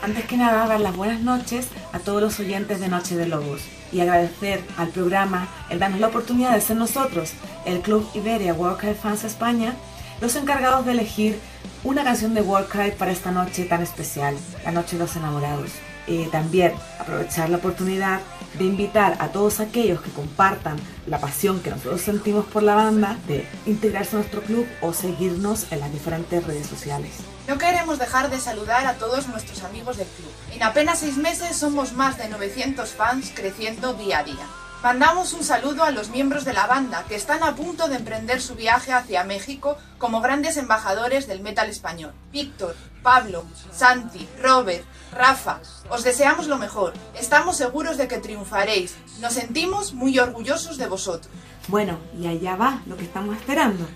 Antes 0.06 0.26
que 0.26 0.38
nada, 0.38 0.68
dar 0.68 0.80
las 0.82 0.96
buenas 0.96 1.22
noches 1.22 1.68
a 1.92 1.98
todos 1.98 2.22
los 2.22 2.40
oyentes 2.40 2.80
de 2.80 2.90
Noche 2.90 3.16
de 3.16 3.26
Lobos 3.26 3.62
y 3.92 4.02
agradecer 4.02 4.64
al 4.78 4.90
programa 4.90 5.48
el 5.72 5.80
darnos 5.80 6.00
la 6.00 6.10
oportunidad 6.10 6.54
de 6.54 6.62
ser 6.62 6.78
nosotros, 6.78 7.32
el 7.66 7.80
Club 7.82 8.08
Iberia 8.14 8.54
Warcry 8.54 8.94
Fans 8.94 9.24
España, 9.24 9.74
los 10.22 10.36
encargados 10.36 10.86
de 10.86 10.92
elegir 10.92 11.40
una 11.84 12.04
canción 12.04 12.36
de 12.36 12.44
Warcry 12.44 12.92
para 12.92 13.12
esta 13.12 13.32
noche 13.32 13.66
tan 13.66 13.82
especial, 13.82 14.36
la 14.64 14.72
Noche 14.72 14.96
de 14.96 15.06
los 15.06 15.16
Enamorados. 15.16 15.72
Eh, 16.06 16.30
también 16.32 16.74
aprovechar 17.00 17.50
la 17.50 17.58
oportunidad 17.58 18.20
de 18.60 18.64
invitar 18.64 19.18
a 19.18 19.30
todos 19.30 19.60
aquellos 19.60 20.02
que 20.02 20.12
compartan 20.12 20.78
la 21.08 21.20
pasión 21.20 21.62
que 21.62 21.72
nosotros 21.72 22.02
sentimos 22.02 22.46
por 22.46 22.62
la 22.62 22.76
banda 22.76 23.18
de 23.28 23.48
integrarse 23.66 24.16
a 24.16 24.20
nuestro 24.20 24.44
club 24.44 24.68
o 24.82 24.94
seguirnos 24.94 25.66
en 25.72 25.80
las 25.80 25.92
diferentes 25.92 26.46
redes 26.46 26.68
sociales. 26.68 27.35
No 27.48 27.60
queremos 27.60 28.00
dejar 28.00 28.32
de 28.32 28.40
saludar 28.40 28.88
a 28.88 28.96
todos 28.96 29.28
nuestros 29.28 29.64
amigos 29.64 29.98
del 29.98 30.08
club. 30.08 30.32
En 30.52 30.64
apenas 30.64 31.00
seis 31.00 31.18
meses 31.18 31.56
somos 31.56 31.94
más 31.94 32.18
de 32.18 32.28
900 32.28 32.90
fans 32.90 33.32
creciendo 33.36 33.94
día 33.94 34.20
a 34.20 34.24
día. 34.24 34.48
Mandamos 34.82 35.34
un 35.34 35.44
saludo 35.44 35.84
a 35.84 35.92
los 35.92 36.10
miembros 36.10 36.44
de 36.44 36.54
la 36.54 36.66
banda 36.66 37.06
que 37.08 37.16
están 37.16 37.44
a 37.44 37.56
punto 37.56 37.88
de 37.88 37.98
emprender 37.98 38.42
su 38.42 38.56
viaje 38.56 38.94
hacia 38.94 39.24
México 39.24 39.78
como 40.00 40.22
grandes 40.22 40.58
embajadores 40.58 41.28
del 41.28 41.42
metal 41.42 41.70
español. 41.70 42.14
Víctor, 42.32 42.76
Pablo, 43.04 43.46
Santi, 43.72 44.28
Robert, 44.42 44.84
Rafa, 45.12 45.60
os 45.90 46.04
deseamos 46.04 46.48
lo 46.48 46.58
mejor. 46.58 46.94
Estamos 47.14 47.58
seguros 47.58 47.98
de 47.98 48.08
que 48.08 48.18
triunfaréis. 48.18 48.96
Nos 49.20 49.34
sentimos 49.34 49.94
muy 49.94 50.18
orgullosos 50.18 50.78
de 50.78 50.88
vosotros. 50.88 51.32
Bueno, 51.68 52.00
y 52.20 52.26
allá 52.26 52.56
va 52.56 52.82
lo 52.88 52.98
que 52.98 53.06
estamos 53.06 53.36
esperando. 53.38 53.88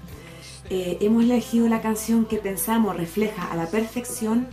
Eh, 0.70 0.98
hemos 1.02 1.24
elegido 1.24 1.68
la 1.68 1.82
canción 1.82 2.26
que 2.26 2.38
pensamos 2.38 2.96
refleja 2.96 3.52
a 3.52 3.56
la 3.56 3.68
perfección 3.68 4.48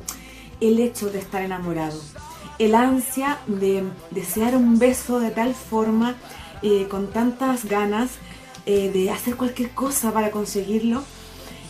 el 0.61 0.79
hecho 0.79 1.11
de 1.11 1.19
estar 1.19 1.43
enamorado. 1.43 2.01
El 2.59 2.75
ansia 2.75 3.39
de 3.47 3.85
desear 4.11 4.57
un 4.57 4.79
beso 4.79 5.21
de 5.21 5.31
tal 5.31 5.55
forma, 5.55 6.17
eh, 6.63 6.87
con 6.89 7.09
tantas 7.11 7.67
ganas, 7.67 8.13
eh, 8.65 8.91
de 8.91 9.11
hacer 9.11 9.37
cualquier 9.37 9.71
cosa 9.71 10.13
para 10.13 10.31
conseguirlo, 10.31 11.03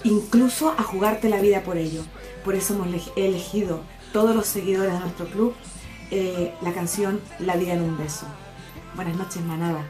incluso 0.05 0.71
a 0.79 0.83
jugarte 0.85 1.29
la 1.29 1.41
vida 1.41 1.63
por 1.65 1.77
ello. 1.77 2.03
Por 2.45 2.55
eso 2.55 2.75
hemos 2.75 2.87
ele- 2.87 3.03
elegido 3.17 3.81
todos 4.13 4.37
los 4.37 4.47
seguidores 4.47 4.93
de 4.93 5.01
nuestro 5.01 5.27
club 5.27 5.55
eh, 6.13 6.55
la 6.63 6.73
canción 6.73 7.21
La 7.41 7.57
vida 7.57 7.73
en 7.75 7.83
un 7.83 7.99
beso. 7.99 8.27
Buenas 8.95 9.17
noches, 9.17 9.43
manada. 9.43 9.85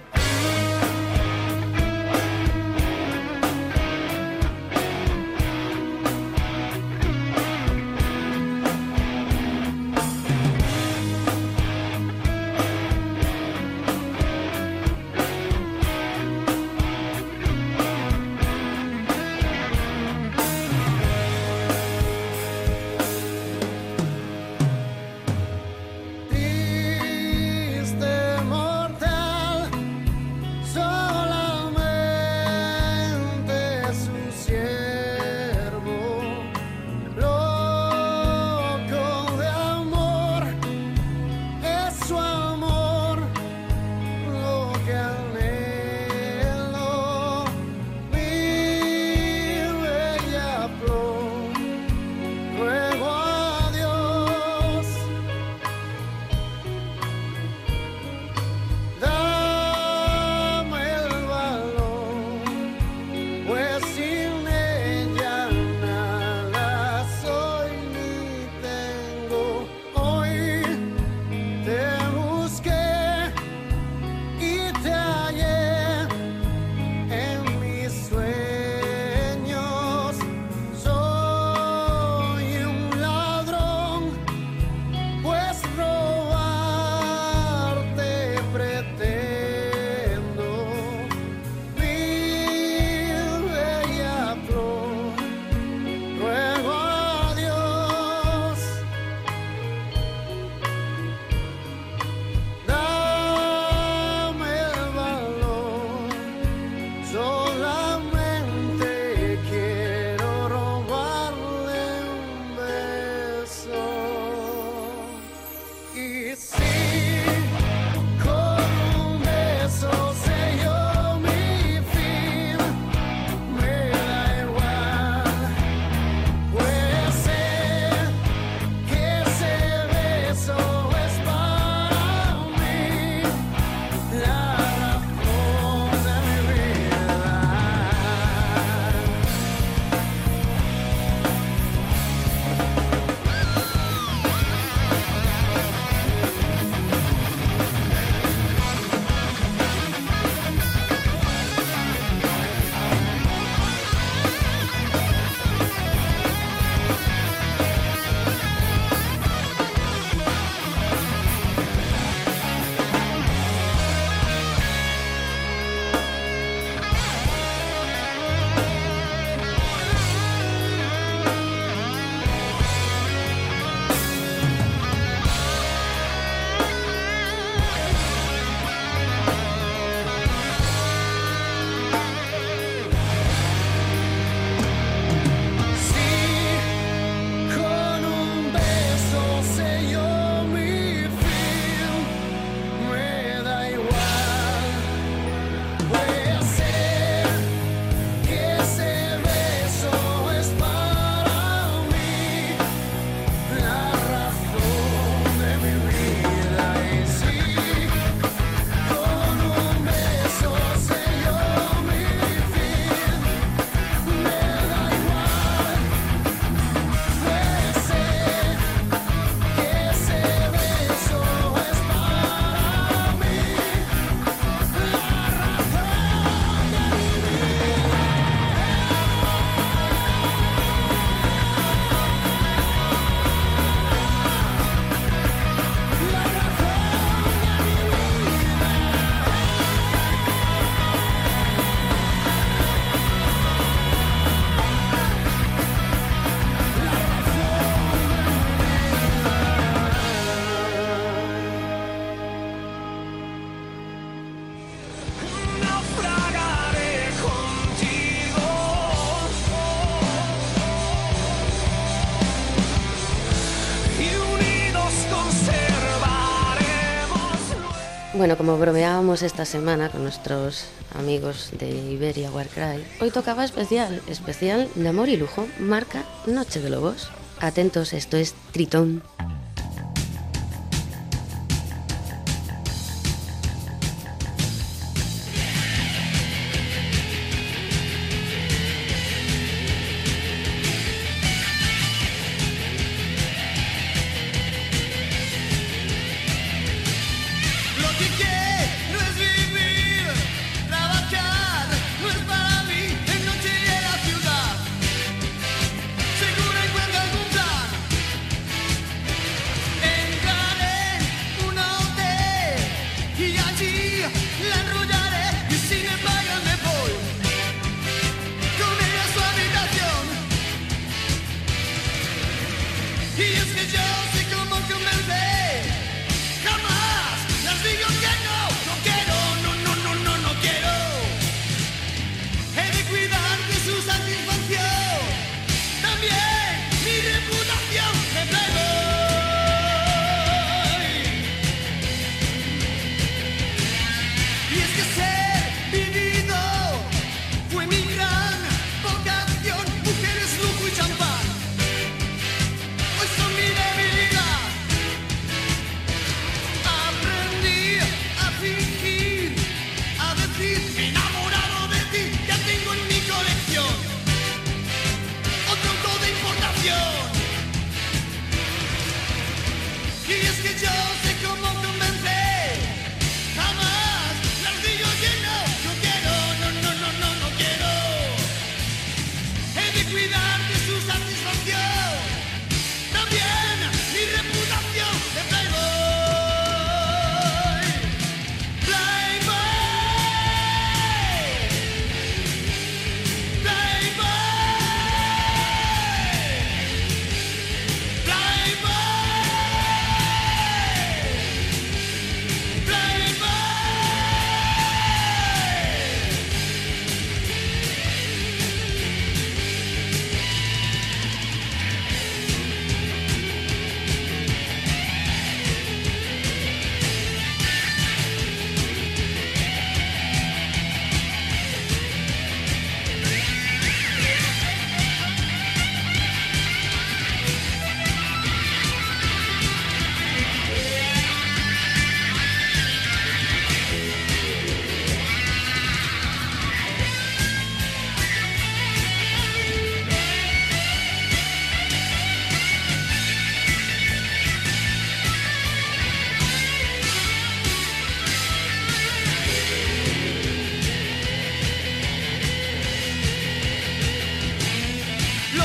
Bueno, 268.27 268.39
como 268.39 268.59
bromeábamos 268.59 269.23
esta 269.23 269.45
semana 269.45 269.89
con 269.89 270.03
nuestros 270.03 270.65
amigos 270.99 271.51
de 271.61 271.69
Iberia 271.69 272.29
Warcry, 272.33 272.83
hoy 273.01 273.13
tocaba 273.13 273.45
especial, 273.45 274.03
especial 274.09 274.69
de 274.75 274.89
amor 274.89 275.09
y 275.09 275.17
lujo, 275.17 275.47
marca 275.61 276.03
Noche 276.27 276.61
de 276.61 276.71
Lobos. 276.71 277.09
Atentos, 277.39 277.93
esto 277.93 278.17
es 278.17 278.35
Tritón. 278.51 279.05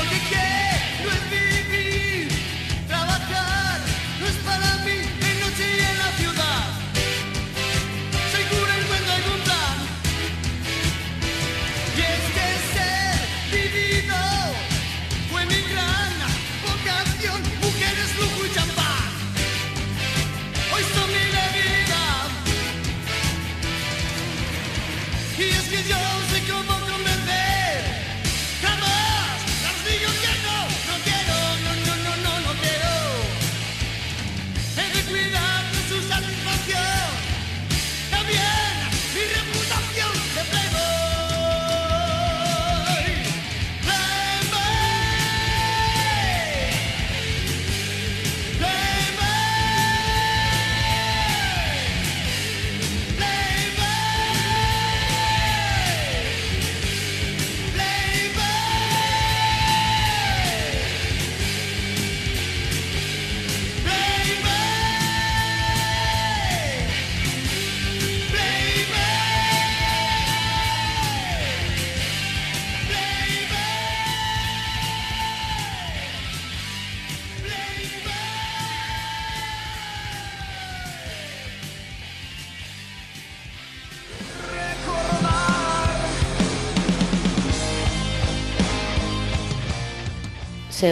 again. 0.08 0.51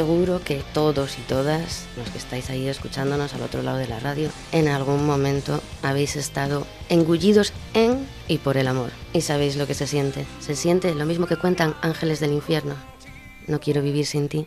seguro 0.01 0.41
que 0.43 0.63
todos 0.73 1.19
y 1.19 1.21
todas 1.29 1.85
los 1.99 2.09
que 2.09 2.17
estáis 2.17 2.49
ahí 2.49 2.67
escuchándonos 2.69 3.35
al 3.35 3.43
otro 3.43 3.63
lado 3.63 3.77
de 3.77 3.87
la 3.87 4.01
radio, 4.01 4.31
en 4.51 4.67
algún 4.67 5.05
momento 5.05 5.61
habéis 5.83 6.17
estado 6.17 6.67
engullidos 6.89 7.53
en 7.75 8.07
y 8.27 8.39
por 8.39 8.57
el 8.57 8.67
amor. 8.69 8.93
Y 9.13 9.21
sabéis 9.21 9.57
lo 9.57 9.67
que 9.67 9.75
se 9.75 9.87
siente. 9.87 10.25
Se 10.41 10.57
siente 10.57 10.95
lo 10.95 11.05
mismo 11.05 11.27
que 11.27 11.37
cuentan 11.37 11.75
ángeles 11.83 12.19
del 12.19 12.33
infierno. 12.33 12.77
No 13.47 13.61
quiero 13.61 13.83
vivir 13.83 14.07
sin 14.07 14.31
ti. 14.31 14.47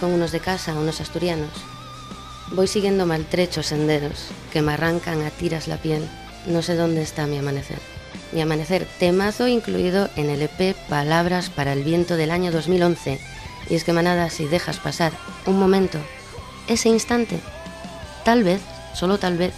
Con 0.00 0.10
unos 0.12 0.32
de 0.32 0.40
casa, 0.40 0.72
unos 0.72 1.00
asturianos. 1.00 1.50
Voy 2.52 2.66
siguiendo 2.66 3.06
maltrechos 3.06 3.66
senderos 3.66 4.28
que 4.52 4.62
me 4.62 4.72
arrancan 4.72 5.22
a 5.22 5.30
tiras 5.30 5.68
la 5.68 5.76
piel. 5.76 6.08
No 6.46 6.62
sé 6.62 6.74
dónde 6.74 7.02
está 7.02 7.26
mi 7.26 7.38
amanecer. 7.38 7.78
Mi 8.32 8.40
amanecer, 8.40 8.88
temazo 8.98 9.46
incluido 9.46 10.08
en 10.16 10.30
el 10.30 10.42
EP 10.42 10.74
Palabras 10.88 11.50
para 11.50 11.74
el 11.74 11.84
Viento 11.84 12.16
del 12.16 12.30
año 12.30 12.50
2011. 12.50 13.20
Y 13.68 13.74
es 13.74 13.84
que 13.84 13.92
manada, 13.92 14.30
si 14.30 14.46
dejas 14.46 14.78
pasar 14.78 15.12
un 15.46 15.58
momento, 15.58 15.98
ese 16.66 16.88
instante, 16.88 17.38
tal 18.24 18.42
vez, 18.42 18.60
solo 18.94 19.18
tal 19.18 19.36
vez, 19.36 19.52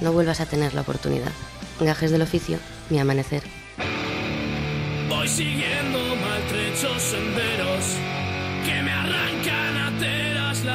no 0.00 0.12
vuelvas 0.12 0.40
a 0.40 0.46
tener 0.46 0.74
la 0.74 0.82
oportunidad. 0.82 1.32
Gajes 1.80 2.10
del 2.10 2.22
oficio, 2.22 2.58
mi 2.90 2.98
amanecer. 2.98 3.42
Voy 5.08 5.28
siguiendo 5.28 5.98
maltrechos 6.16 7.02
senderos 7.02 8.13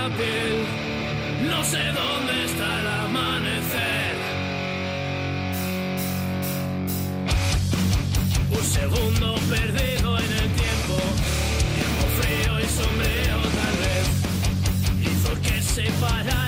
No 0.07 1.63
sé 1.65 1.83
dónde 1.91 2.45
está 2.45 2.79
el 2.79 2.87
amanecer. 2.87 4.15
Un 8.49 8.63
segundo 8.63 9.35
perdido 9.49 10.17
en 10.17 10.31
el 10.31 10.49
tiempo, 10.63 10.95
tiempo 11.75 12.03
frío 12.21 12.59
y 12.59 12.65
sombrero 12.79 13.41
tal 13.59 13.75
vez, 13.83 14.07
hizo 15.01 15.41
que 15.41 15.61
se 15.61 15.91
parara 15.99 16.38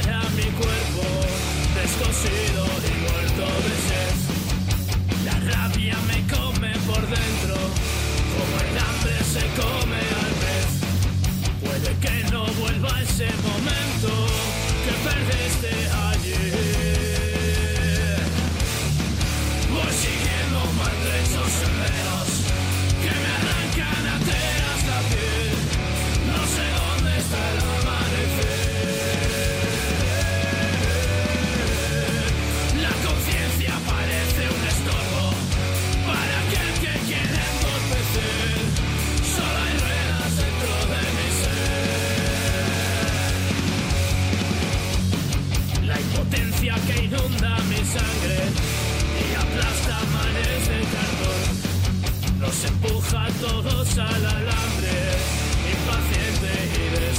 ese 13.23 13.38
momento 13.43 14.31
Los 52.61 52.69
empuja 52.69 53.27
todos 53.39 53.97
al 53.97 54.23
alambre, 54.23 54.93
impaciente 55.71 56.51
y 56.75 56.89
de 56.95 57.15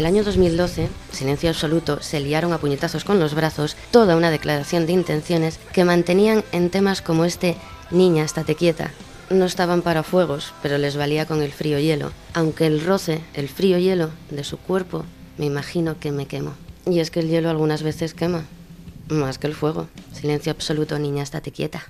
el 0.00 0.06
año 0.06 0.24
2012, 0.24 0.88
silencio 1.12 1.50
absoluto, 1.50 2.00
se 2.00 2.20
liaron 2.20 2.54
a 2.54 2.58
puñetazos 2.58 3.04
con 3.04 3.20
los 3.20 3.34
brazos 3.34 3.76
toda 3.90 4.16
una 4.16 4.30
declaración 4.30 4.86
de 4.86 4.94
intenciones 4.94 5.60
que 5.74 5.84
mantenían 5.84 6.42
en 6.52 6.70
temas 6.70 7.02
como 7.02 7.26
este 7.26 7.56
Niña, 7.90 8.24
estate 8.24 8.54
quieta. 8.54 8.92
No 9.28 9.44
estaban 9.44 9.82
para 9.82 10.02
fuegos, 10.02 10.54
pero 10.62 10.78
les 10.78 10.96
valía 10.96 11.26
con 11.26 11.42
el 11.42 11.52
frío 11.52 11.78
hielo. 11.78 12.12
Aunque 12.32 12.66
el 12.66 12.82
roce, 12.82 13.20
el 13.34 13.48
frío 13.48 13.76
hielo 13.78 14.10
de 14.30 14.42
su 14.42 14.56
cuerpo, 14.56 15.04
me 15.36 15.44
imagino 15.44 15.98
que 15.98 16.12
me 16.12 16.26
quemo. 16.26 16.54
Y 16.86 17.00
es 17.00 17.10
que 17.10 17.20
el 17.20 17.28
hielo 17.28 17.50
algunas 17.50 17.82
veces 17.82 18.14
quema. 18.14 18.44
Más 19.08 19.38
que 19.38 19.48
el 19.48 19.54
fuego. 19.54 19.88
Silencio 20.14 20.50
absoluto, 20.50 20.98
niña, 20.98 21.24
estate 21.24 21.50
quieta. 21.50 21.82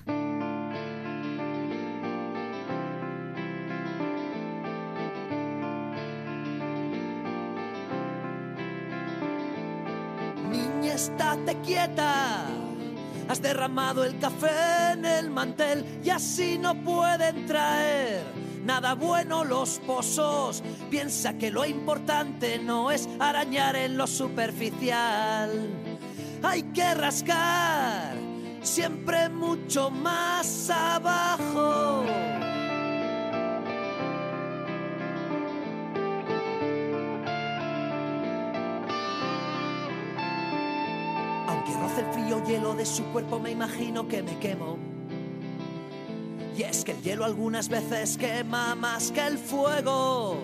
Has 13.31 13.41
derramado 13.41 14.03
el 14.03 14.19
café 14.19 14.91
en 14.95 15.05
el 15.05 15.31
mantel 15.31 15.85
y 16.03 16.11
así 16.11 16.59
no 16.59 16.75
pueden 16.83 17.47
traer 17.47 18.25
nada 18.65 18.95
bueno 18.97 19.45
los 19.45 19.79
pozos. 19.87 20.65
Piensa 20.91 21.39
que 21.39 21.53
lo 21.53 21.65
importante 21.65 22.59
no 22.59 22.91
es 22.91 23.09
arañar 23.21 23.77
en 23.77 23.97
lo 23.97 24.09
superficial. 24.09 25.71
Hay 26.43 26.65
que 26.75 26.93
rascar 26.93 28.17
siempre 28.63 29.29
mucho 29.29 29.93
más 29.93 30.69
abajo. 30.69 32.05
El 41.99 42.07
frío 42.13 42.45
hielo 42.45 42.75
de 42.75 42.87
su 42.87 43.05
cuerpo, 43.07 43.39
me 43.39 43.51
imagino 43.51 44.07
que 44.09 44.23
me 44.23 44.39
quemo. 44.39 44.79
Y 46.57 46.63
es 46.63 46.85
que 46.85 46.93
el 46.93 47.03
hielo 47.03 47.25
algunas 47.25 47.69
veces 47.69 48.17
quema 48.17 48.75
más 48.75 49.11
que 49.13 49.27
el 49.27 49.39
fuego. 49.39 50.37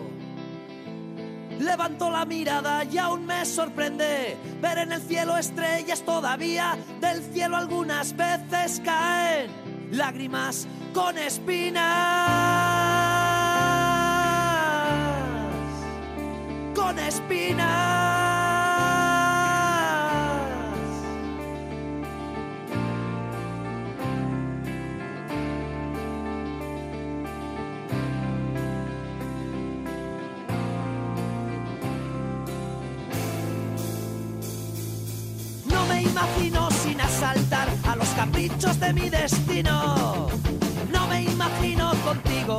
Levanto 1.58 2.10
la 2.10 2.24
mirada 2.24 2.84
y 2.84 2.98
aún 2.98 3.26
me 3.26 3.44
sorprende 3.44 4.36
ver 4.60 4.78
en 4.78 4.92
el 4.92 5.00
cielo 5.02 5.36
estrellas 5.36 6.02
todavía. 6.02 6.76
Del 7.00 7.22
cielo 7.32 7.56
algunas 7.56 8.14
veces 8.16 8.80
caen 8.84 9.50
lágrimas 9.90 10.66
con 10.92 11.16
espinas. 11.18 11.84
Con 16.74 16.98
espinas. 16.98 18.05
Caprichos 38.36 38.78
de 38.78 38.92
mi 38.92 39.08
destino. 39.08 40.26
No 40.92 41.06
me 41.06 41.22
imagino 41.22 41.92
contigo 42.04 42.58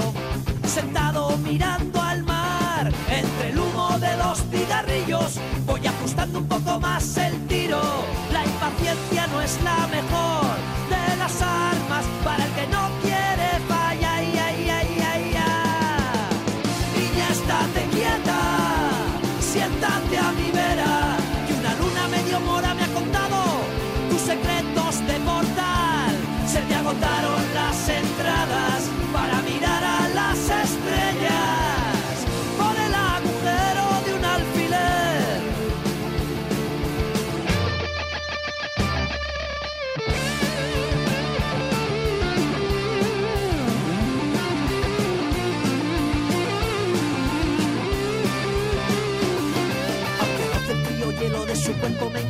sentado 0.65 1.37
mirando 1.37 2.01
al 2.01 2.23
mar. 2.23 2.91
Entre 3.09 3.49
el 3.49 3.59
humo 3.59 3.99
de 3.99 4.17
los 4.17 4.41
cigarrillos 4.49 5.39
voy 5.67 5.85
ajustando 5.85 6.39
un 6.39 6.47
poco 6.47 6.79
más 6.79 7.17
el 7.17 7.35
tiro. 7.45 7.79
La 8.33 8.43
impaciencia 8.43 9.27
no 9.27 9.39
es 9.39 9.61
la 9.61 9.87
mejor 9.87 10.55
de 10.89 11.17
las 11.17 11.41
armas 11.43 12.05
para 12.23 12.43
el 12.43 12.51
que 12.53 12.67
no 12.67 12.89
quiere 13.03 13.16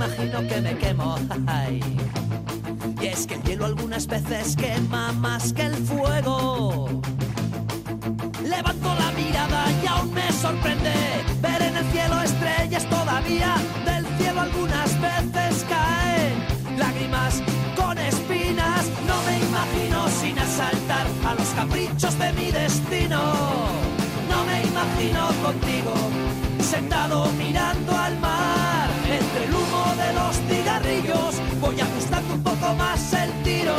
imagino 0.07 0.47
que 0.47 0.61
me 0.61 0.77
quemo. 0.77 1.15
Ay. 1.47 1.79
Y 3.01 3.05
es 3.05 3.27
que 3.27 3.35
el 3.35 3.43
hielo 3.43 3.65
algunas 3.65 4.07
veces 4.07 4.55
quema 4.55 5.11
más 5.13 5.53
que 5.53 5.63
el 5.63 5.75
fuego. 5.75 6.87
Levanto 8.43 8.95
la 8.95 9.11
mirada 9.11 9.65
y 9.83 9.87
aún 9.87 10.13
me 10.13 10.31
sorprende 10.31 10.93
ver 11.41 11.61
en 11.61 11.77
el 11.77 11.85
cielo 11.91 12.21
estrellas 12.21 12.89
todavía. 12.89 13.55
Del 13.85 14.05
cielo 14.17 14.41
algunas 14.41 15.01
veces 15.01 15.65
caen 15.69 16.77
lágrimas 16.77 17.41
con 17.75 17.97
espinas. 17.97 18.85
No 19.05 19.21
me 19.23 19.39
imagino 19.39 20.07
sin 20.21 20.39
asaltar 20.39 21.05
a 21.25 21.35
los 21.35 21.49
caprichos 21.49 22.17
de 22.17 22.33
mi 22.33 22.51
destino. 22.51 23.21
No 24.29 24.45
me 24.45 24.63
imagino 24.63 25.27
contigo 25.43 25.93
sentado 26.61 27.31
mirando 27.37 27.95
al 27.95 28.19
mar. 28.19 28.66
Cigarrillos 30.87 31.35
voy 31.59 31.79
ajustando 31.79 32.33
un 32.33 32.43
poco 32.43 32.73
más 32.75 33.13
el 33.13 33.31
tiro. 33.43 33.75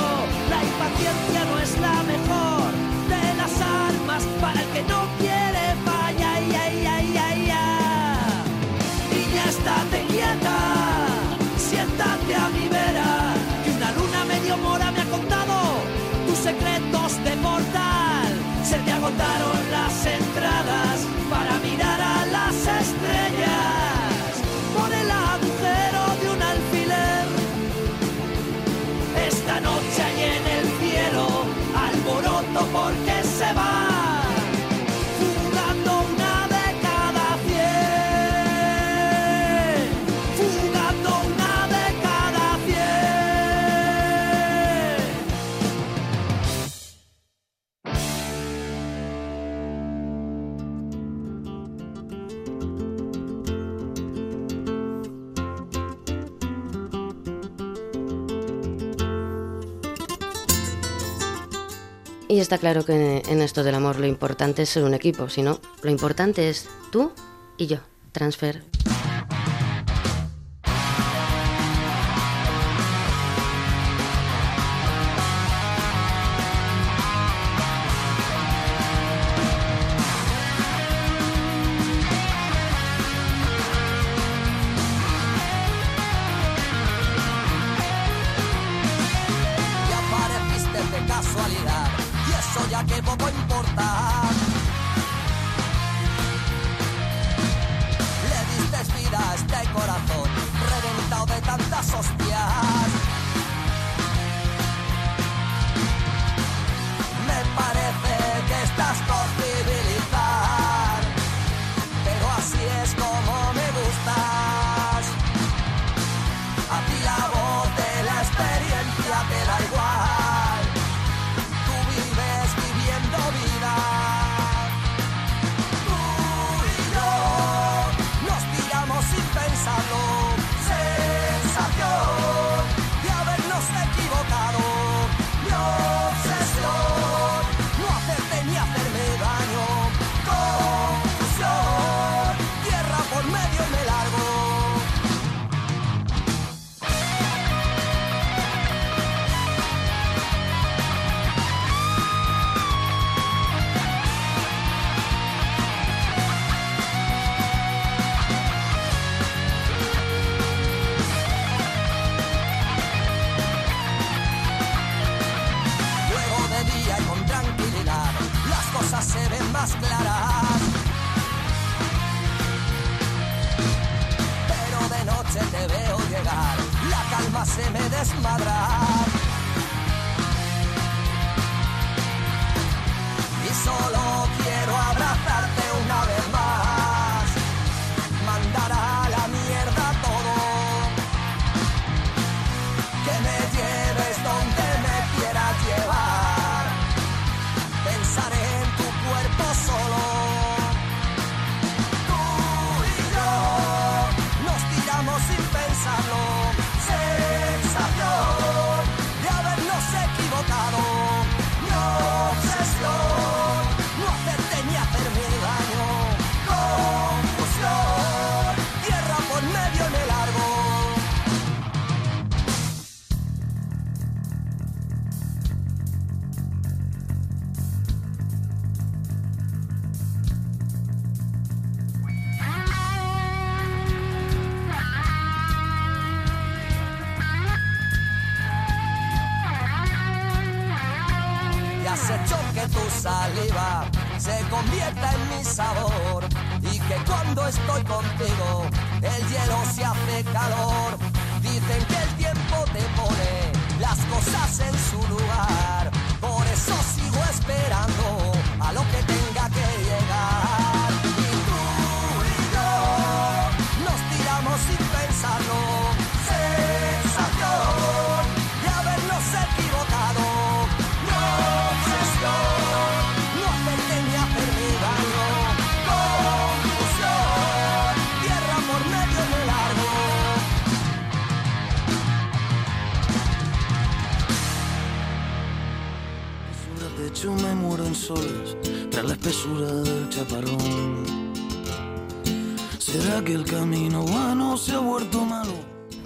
La 0.50 0.62
impaciencia 0.62 1.44
no 1.50 1.58
es 1.58 1.78
la 1.80 2.02
mejor 2.02 2.70
de 3.08 3.34
las 3.36 3.52
armas 3.60 4.22
para 4.40 4.60
el 4.60 4.68
que 4.68 4.82
no 4.82 5.00
quiere 5.18 5.64
falla. 5.84 6.34
Ay, 6.34 6.52
ay, 6.54 6.86
ay. 6.86 7.52
Niña, 9.10 9.44
estate 9.48 10.04
quieta, 10.08 10.58
siéntate 11.56 12.34
a 12.34 12.48
mi 12.50 12.68
vera. 12.68 13.34
Que 13.64 13.70
una 13.70 13.90
luna 13.92 14.24
medio 14.24 14.56
mora 14.58 14.90
me 14.90 15.00
ha 15.00 15.06
contado 15.06 15.54
tus 16.26 16.38
secretos 16.38 17.24
de 17.24 17.32
portal. 17.36 18.28
Se 18.64 18.78
te 18.78 18.92
agotaron 18.92 19.58
las 19.70 20.06
Y 62.38 62.40
está 62.40 62.56
claro 62.56 62.84
que 62.84 63.20
en 63.26 63.42
esto 63.42 63.64
del 63.64 63.74
amor 63.74 63.98
lo 63.98 64.06
importante 64.06 64.62
es 64.62 64.68
ser 64.68 64.84
un 64.84 64.94
equipo, 64.94 65.28
si 65.28 65.42
no, 65.42 65.58
lo 65.82 65.90
importante 65.90 66.48
es 66.48 66.68
tú 66.92 67.10
y 67.56 67.66
yo. 67.66 67.78
Transfer. 68.12 68.62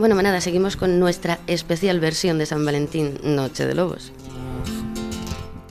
Bueno, 0.03 0.17
manada, 0.17 0.41
seguimos 0.41 0.77
con 0.77 0.99
nuestra 0.99 1.39
especial 1.47 2.01
versión 2.01 2.37
de 2.37 2.45
San 2.45 2.65
Valentín, 2.65 3.21
Noche 3.23 3.69
de 3.69 3.77
Lobos. 3.77 4.11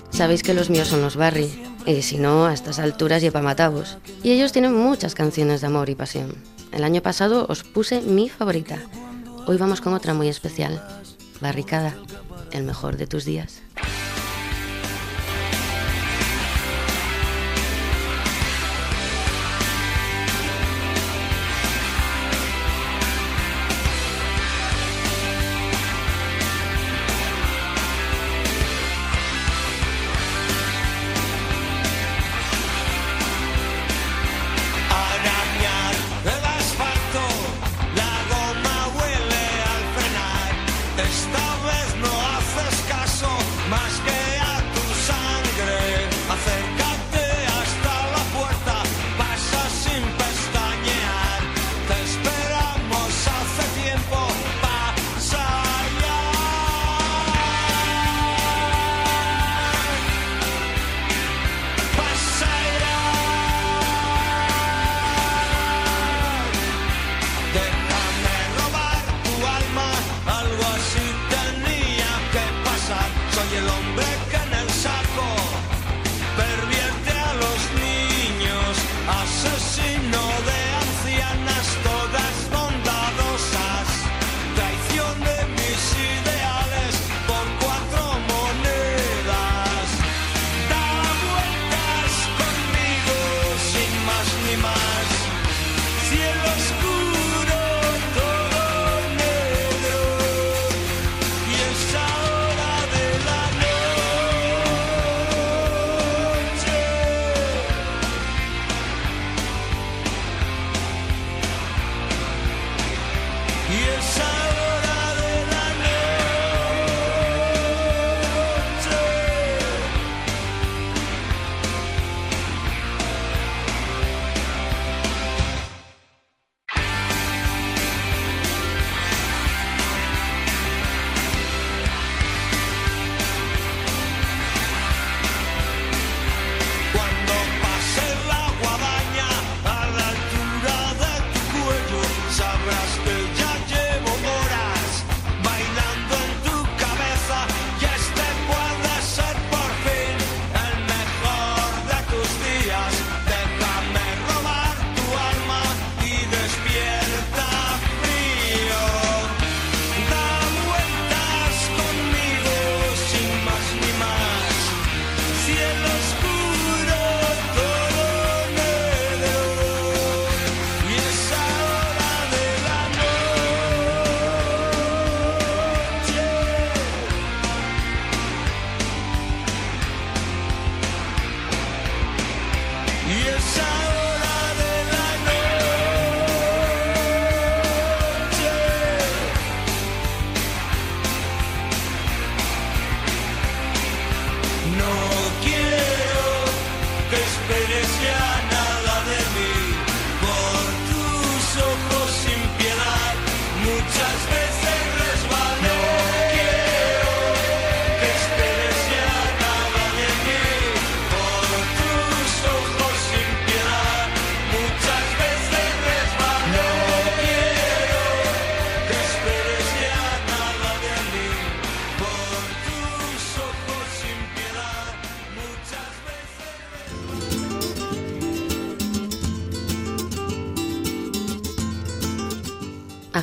Sabéis 0.10 0.42
que 0.42 0.54
los 0.54 0.70
míos 0.70 0.88
son 0.88 1.02
los 1.02 1.18
Barry, 1.18 1.52
y 1.86 2.02
si 2.02 2.18
no, 2.18 2.46
a 2.46 2.54
estas 2.54 2.80
alturas 2.80 3.22
lleva 3.22 3.42
matavos. 3.42 3.98
Y 4.24 4.32
ellos 4.32 4.54
tienen 4.54 4.74
muchas 4.74 5.16
canciones 5.16 5.60
de 5.60 5.68
amor 5.68 5.90
y 5.90 5.96
pasión. 5.96 6.34
El 6.72 6.86
año 6.86 7.02
pasado 7.02 7.46
os 7.50 7.66
puse 7.66 8.00
mi 8.00 8.30
favorita. 8.30 8.78
Hoy 9.48 9.58
vamos 9.58 9.82
con 9.82 9.94
otra 9.94 10.14
muy 10.14 10.30
especial, 10.30 10.82
Barricada, 11.42 11.94
el 12.54 12.64
mejor 12.64 12.96
de 12.96 13.08
tus 13.08 13.26
días. 13.26 13.62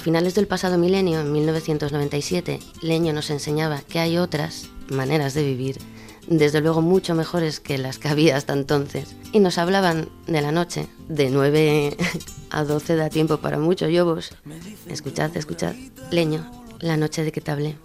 finales 0.08 0.34
del 0.34 0.46
pasado 0.46 0.78
milenio, 0.78 1.20
en 1.20 1.30
1997, 1.32 2.60
Leño 2.80 3.12
nos 3.12 3.28
enseñaba 3.28 3.82
que 3.82 3.98
hay 3.98 4.16
otras 4.16 4.70
maneras 4.88 5.34
de 5.34 5.44
vivir, 5.44 5.76
desde 6.26 6.62
luego 6.62 6.80
mucho 6.80 7.14
mejores 7.14 7.60
que 7.60 7.76
las 7.76 7.98
que 7.98 8.08
había 8.08 8.38
hasta 8.38 8.54
entonces. 8.54 9.14
Y 9.32 9.40
nos 9.40 9.58
hablaban 9.58 10.08
de 10.26 10.40
la 10.40 10.50
noche, 10.50 10.86
de 11.08 11.28
9 11.28 11.94
a 12.50 12.64
12 12.64 12.96
da 12.96 13.10
tiempo 13.10 13.36
para 13.36 13.58
muchos 13.58 13.92
yobos. 13.92 14.30
Escuchad, 14.88 15.36
escuchad. 15.36 15.74
Leño, 16.10 16.50
la 16.80 16.96
noche 16.96 17.22
de 17.22 17.30
que 17.30 17.42
te 17.42 17.50
hablé. 17.50 17.76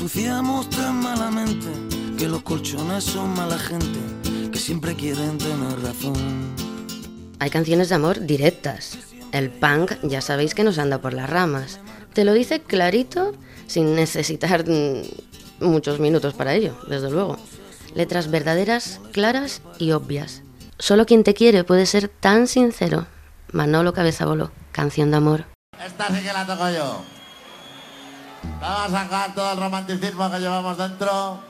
Ensuciamos 0.00 0.70
tan 0.70 1.02
malamente? 1.02 1.66
Que 2.16 2.26
los 2.26 2.42
colchones 2.42 3.04
son 3.04 3.34
mala 3.34 3.58
gente, 3.58 3.98
que 4.50 4.58
siempre 4.58 4.96
quieren 4.96 5.36
tener 5.36 5.78
razón. 5.82 6.54
Hay 7.38 7.50
canciones 7.50 7.90
de 7.90 7.96
amor 7.96 8.24
directas. 8.24 8.96
El 9.30 9.50
punk 9.50 9.92
ya 10.02 10.22
sabéis 10.22 10.54
que 10.54 10.64
nos 10.64 10.78
anda 10.78 11.02
por 11.02 11.12
las 11.12 11.28
ramas. 11.28 11.80
Te 12.14 12.24
lo 12.24 12.32
dice 12.32 12.62
clarito 12.62 13.34
sin 13.66 13.94
necesitar 13.94 14.64
mm, 14.66 15.02
muchos 15.66 16.00
minutos 16.00 16.32
para 16.32 16.54
ello, 16.54 16.74
desde 16.88 17.10
luego. 17.10 17.36
Letras 17.94 18.30
verdaderas, 18.30 19.02
claras 19.12 19.60
y 19.78 19.90
obvias. 19.90 20.40
Solo 20.78 21.04
quien 21.04 21.24
te 21.24 21.34
quiere 21.34 21.62
puede 21.62 21.84
ser 21.84 22.08
tan 22.08 22.46
sincero. 22.46 23.06
Manolo 23.52 23.92
Cabezabolo, 23.92 24.50
canción 24.72 25.10
de 25.10 25.18
amor. 25.18 25.44
Esta 25.84 26.08
sí 26.08 26.22
que 26.22 26.32
la 26.32 26.46
toco 26.46 26.70
yo. 26.70 27.19
Vamos 28.60 28.92
a 28.94 29.02
sacar 29.02 29.34
todo 29.34 29.52
el 29.52 29.58
romanticismo 29.58 30.30
que 30.30 30.38
llevamos 30.38 30.76
dentro 30.76 31.40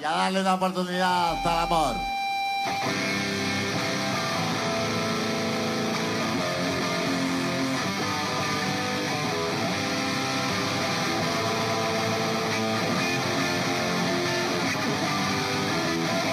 y 0.00 0.04
a 0.04 0.10
darle 0.10 0.40
una 0.40 0.54
oportunidad 0.54 1.46
al 1.46 1.58
amor. 1.58 1.94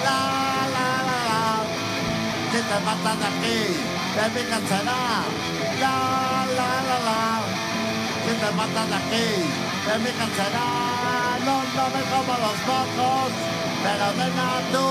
La, 0.04 0.18
la, 0.74 0.88
la, 1.08 1.18
la. 1.28 1.42
Si 2.52 2.58
te 2.58 2.76
matas 2.84 3.18
de 3.18 3.26
aquí, 3.26 3.58
de 4.16 4.24
mi 4.34 4.50
cansará. 4.50 5.02
La, 5.80 5.94
la, 6.56 6.68
la, 6.88 6.91
te 8.42 8.50
matas 8.58 8.88
de 8.90 8.96
aquí, 9.00 9.26
de 9.86 9.94
mi 10.02 10.10
cansará. 10.18 10.66
No, 11.46 11.54
me 11.94 12.02
como 12.12 12.34
los 12.44 12.58
mocos, 12.68 13.30
pero 13.84 14.06
venga 14.18 14.50
tú, 14.74 14.86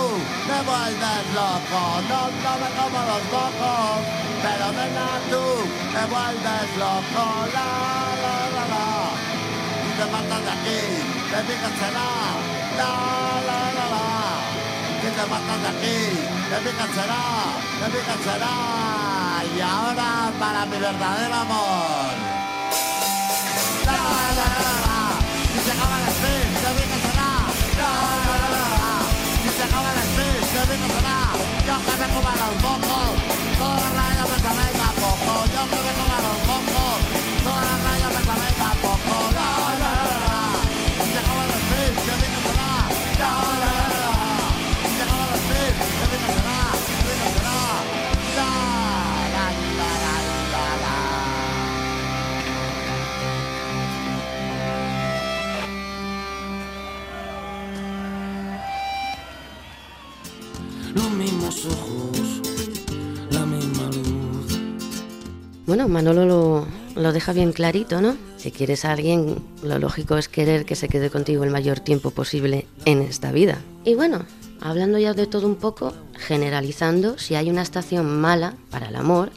me 0.48 0.58
vuelves 0.70 1.26
loco. 1.38 1.82
No, 2.10 2.20
no 2.44 2.52
me 2.62 2.70
como 2.78 3.00
los 3.12 3.24
mocos, 3.36 3.98
pero 4.44 4.68
venga 4.80 5.10
tú, 5.32 5.44
me 5.94 6.04
vuelves 6.14 6.70
loco. 6.84 7.24
La, 7.56 7.70
la, 8.24 8.36
la, 8.56 8.64
la. 8.74 8.88
Si 9.84 9.90
te 10.00 10.06
matas 10.14 10.42
de 10.48 10.52
aquí, 10.56 10.80
de 11.32 11.40
mi 11.48 11.56
cansará. 11.64 12.10
La, 12.80 12.92
la, 13.48 13.60
la, 13.78 13.86
la. 13.94 14.06
Si 15.02 15.10
te 15.18 15.24
matas 15.32 15.60
de 15.64 15.70
aquí, 15.74 15.98
de 16.52 16.58
mi 16.64 16.72
cansará, 16.80 17.24
de 17.82 17.88
mi 17.94 18.02
cansará. 18.10 18.54
Y 19.56 19.60
ahora 19.60 20.32
para 20.40 20.66
mi 20.66 20.78
verdadero 20.78 21.36
amor. 21.36 22.01
La, 32.64 32.91
Bueno, 65.72 65.88
Manolo 65.88 66.26
lo, 66.26 66.68
lo 67.02 67.14
deja 67.14 67.32
bien 67.32 67.54
clarito, 67.54 68.02
¿no? 68.02 68.18
Si 68.36 68.52
quieres 68.52 68.84
a 68.84 68.92
alguien, 68.92 69.42
lo 69.64 69.80
lógico 69.80 70.18
es 70.18 70.28
querer 70.28 70.66
que 70.66 70.76
se 70.76 70.90
quede 70.90 71.10
contigo 71.10 71.46
el 71.46 71.50
mayor 71.50 71.80
tiempo 71.80 72.12
posible 72.12 72.68
en 72.84 73.02
esta 73.02 73.32
vida. 73.32 73.58
Y 73.86 73.96
bueno, 73.96 74.26
hablando 74.60 74.98
ya 74.98 75.14
de 75.14 75.28
todo 75.28 75.48
un 75.48 75.56
poco, 75.56 75.94
generalizando, 76.18 77.18
si 77.18 77.36
hay 77.36 77.50
una 77.50 77.62
estación 77.62 78.20
mala 78.20 78.56
para 78.70 78.90
el 78.90 78.98
amor, 78.98 79.32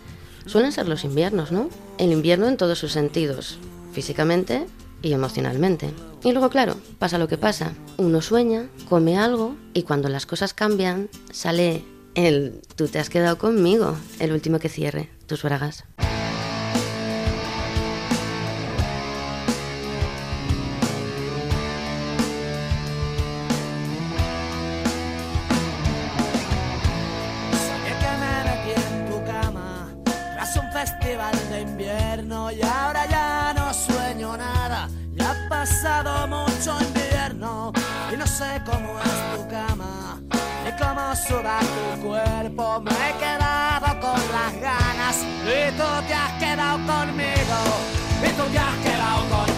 suelen 0.45 0.73
ser 0.73 0.89
los 0.89 1.05
inviernos, 1.05 1.53
¿no? 1.53 1.69
El 1.99 2.11
invierno 2.11 2.49
en 2.49 2.57
todos 2.57 2.81
sus 2.81 2.91
sentidos, 2.91 3.61
físicamente 3.93 4.67
y 5.03 5.13
emocionalmente. 5.13 5.91
Y 6.25 6.33
luego, 6.33 6.51
claro, 6.51 6.75
pasa 6.99 7.17
lo 7.17 7.29
que 7.29 7.39
pasa. 7.39 7.75
Uno 7.97 8.21
sueña, 8.21 8.67
come 8.89 9.17
algo 9.17 9.55
y 9.73 9.85
cuando 9.85 10.09
las 10.09 10.27
cosas 10.27 10.53
cambian, 10.53 11.09
sale 11.31 11.85
el 12.17 12.61
tú 12.75 12.89
te 12.89 12.99
has 12.99 13.09
quedado 13.09 13.39
conmigo, 13.39 13.97
el 14.19 14.33
último 14.33 14.59
que 14.59 14.69
cierre, 14.69 15.11
tus 15.29 15.45
bragas. 15.45 15.85
Suda 41.27 41.59
tu 41.61 42.09
cuerpo. 42.09 42.81
Me 42.81 42.91
he 42.91 43.13
quedado 43.19 44.01
con 44.01 44.21
las 44.33 44.53
ganas 44.61 45.17
y 45.23 45.71
tú 45.79 45.89
te 46.07 46.15
has 46.15 46.33
quedado 46.39 46.79
conmigo. 46.87 47.59
Y 48.23 48.31
tú 48.39 48.45
te 48.53 48.59
has 48.59 48.77
quedado 48.85 49.21
conmigo. 49.29 49.54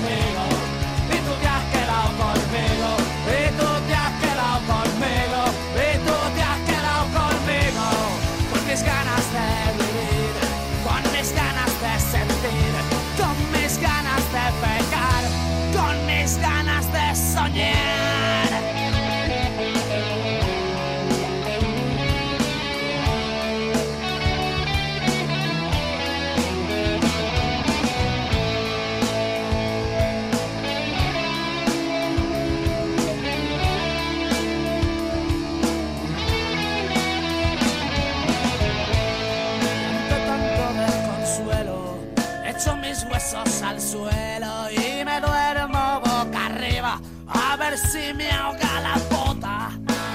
Si 48.07 48.15
me 48.15 48.31
ahoga 48.31 48.81
la 48.81 48.95
bota. 49.11 49.71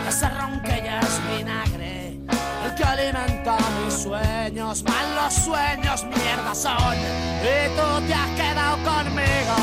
Ese 0.07 0.29
ron 0.29 0.59
que 0.61 0.81
ya 0.85 0.99
es 0.99 1.15
vinagre, 1.27 2.19
el 2.65 2.75
que 2.75 2.83
alimenta 2.83 3.57
mis 3.83 3.93
sueños, 4.03 4.83
mal 4.83 5.07
los 5.15 5.33
sueños 5.33 6.03
mierda 6.05 6.53
son. 6.55 6.95
Y 7.43 7.57
tú 7.77 7.87
te 8.07 8.13
has 8.13 8.29
quedado 8.41 8.77
conmigo, 8.91 9.57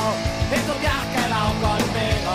y 0.57 0.59
tú 0.67 0.73
te 0.83 0.89
has 0.89 1.07
quedado 1.17 1.51
conmigo, 1.67 2.35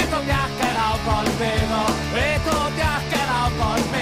y 0.00 0.04
tú 0.12 0.18
te 0.26 0.32
has 0.32 0.52
quedado 0.60 0.96
conmigo, 1.10 1.80
y 2.22 2.28
tú 2.46 2.56
te 2.76 2.82
has 2.82 3.04
quedado 3.12 3.48
conmigo, 3.62 3.93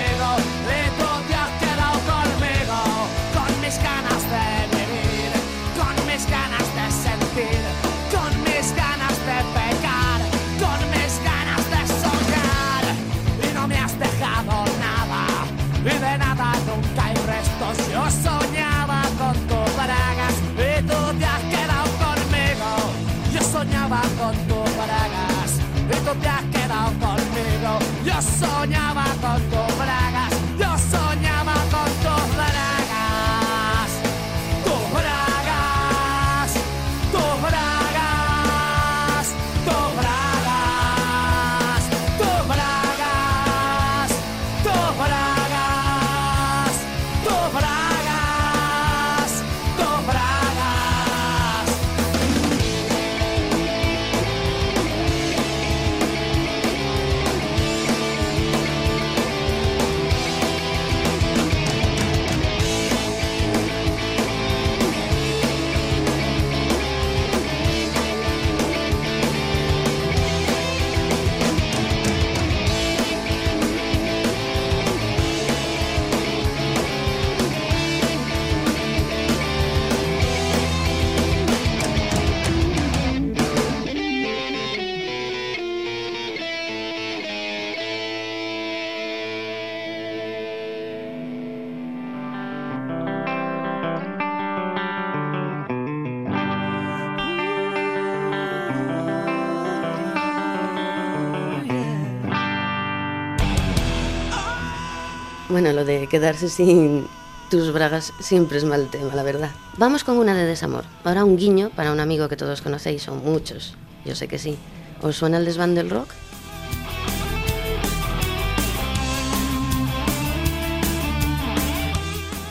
Bueno, 105.52 105.74
lo 105.74 105.84
de 105.84 106.06
quedarse 106.06 106.48
sin 106.48 107.06
tus 107.50 107.74
bragas 107.74 108.14
siempre 108.20 108.56
es 108.56 108.64
mal 108.64 108.88
tema, 108.88 109.14
la 109.14 109.22
verdad. 109.22 109.50
Vamos 109.76 110.02
con 110.02 110.16
una 110.16 110.34
de 110.34 110.46
desamor. 110.46 110.84
Ahora 111.04 111.26
un 111.26 111.36
guiño 111.36 111.68
para 111.76 111.92
un 111.92 112.00
amigo 112.00 112.26
que 112.30 112.38
todos 112.38 112.62
conocéis, 112.62 113.02
son 113.02 113.22
muchos. 113.22 113.74
Yo 114.06 114.14
sé 114.14 114.28
que 114.28 114.38
sí. 114.38 114.56
¿Os 115.02 115.16
suena 115.16 115.36
el 115.36 115.44
desván 115.44 115.74
del 115.74 115.90
rock? 115.90 116.08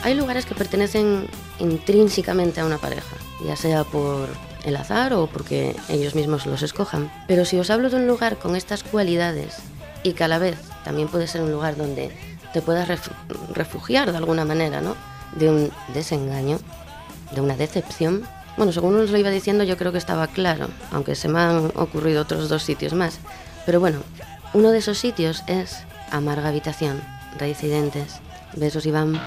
Hay 0.04 0.14
lugares 0.14 0.46
que 0.46 0.54
pertenecen 0.54 1.26
intrínsecamente 1.58 2.60
a 2.60 2.66
una 2.66 2.78
pareja, 2.78 3.16
ya 3.44 3.56
sea 3.56 3.82
por 3.82 4.28
el 4.64 4.76
azar 4.76 5.12
o 5.14 5.26
porque 5.26 5.74
ellos 5.88 6.14
mismos 6.14 6.46
los 6.46 6.62
escojan. 6.62 7.10
Pero 7.26 7.44
si 7.46 7.58
os 7.58 7.68
hablo 7.68 7.90
de 7.90 7.96
un 7.96 8.06
lugar 8.06 8.38
con 8.38 8.54
estas 8.54 8.84
cualidades 8.84 9.56
y 10.04 10.12
que 10.12 10.22
a 10.22 10.28
la 10.28 10.38
vez 10.38 10.56
también 10.84 11.08
puede 11.08 11.26
ser 11.26 11.42
un 11.42 11.50
lugar 11.50 11.76
donde 11.76 12.31
te 12.52 12.62
puedas 12.62 12.88
ref- 12.88 13.10
refugiar 13.54 14.10
de 14.10 14.18
alguna 14.18 14.44
manera, 14.44 14.80
¿no? 14.80 14.94
De 15.36 15.48
un 15.48 15.70
desengaño, 15.94 16.58
de 17.34 17.40
una 17.40 17.56
decepción. 17.56 18.22
Bueno, 18.56 18.72
según 18.72 18.98
os 19.00 19.10
lo 19.10 19.18
iba 19.18 19.30
diciendo, 19.30 19.64
yo 19.64 19.76
creo 19.78 19.92
que 19.92 19.98
estaba 19.98 20.26
claro, 20.26 20.68
aunque 20.90 21.14
se 21.14 21.28
me 21.28 21.40
han 21.40 21.72
ocurrido 21.74 22.22
otros 22.22 22.48
dos 22.48 22.62
sitios 22.62 22.92
más. 22.92 23.18
Pero 23.64 23.80
bueno, 23.80 24.00
uno 24.52 24.70
de 24.70 24.78
esos 24.78 24.98
sitios 24.98 25.42
es 25.46 25.78
Amarga 26.10 26.48
Habitación, 26.48 27.00
Reincidentes. 27.38 28.16
Besos, 28.54 28.84
Iván. 28.84 29.18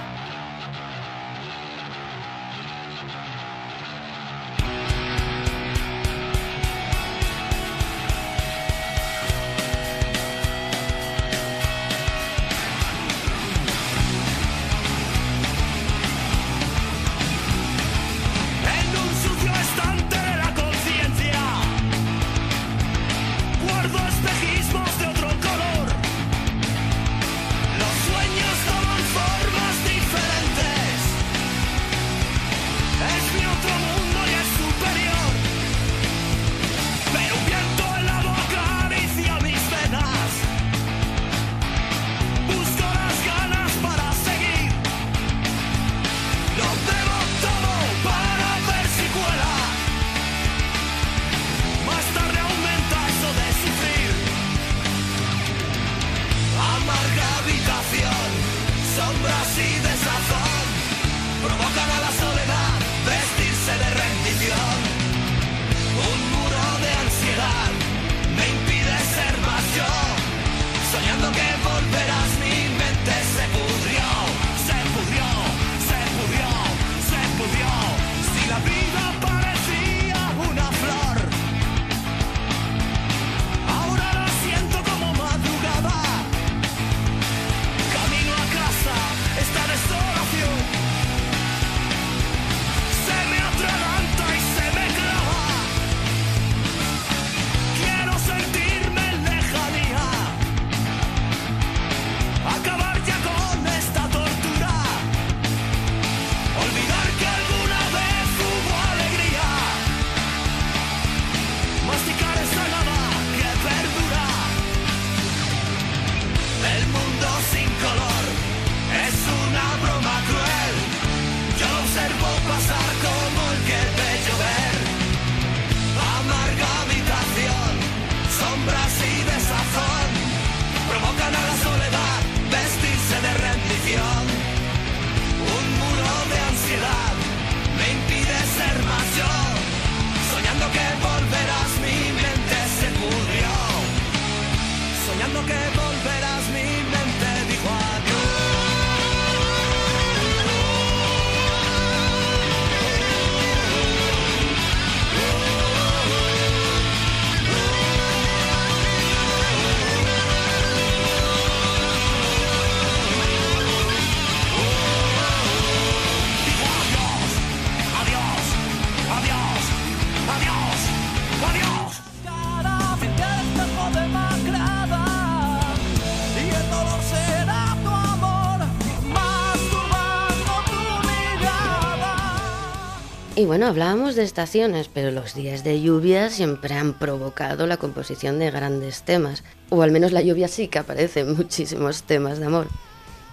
Y 183.46 183.48
bueno, 183.48 183.68
hablábamos 183.68 184.16
de 184.16 184.24
estaciones, 184.24 184.90
pero 184.92 185.12
los 185.12 185.36
días 185.36 185.64
de 185.64 185.80
lluvia 185.80 186.32
siempre 186.32 186.74
han 186.74 186.94
provocado 186.94 187.68
la 187.68 187.78
composición 187.78 188.40
de 188.40 188.50
grandes 188.50 189.04
temas, 189.04 189.44
o 189.70 189.84
al 189.84 189.92
menos 189.92 190.14
la 190.14 190.24
lluvia 190.24 190.48
sí 190.48 190.68
que 190.68 190.80
aparece 190.80 191.20
en 191.20 191.36
muchísimos 191.38 192.02
temas 192.02 192.40
de 192.40 192.48
amor. 192.48 192.66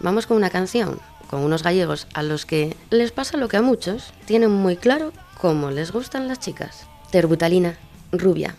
Vamos 0.01 0.27
con 0.27 0.37
una 0.37 0.51
canción, 0.51 1.01
con 1.31 1.41
unos 1.41 1.63
gallegos 1.63 2.09
a 2.13 2.23
los 2.23 2.45
que 2.45 2.77
les 2.91 3.11
pasa 3.11 3.39
lo 3.39 3.49
que 3.49 3.57
a 3.57 3.63
muchos, 3.63 4.13
tienen 4.27 4.51
muy 4.51 4.77
claro 4.77 5.15
cómo 5.41 5.71
les 5.71 5.93
gustan 5.93 6.29
las 6.29 6.41
chicas. 6.41 6.87
Terbutalina, 7.11 7.79
rubia. 8.13 8.55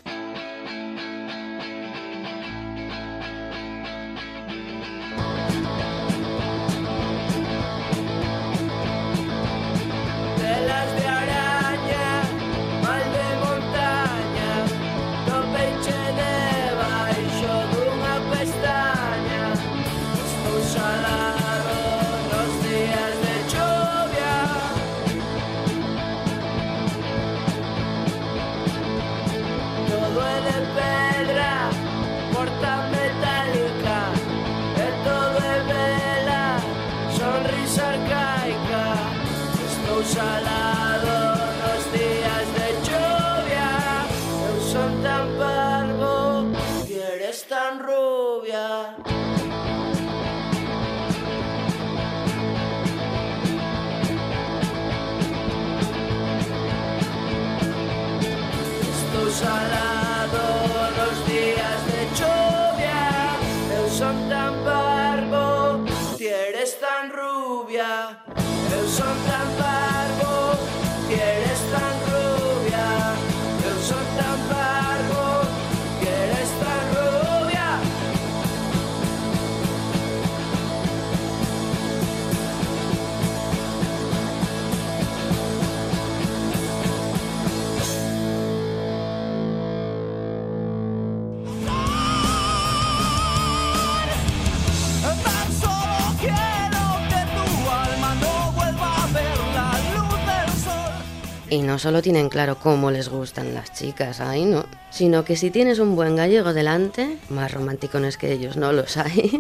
Y 101.54 101.62
no 101.62 101.78
solo 101.78 102.02
tienen 102.02 102.30
claro 102.30 102.58
cómo 102.58 102.90
les 102.90 103.10
gustan 103.10 103.54
las 103.54 103.72
chicas, 103.74 104.22
ahí 104.22 104.44
no, 104.44 104.66
sino 104.90 105.24
que 105.24 105.36
si 105.36 105.52
tienes 105.52 105.78
un 105.78 105.96
buen 105.96 106.16
gallego 106.16 106.52
delante, 106.52 107.20
más 107.30 107.52
romanticones 107.52 108.18
que 108.18 108.32
ellos 108.32 108.58
no 108.58 108.72
los 108.74 108.98
hay, 108.98 109.40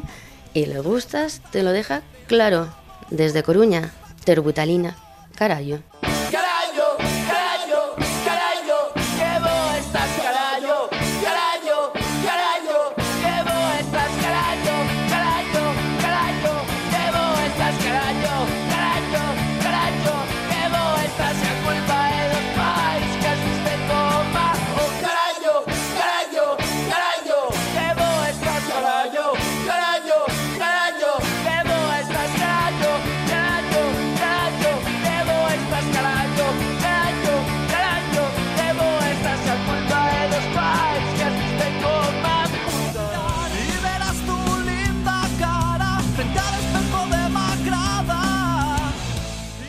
y 0.53 0.67
le 0.67 0.79
gustas, 0.79 1.41
te 1.51 1.63
lo 1.63 1.71
deja 1.71 2.03
claro, 2.27 2.71
desde 3.09 3.41
Coruña, 3.41 3.93
Terbutalina, 4.25 4.95
Carallo. 5.33 5.79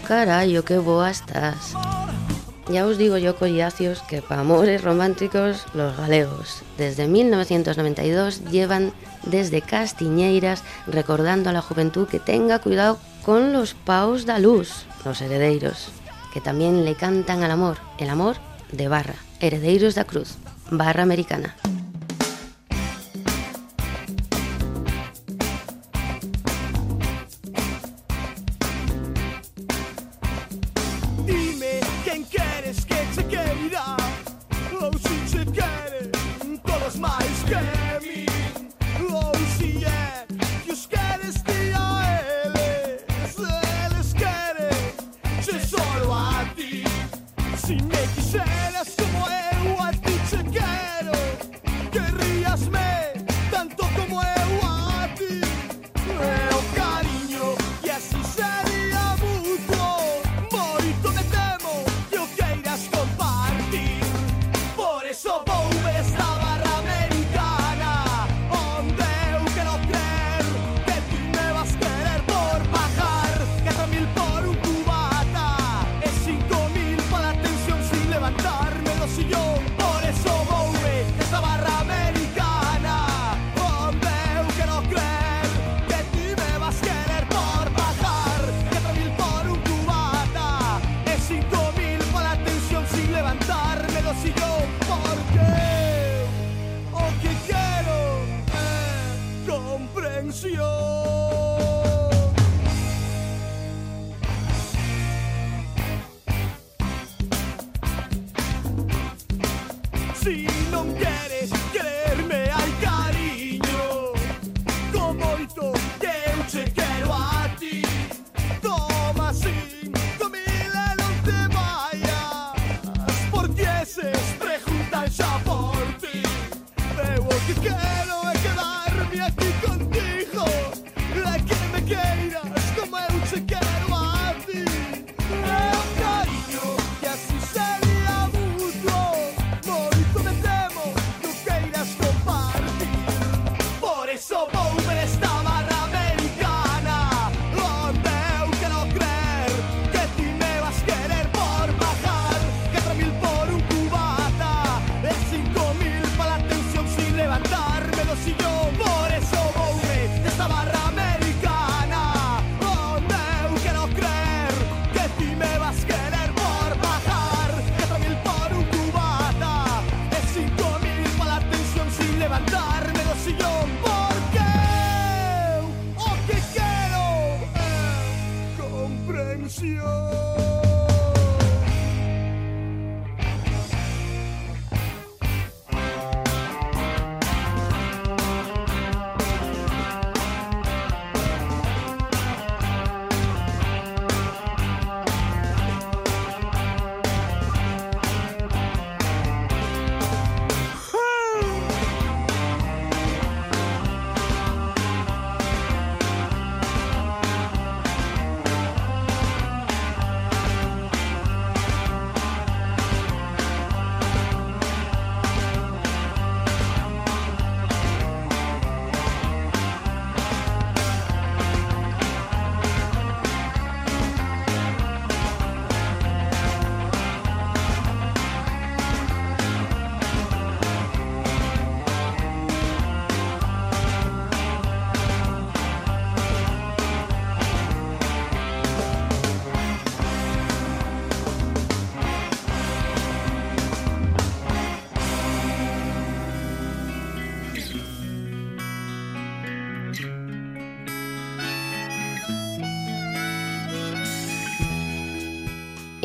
Carayo, 0.04 0.66
qué 0.66 0.76
boa 0.76 1.08
estás. 1.10 1.72
Ya 2.68 2.86
os 2.86 2.98
digo 2.98 3.16
yo, 3.16 3.36
collacios, 3.36 4.02
que 4.02 4.20
para 4.20 4.42
amores 4.42 4.84
románticos, 4.84 5.64
los 5.72 5.96
galegos, 5.96 6.62
desde 6.76 7.08
1992 7.08 8.44
llevan 8.50 8.92
desde 9.24 9.62
Castiñeiras 9.62 10.62
recordando 10.86 11.48
a 11.48 11.54
la 11.54 11.62
juventud 11.62 12.06
que 12.06 12.20
tenga 12.20 12.58
cuidado 12.58 12.98
con 13.24 13.54
los 13.54 13.72
paus 13.72 14.26
da 14.26 14.38
luz, 14.38 14.84
los 15.06 15.22
heredeiros, 15.22 15.88
que 16.34 16.42
también 16.42 16.84
le 16.84 16.94
cantan 16.96 17.42
al 17.42 17.50
amor, 17.50 17.78
el 17.98 18.10
amor 18.10 18.36
de 18.72 18.88
barra, 18.88 19.16
heredeiros 19.40 19.94
da 19.94 20.04
cruz, 20.04 20.36
barra 20.70 21.02
americana. 21.02 21.56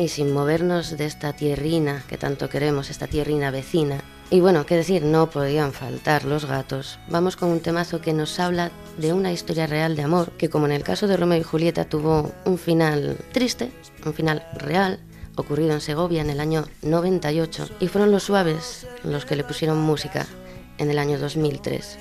Y 0.00 0.08
sin 0.08 0.32
movernos 0.32 0.96
de 0.96 1.04
esta 1.04 1.34
tierrina 1.34 2.02
que 2.08 2.16
tanto 2.16 2.48
queremos, 2.48 2.88
esta 2.88 3.06
tierrina 3.06 3.50
vecina. 3.50 3.98
Y 4.30 4.40
bueno, 4.40 4.64
qué 4.64 4.74
decir, 4.76 5.02
no 5.02 5.28
podían 5.28 5.74
faltar 5.74 6.24
los 6.24 6.46
gatos. 6.46 6.98
Vamos 7.08 7.36
con 7.36 7.50
un 7.50 7.60
temazo 7.60 8.00
que 8.00 8.14
nos 8.14 8.40
habla 8.40 8.70
de 8.96 9.12
una 9.12 9.30
historia 9.30 9.66
real 9.66 9.96
de 9.96 10.02
amor, 10.02 10.32
que 10.38 10.48
como 10.48 10.64
en 10.64 10.72
el 10.72 10.84
caso 10.84 11.06
de 11.06 11.18
Romeo 11.18 11.40
y 11.40 11.42
Julieta 11.42 11.84
tuvo 11.84 12.32
un 12.46 12.56
final 12.56 13.18
triste, 13.32 13.72
un 14.06 14.14
final 14.14 14.46
real, 14.54 15.00
ocurrido 15.36 15.72
en 15.72 15.82
Segovia 15.82 16.22
en 16.22 16.30
el 16.30 16.40
año 16.40 16.64
98, 16.80 17.68
y 17.78 17.88
fueron 17.88 18.10
los 18.10 18.22
suaves 18.22 18.86
los 19.04 19.26
que 19.26 19.36
le 19.36 19.44
pusieron 19.44 19.78
música 19.78 20.26
en 20.78 20.90
el 20.90 20.98
año 20.98 21.18
2003. 21.18 21.98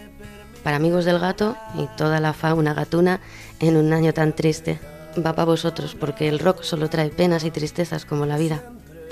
Para 0.63 0.77
amigos 0.77 1.03
del 1.03 1.19
gato 1.19 1.57
y 1.75 1.87
toda 1.97 2.21
la 2.21 2.31
fauna 2.31 2.73
gatuna 2.73 3.19
en 3.59 3.75
un 3.75 3.91
año 3.91 4.13
tan 4.13 4.33
triste 4.33 4.79
va 5.25 5.33
para 5.33 5.45
vosotros, 5.45 5.95
porque 5.99 6.27
el 6.27 6.39
rock 6.39 6.63
solo 6.63 6.89
trae 6.89 7.09
penas 7.09 7.43
y 7.43 7.51
tristezas 7.51 8.05
como 8.05 8.25
la 8.25 8.37
vida. 8.37 8.63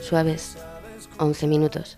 Suaves, 0.01 0.57
11 1.17 1.47
minutos. 1.47 1.97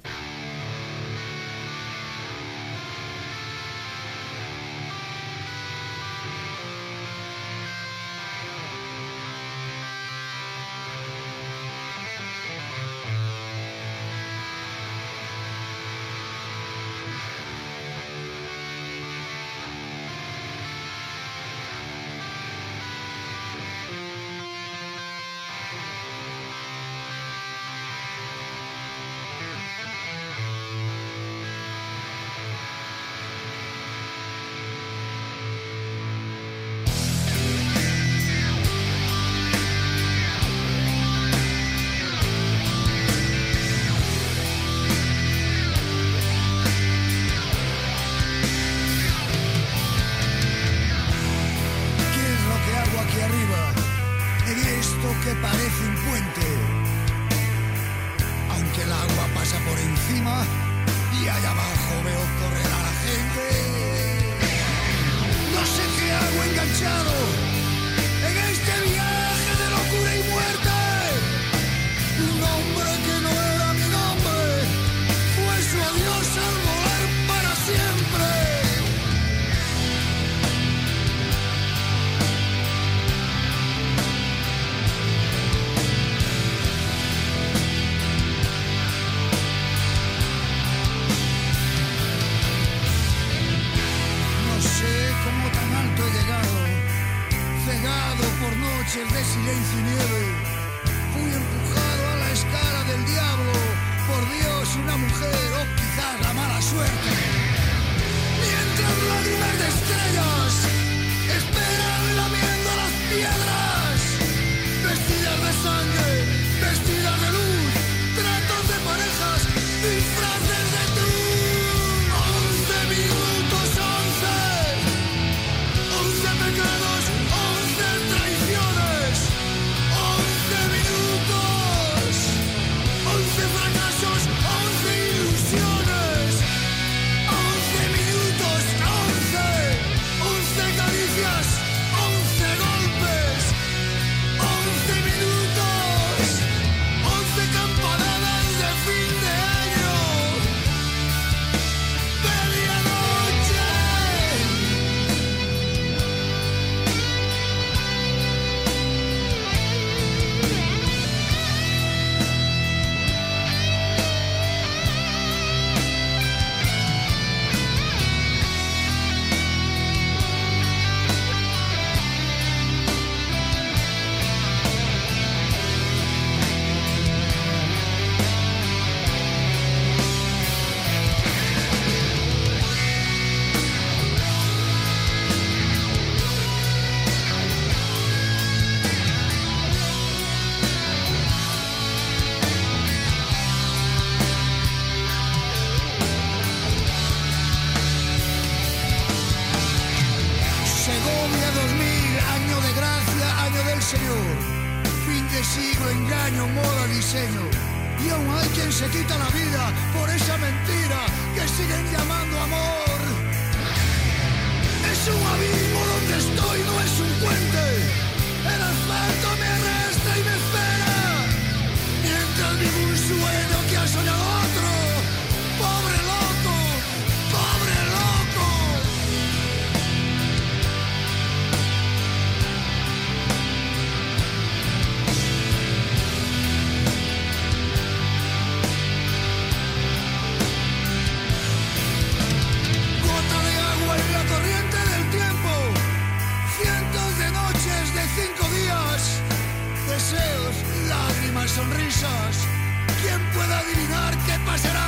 ¿Quién 252.00 253.20
puede 253.34 253.54
adivinar 253.54 254.16
qué 254.26 254.40
pasará 254.46 254.79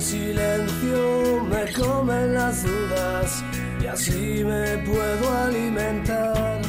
Silencio 0.00 1.42
me 1.48 1.72
comen 1.72 2.34
las 2.34 2.62
dudas 2.64 3.44
y 3.82 3.86
así 3.86 4.44
me 4.44 4.78
puedo 4.78 5.30
alimentar. 5.30 6.60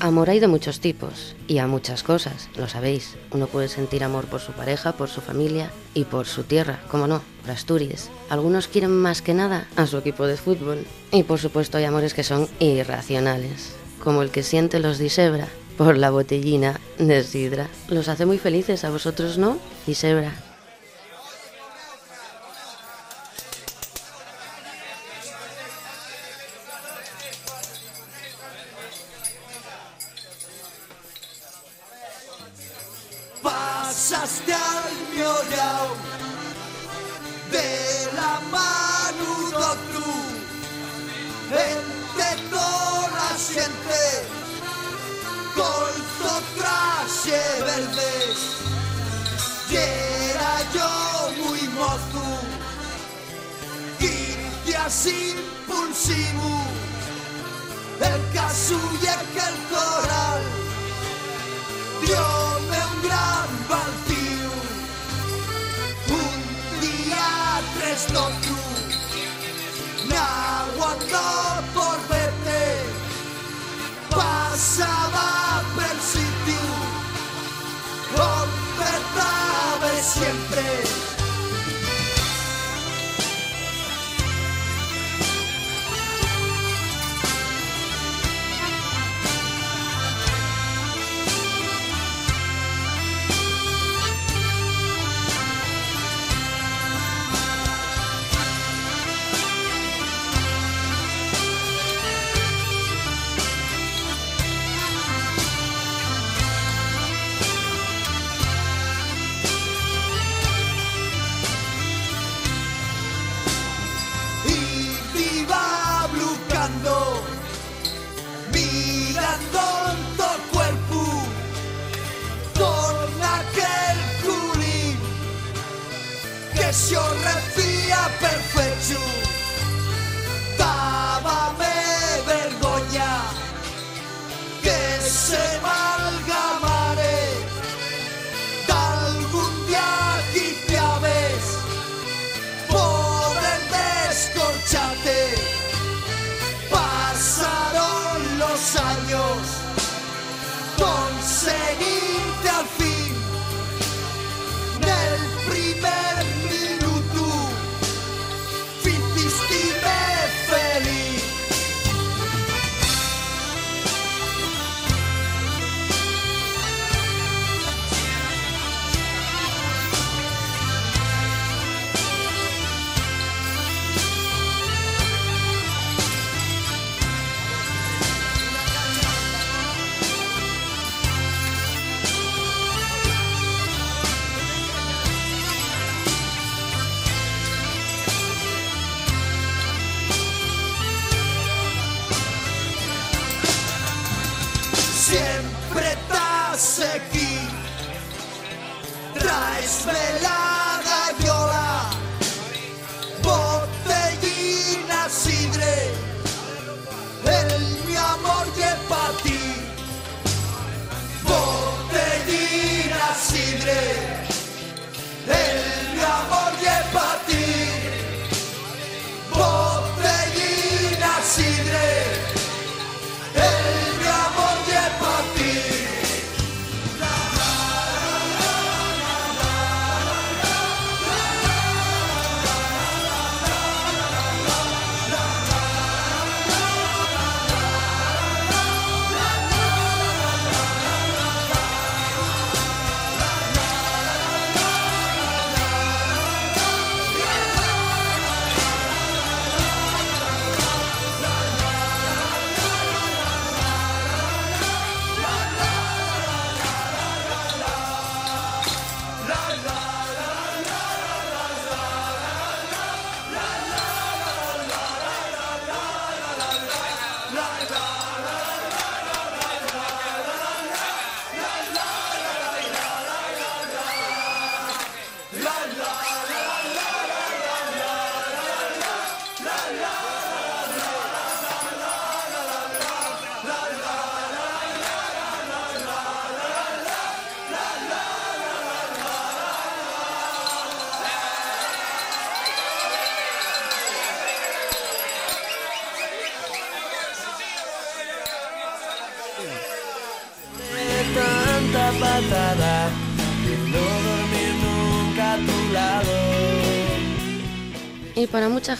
Amor 0.00 0.30
hay 0.30 0.40
de 0.40 0.48
muchos 0.48 0.80
tipos 0.80 1.36
y 1.46 1.58
a 1.58 1.66
muchas 1.66 2.02
cosas, 2.02 2.48
lo 2.56 2.68
sabéis. 2.68 3.16
Uno 3.32 3.46
puede 3.46 3.68
sentir 3.68 4.02
amor 4.02 4.24
por 4.26 4.40
su 4.40 4.52
pareja, 4.52 4.92
por 4.92 5.10
su 5.10 5.20
familia 5.20 5.70
y 5.92 6.04
por 6.04 6.26
su 6.26 6.44
tierra, 6.44 6.80
como 6.90 7.06
no, 7.06 7.20
por 7.42 7.50
Asturias. 7.50 8.10
Algunos 8.30 8.66
quieren 8.66 8.96
más 8.96 9.20
que 9.20 9.34
nada 9.34 9.68
a 9.76 9.86
su 9.86 9.98
equipo 9.98 10.26
de 10.26 10.38
fútbol. 10.38 10.86
Y 11.12 11.24
por 11.24 11.38
supuesto 11.38 11.76
hay 11.76 11.84
amores 11.84 12.14
que 12.14 12.24
son 12.24 12.48
irracionales, 12.60 13.74
como 14.02 14.22
el 14.22 14.30
que 14.30 14.42
siente 14.42 14.78
los 14.78 14.98
Disebra 14.98 15.48
por 15.76 15.98
la 15.98 16.10
botellina 16.10 16.80
de 16.98 17.22
sidra. 17.22 17.68
Los 17.88 18.08
hace 18.08 18.24
muy 18.24 18.38
felices, 18.38 18.84
a 18.84 18.90
vosotros 18.90 19.36
no, 19.36 19.58
Disebra. 19.86 20.49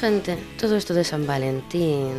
Gente, 0.00 0.38
todo 0.58 0.76
esto 0.76 0.94
de 0.94 1.04
San 1.04 1.26
Valentín, 1.26 2.12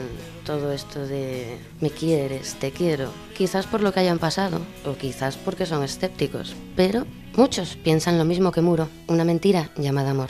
todo 0.45 0.71
esto 0.71 1.07
de 1.07 1.57
me 1.79 1.89
quieres, 1.89 2.53
te 2.59 2.71
quiero, 2.71 3.09
quizás 3.35 3.65
por 3.65 3.81
lo 3.81 3.91
que 3.91 4.01
hayan 4.01 4.19
pasado, 4.19 4.61
o 4.85 4.93
quizás 4.93 5.35
porque 5.35 5.65
son 5.65 5.83
escépticos, 5.83 6.53
pero 6.75 7.07
muchos 7.35 7.77
piensan 7.77 8.19
lo 8.19 8.25
mismo 8.25 8.51
que 8.51 8.61
Muro, 8.61 8.87
una 9.07 9.25
mentira 9.25 9.71
llamada 9.77 10.11
amor. 10.11 10.29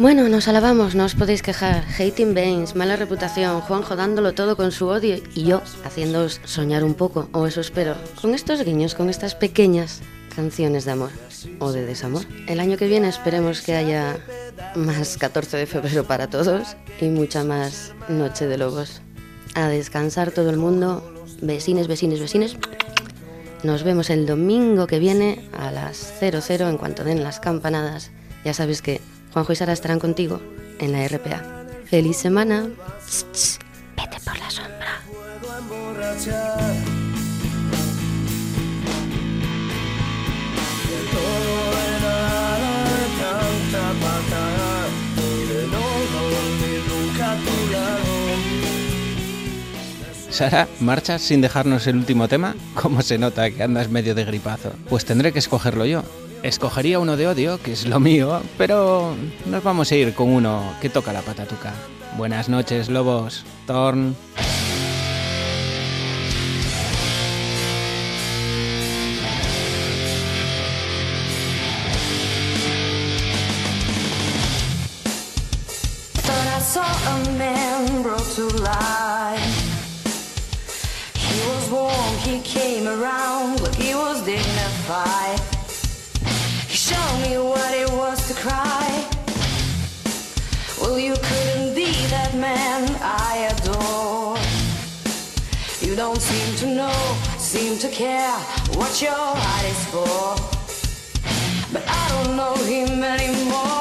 Bueno, 0.00 0.30
nos 0.30 0.48
alabamos, 0.48 0.94
no 0.94 1.04
os 1.04 1.14
podéis 1.14 1.42
quejar. 1.42 1.84
Hating 1.84 2.32
Baines, 2.32 2.74
mala 2.74 2.96
reputación, 2.96 3.60
Juanjo 3.60 3.96
dándolo 3.96 4.32
todo 4.32 4.56
con 4.56 4.72
su 4.72 4.86
odio 4.86 5.16
y 5.34 5.44
yo 5.44 5.60
haciéndoos 5.84 6.40
soñar 6.46 6.84
un 6.84 6.94
poco, 6.94 7.28
o 7.32 7.46
eso 7.46 7.60
espero, 7.60 7.96
con 8.18 8.32
estos 8.32 8.64
guiños, 8.64 8.94
con 8.94 9.10
estas 9.10 9.34
pequeñas 9.34 10.00
canciones 10.34 10.86
de 10.86 10.92
amor 10.92 11.10
o 11.58 11.70
de 11.72 11.84
desamor. 11.84 12.22
El 12.46 12.60
año 12.60 12.78
que 12.78 12.88
viene 12.88 13.10
esperemos 13.10 13.60
que 13.60 13.74
haya 13.74 14.16
más 14.74 15.18
14 15.18 15.58
de 15.58 15.66
febrero 15.66 16.04
para 16.04 16.30
todos 16.30 16.78
y 16.98 17.08
mucha 17.08 17.44
más 17.44 17.92
Noche 18.08 18.46
de 18.46 18.56
Lobos. 18.56 19.02
A 19.54 19.68
descansar 19.68 20.30
todo 20.30 20.48
el 20.48 20.56
mundo, 20.56 21.26
vecines, 21.42 21.88
vecines, 21.88 22.20
vecines. 22.20 22.56
Nos 23.64 23.82
vemos 23.82 24.08
el 24.08 24.24
domingo 24.24 24.86
que 24.86 24.98
viene 24.98 25.46
a 25.52 25.70
las 25.70 26.14
00 26.20 26.70
en 26.70 26.78
cuanto 26.78 27.04
den 27.04 27.22
las 27.22 27.38
campanadas. 27.38 28.12
Ya 28.46 28.54
sabes 28.54 28.80
que 28.80 29.02
Juanjo 29.32 29.52
y 29.52 29.56
Sara 29.56 29.72
estarán 29.72 30.00
contigo 30.00 30.40
en 30.78 30.92
la 30.92 31.06
RPA. 31.06 31.42
¡Feliz 31.84 32.16
semana! 32.16 32.68
Vete 33.96 34.18
por 34.24 34.38
la 34.38 34.50
sombra. 34.50 35.00
Sara, 50.30 50.68
¿marchas 50.80 51.22
sin 51.22 51.40
dejarnos 51.40 51.86
el 51.86 51.96
último 51.96 52.26
tema? 52.26 52.54
¿Cómo 52.74 53.02
se 53.02 53.18
nota 53.18 53.50
que 53.50 53.62
andas 53.62 53.90
medio 53.90 54.14
de 54.14 54.24
gripazo? 54.24 54.72
Pues 54.88 55.04
tendré 55.04 55.32
que 55.32 55.38
escogerlo 55.38 55.84
yo. 55.84 56.02
Escogería 56.42 56.98
uno 56.98 57.16
de 57.18 57.28
odio, 57.28 57.62
que 57.62 57.72
es 57.72 57.86
lo 57.86 58.00
mío, 58.00 58.40
pero 58.56 59.14
nos 59.46 59.62
vamos 59.62 59.92
a 59.92 59.96
ir 59.96 60.14
con 60.14 60.30
uno 60.30 60.62
que 60.80 60.88
toca 60.88 61.12
la 61.12 61.20
patatuca. 61.20 61.74
Buenas 62.16 62.48
noches, 62.48 62.88
lobos. 62.88 63.44
Torn. 63.66 64.16
Came 82.44 82.86
around, 82.86 83.60
he 83.76 83.94
was 83.94 84.24
dignified. 84.24 85.19
He 86.90 86.96
showed 86.96 87.20
me 87.22 87.38
what 87.38 87.72
it 87.72 87.88
was 87.92 88.26
to 88.26 88.34
cry. 88.34 89.08
Well, 90.80 90.98
you 90.98 91.14
couldn't 91.14 91.76
be 91.76 91.92
that 92.08 92.34
man 92.34 92.82
I 93.00 93.46
adore. 93.52 94.36
You 95.80 95.94
don't 95.94 96.20
seem 96.20 96.56
to 96.56 96.74
know, 96.74 97.16
seem 97.38 97.78
to 97.78 97.88
care 97.90 98.32
what 98.74 99.00
your 99.00 99.12
heart 99.12 99.66
is 99.66 99.84
for. 99.92 100.34
But 101.72 101.84
I 101.86 102.08
don't 102.08 102.36
know 102.36 102.56
him 102.64 103.04
anymore. 103.04 103.79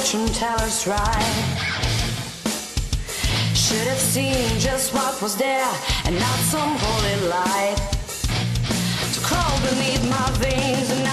Fortune 0.00 0.26
teller's 0.28 0.86
right. 0.86 1.56
Should 3.54 3.86
have 3.86 3.98
seen 3.98 4.58
just 4.58 4.94
what 4.94 5.20
was 5.20 5.36
there 5.36 5.70
and 6.06 6.18
not 6.18 6.38
some 6.48 6.74
holy 6.78 7.28
light 7.28 7.76
to 9.12 9.20
crawl 9.20 9.60
beneath 9.60 10.02
my 10.08 10.30
veins. 10.38 11.09